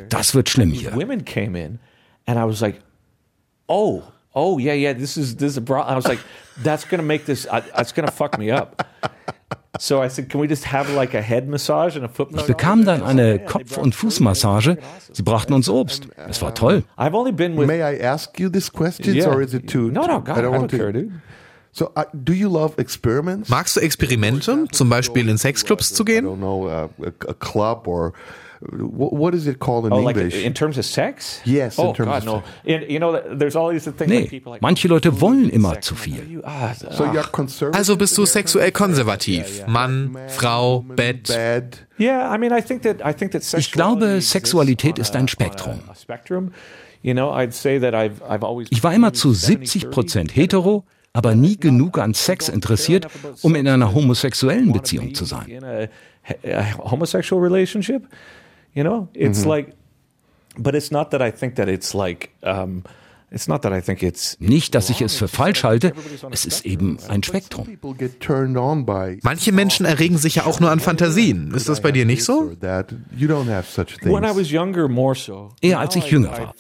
[0.09, 0.94] das wird schlimm hier.
[0.94, 1.78] Women came in,
[2.26, 2.80] and I was like,
[3.68, 4.02] oh,
[4.34, 4.93] oh yeah, yeah.
[4.94, 5.82] This is this is a bra.
[5.89, 6.20] I was like,
[6.62, 7.47] that's gonna make this.
[7.47, 8.86] I, it's gonna fuck me up.
[9.78, 12.36] So I said, can we just have like a head massage and a foot Ich
[12.36, 12.48] massage?
[12.48, 14.76] bekam dann eine Kopf- und Fußmassage.
[15.12, 16.09] Sie brachten uns Obst.
[16.28, 16.84] Es war toll.
[16.98, 17.66] I've only been with.
[17.66, 19.28] may i ask you this question Yeah.
[19.30, 21.10] or is it too No, no, God, i I don't don't want to care, dude.
[21.72, 24.66] so uh, do you love experiments Magst du Experimente?
[24.72, 26.26] Zum Beispiel in Sexclubs zu i gehen?
[26.26, 28.12] don't know uh, a, a club or
[28.70, 31.40] what, is it called in Oh, like english in terms of sex?
[31.44, 32.43] Yes, in Oh terms God, of no.
[32.74, 34.62] And, you know, there's all these things like Nee, people like.
[34.62, 36.22] manche Leute wollen immer zu viel.
[36.28, 36.43] You,
[36.93, 39.66] so you're conservative Also bist du sexuell konservativ.
[39.66, 41.28] Mann, Frau, Bett.
[41.28, 45.28] bad Yeah, I mean, I think that I think that Ich glaube, Sexualität ist ein
[45.28, 45.74] Spektrum.
[45.74, 46.52] on a- a spectrum.
[47.02, 48.68] You know, I'd say that I've I've always.
[48.70, 53.09] Ich war immer zu 70 Prozent hetero, aber nie genug an Sex interessiert,
[53.43, 55.47] um in einer homosexuellen Beziehung zu sein.
[58.74, 59.74] You know, it's like,
[60.57, 62.85] but it's not that I think that it's like, um,
[63.31, 64.36] it's not that I think it's.
[64.40, 65.93] Nicht, dass ich es für falsch halte,
[66.31, 67.66] es ist eben ein Spektrum.
[69.23, 71.53] Manche Menschen erregen sich ja auch nur an Fantasien.
[71.55, 72.53] Ist das bei dir nicht so?
[75.61, 76.55] Eher als ich jünger war.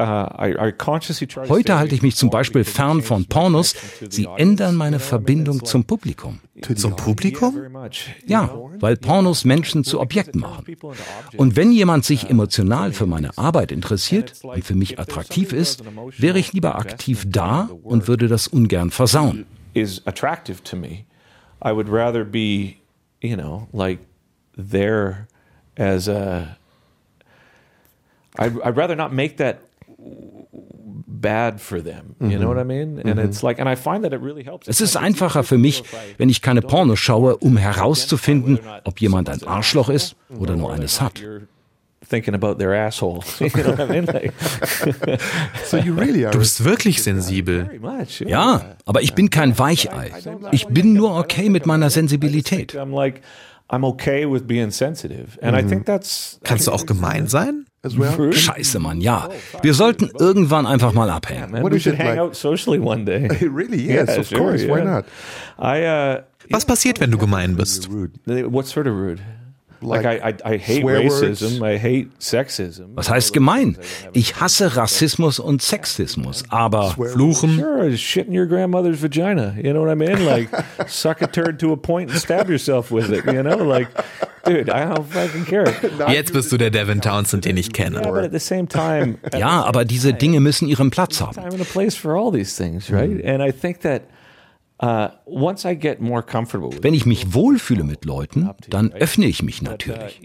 [0.00, 0.26] Uh,
[1.50, 3.74] Heute halte ich mich zum Beispiel fern von Pornos.
[4.08, 6.40] Sie ändern meine Verbindung zum Publikum.
[6.74, 7.54] Zum Publikum?
[8.26, 10.64] Ja, weil Pornos Menschen zu Objekten machen.
[11.36, 15.82] Und wenn jemand sich emotional für meine Arbeit interessiert und für mich attraktiv ist,
[16.16, 19.44] wäre ich lieber aktiv da und würde das ungern versauen.
[19.74, 21.06] is attractive to me.
[21.62, 22.78] I would rather be,
[23.20, 23.98] you know, like
[24.56, 25.28] there
[25.76, 26.56] as a.
[28.38, 29.60] I'd, I'd rather not make that
[31.06, 32.16] bad for them.
[32.20, 32.98] You know what I mean?
[33.04, 34.68] And it's like, and I find that it really helps.
[34.68, 35.82] Es ist einfacher für mich,
[36.18, 41.00] wenn ich keine Pornos schaue, um herauszufinden, ob jemand ein Arschloch ist oder nur eines
[41.00, 41.18] hat.
[41.18, 41.42] You're
[42.08, 43.20] thinking about their asshole.
[43.40, 44.06] You know what I mean?
[44.06, 44.32] Like,
[45.66, 46.32] So you really are.
[46.32, 47.68] Du bist wirklich sensibel.
[48.26, 50.10] Ja, aber ich bin kein Weichei.
[50.52, 52.74] Ich bin nur okay mit meiner Sensibilität.
[52.74, 53.20] I'm like,
[53.68, 57.66] I'm okay with being sensitive, and I think that's Kannst du auch gemein sein?
[57.98, 58.32] Well.
[58.32, 59.28] Scheiße, Mann, ja.
[59.62, 61.62] Wir sollten irgendwann einfach mal abhängen.
[65.58, 67.88] Uh, Was passiert, wenn du gemein bist?
[69.82, 69.88] Rude.
[69.88, 70.04] what sort of rude?
[70.04, 71.22] Like, Like I, I, I hate swear words?
[71.42, 71.62] racism.
[71.62, 72.96] I hate sexism.
[72.96, 73.76] Was heißt gemein?
[74.12, 77.58] Ich hasse Rassismus und Sexismus, aber Fluchen?
[77.58, 79.54] Sure, shit in your grandmother's vagina.
[79.56, 80.24] You know what I mean?
[80.26, 80.48] Like,
[80.88, 83.24] suck a turd to a point and stab yourself with it.
[83.26, 83.88] You know, like,
[84.44, 85.72] dude, I don't fucking care.
[86.08, 88.00] Jetzt bist du der Devin Townsend, den ich kenne.
[88.00, 91.36] Yeah, but at the same time, ja, aber diese Dinge müssen ihren Platz haben.
[94.80, 95.10] Wenn
[96.94, 100.22] ich mich wohlfühle mit Leuten, dann öffne ich mich natürlich.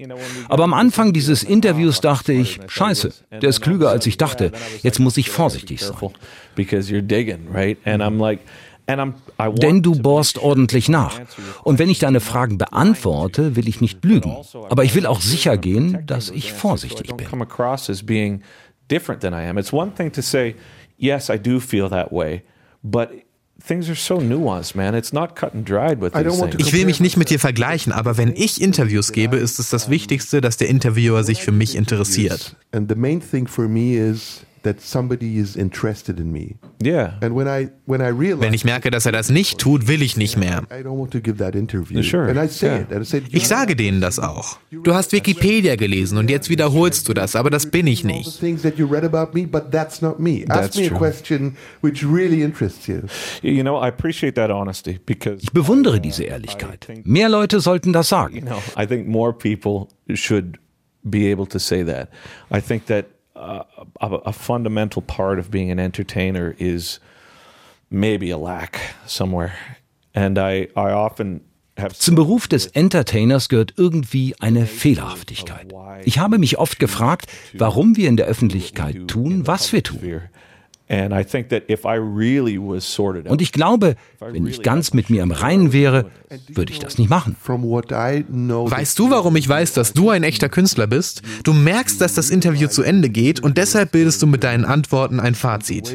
[0.47, 3.11] Aber am Anfang dieses Interviews dachte ich, scheiße,
[3.41, 4.53] der ist klüger als ich dachte.
[4.81, 5.95] Jetzt muss ich vorsichtig sein.
[5.95, 6.11] careful
[6.55, 7.77] because you're digging, right?
[7.85, 8.39] And I'm like,
[8.87, 11.19] and I'm, I want Denn du bohrst ordentlich nach.
[11.63, 14.35] Und wenn ich deine Fragen beantworte, will ich nicht lügen.
[14.69, 17.27] Aber ich will auch sicher gehen, dass ich vorsichtig bin.
[18.87, 19.57] different than I am.
[19.57, 20.53] It's one thing to say,
[20.95, 22.43] yes, I do feel that way,
[22.83, 23.09] but
[23.65, 24.95] things are so nuanced, man.
[24.95, 26.67] It's not cut and dried with I these don't want to things.
[26.67, 29.89] Ich will mich nicht mit dir vergleichen, aber wenn ich Interviews gebe, ist es das
[29.89, 32.55] Wichtigste, dass der Interviewer sich für mich interessiert.
[32.71, 36.57] And the main thing for me is that somebody is interested in me.
[36.83, 37.13] Yeah.
[37.21, 40.01] And when I when I realize Wenn ich merke, dass er das nicht tut, will
[40.01, 40.63] ich nicht mehr.
[40.71, 42.03] I don't want to give that interview.
[42.03, 42.27] Sure.
[42.29, 42.81] And I say Yeah.
[42.81, 42.91] it.
[42.91, 44.57] And I said, Ich sage denen das auch.
[44.71, 48.39] Du hast Wikipedia gelesen und jetzt wiederholst du das, aber das bin ich nicht.
[48.39, 50.43] things that you read about me, but that's not me.
[50.49, 53.03] Ask me a question which really interests you.
[53.41, 56.87] You know, I appreciate that honesty because Ich bewundere diese Ehrlichkeit.
[57.05, 58.41] Mehr Leute sollten das you sagen.
[58.41, 60.57] know, I think more people should
[61.03, 62.09] be able to say that.
[62.51, 63.05] I think that
[63.35, 63.63] uh,
[64.01, 66.99] a, a fundamental part of being an entertainer is
[67.89, 69.53] maybe a lack somewhere,
[70.13, 71.41] and I I often
[71.77, 75.73] have Zum Beruf des Entertainers gehört irgendwie eine Fehlerhaftigkeit.
[76.05, 80.21] Ich habe mich oft gefragt, warum wir in der Öffentlichkeit tun, was wir tun.
[80.87, 81.03] Sphere.
[81.03, 84.61] And I think that if I really was sorted out, Und ich glaube, wenn ich
[84.61, 86.11] ganz mit mir im Reinen wäre,
[86.49, 87.35] würde ich das nicht machen.
[87.45, 91.21] Weißt du, warum ich weiß, dass du ein echter Künstler bist?
[91.43, 95.19] Du merkst, dass das Interview zu Ende geht und deshalb bildest du mit deinen Antworten
[95.19, 95.93] ein Fazit.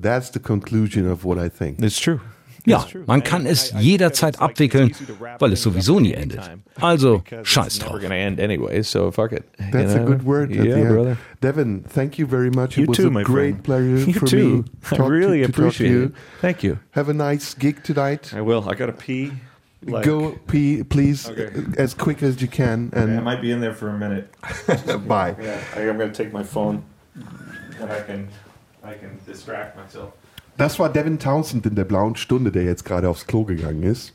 [0.00, 1.82] that's the conclusion of what I think.
[1.82, 2.20] it's true.
[2.66, 4.92] Ja, man kann es jederzeit abwickeln,
[5.38, 6.40] weil es sowieso nie endet.
[6.80, 8.00] Also, scheiß drauf.
[8.00, 10.50] That's a good word.
[10.50, 11.16] at the end.
[11.40, 12.76] Devin, thank you very much.
[12.76, 13.64] You it was too, a my great friend.
[13.64, 14.64] pleasure You for too.
[14.90, 14.98] me.
[14.98, 16.02] I really appreciate you.
[16.04, 16.12] it.
[16.40, 16.78] Thank you.
[16.92, 18.32] Have a nice gig tonight.
[18.34, 18.68] I will.
[18.68, 19.32] I got to pee.
[19.86, 21.46] Like, Go pee, please, Okay.
[21.56, 24.28] uh, as quick as you can, I and might be in there for a minute.
[25.06, 25.36] bye.
[25.40, 26.82] Yeah, I, I'm going to take my phone,
[27.80, 28.28] and I can,
[28.82, 30.14] I can distract myself.
[30.58, 34.12] Das war Devin Townsend in der blauen Stunde, der jetzt gerade aufs Klo gegangen ist.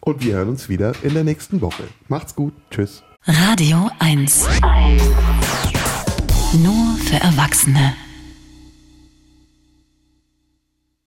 [0.00, 1.82] Und wir hören uns wieder in der nächsten Woche.
[2.08, 2.54] Macht's gut.
[2.70, 3.02] Tschüss.
[3.26, 4.48] Radio 1.
[6.54, 7.92] Nur für Erwachsene.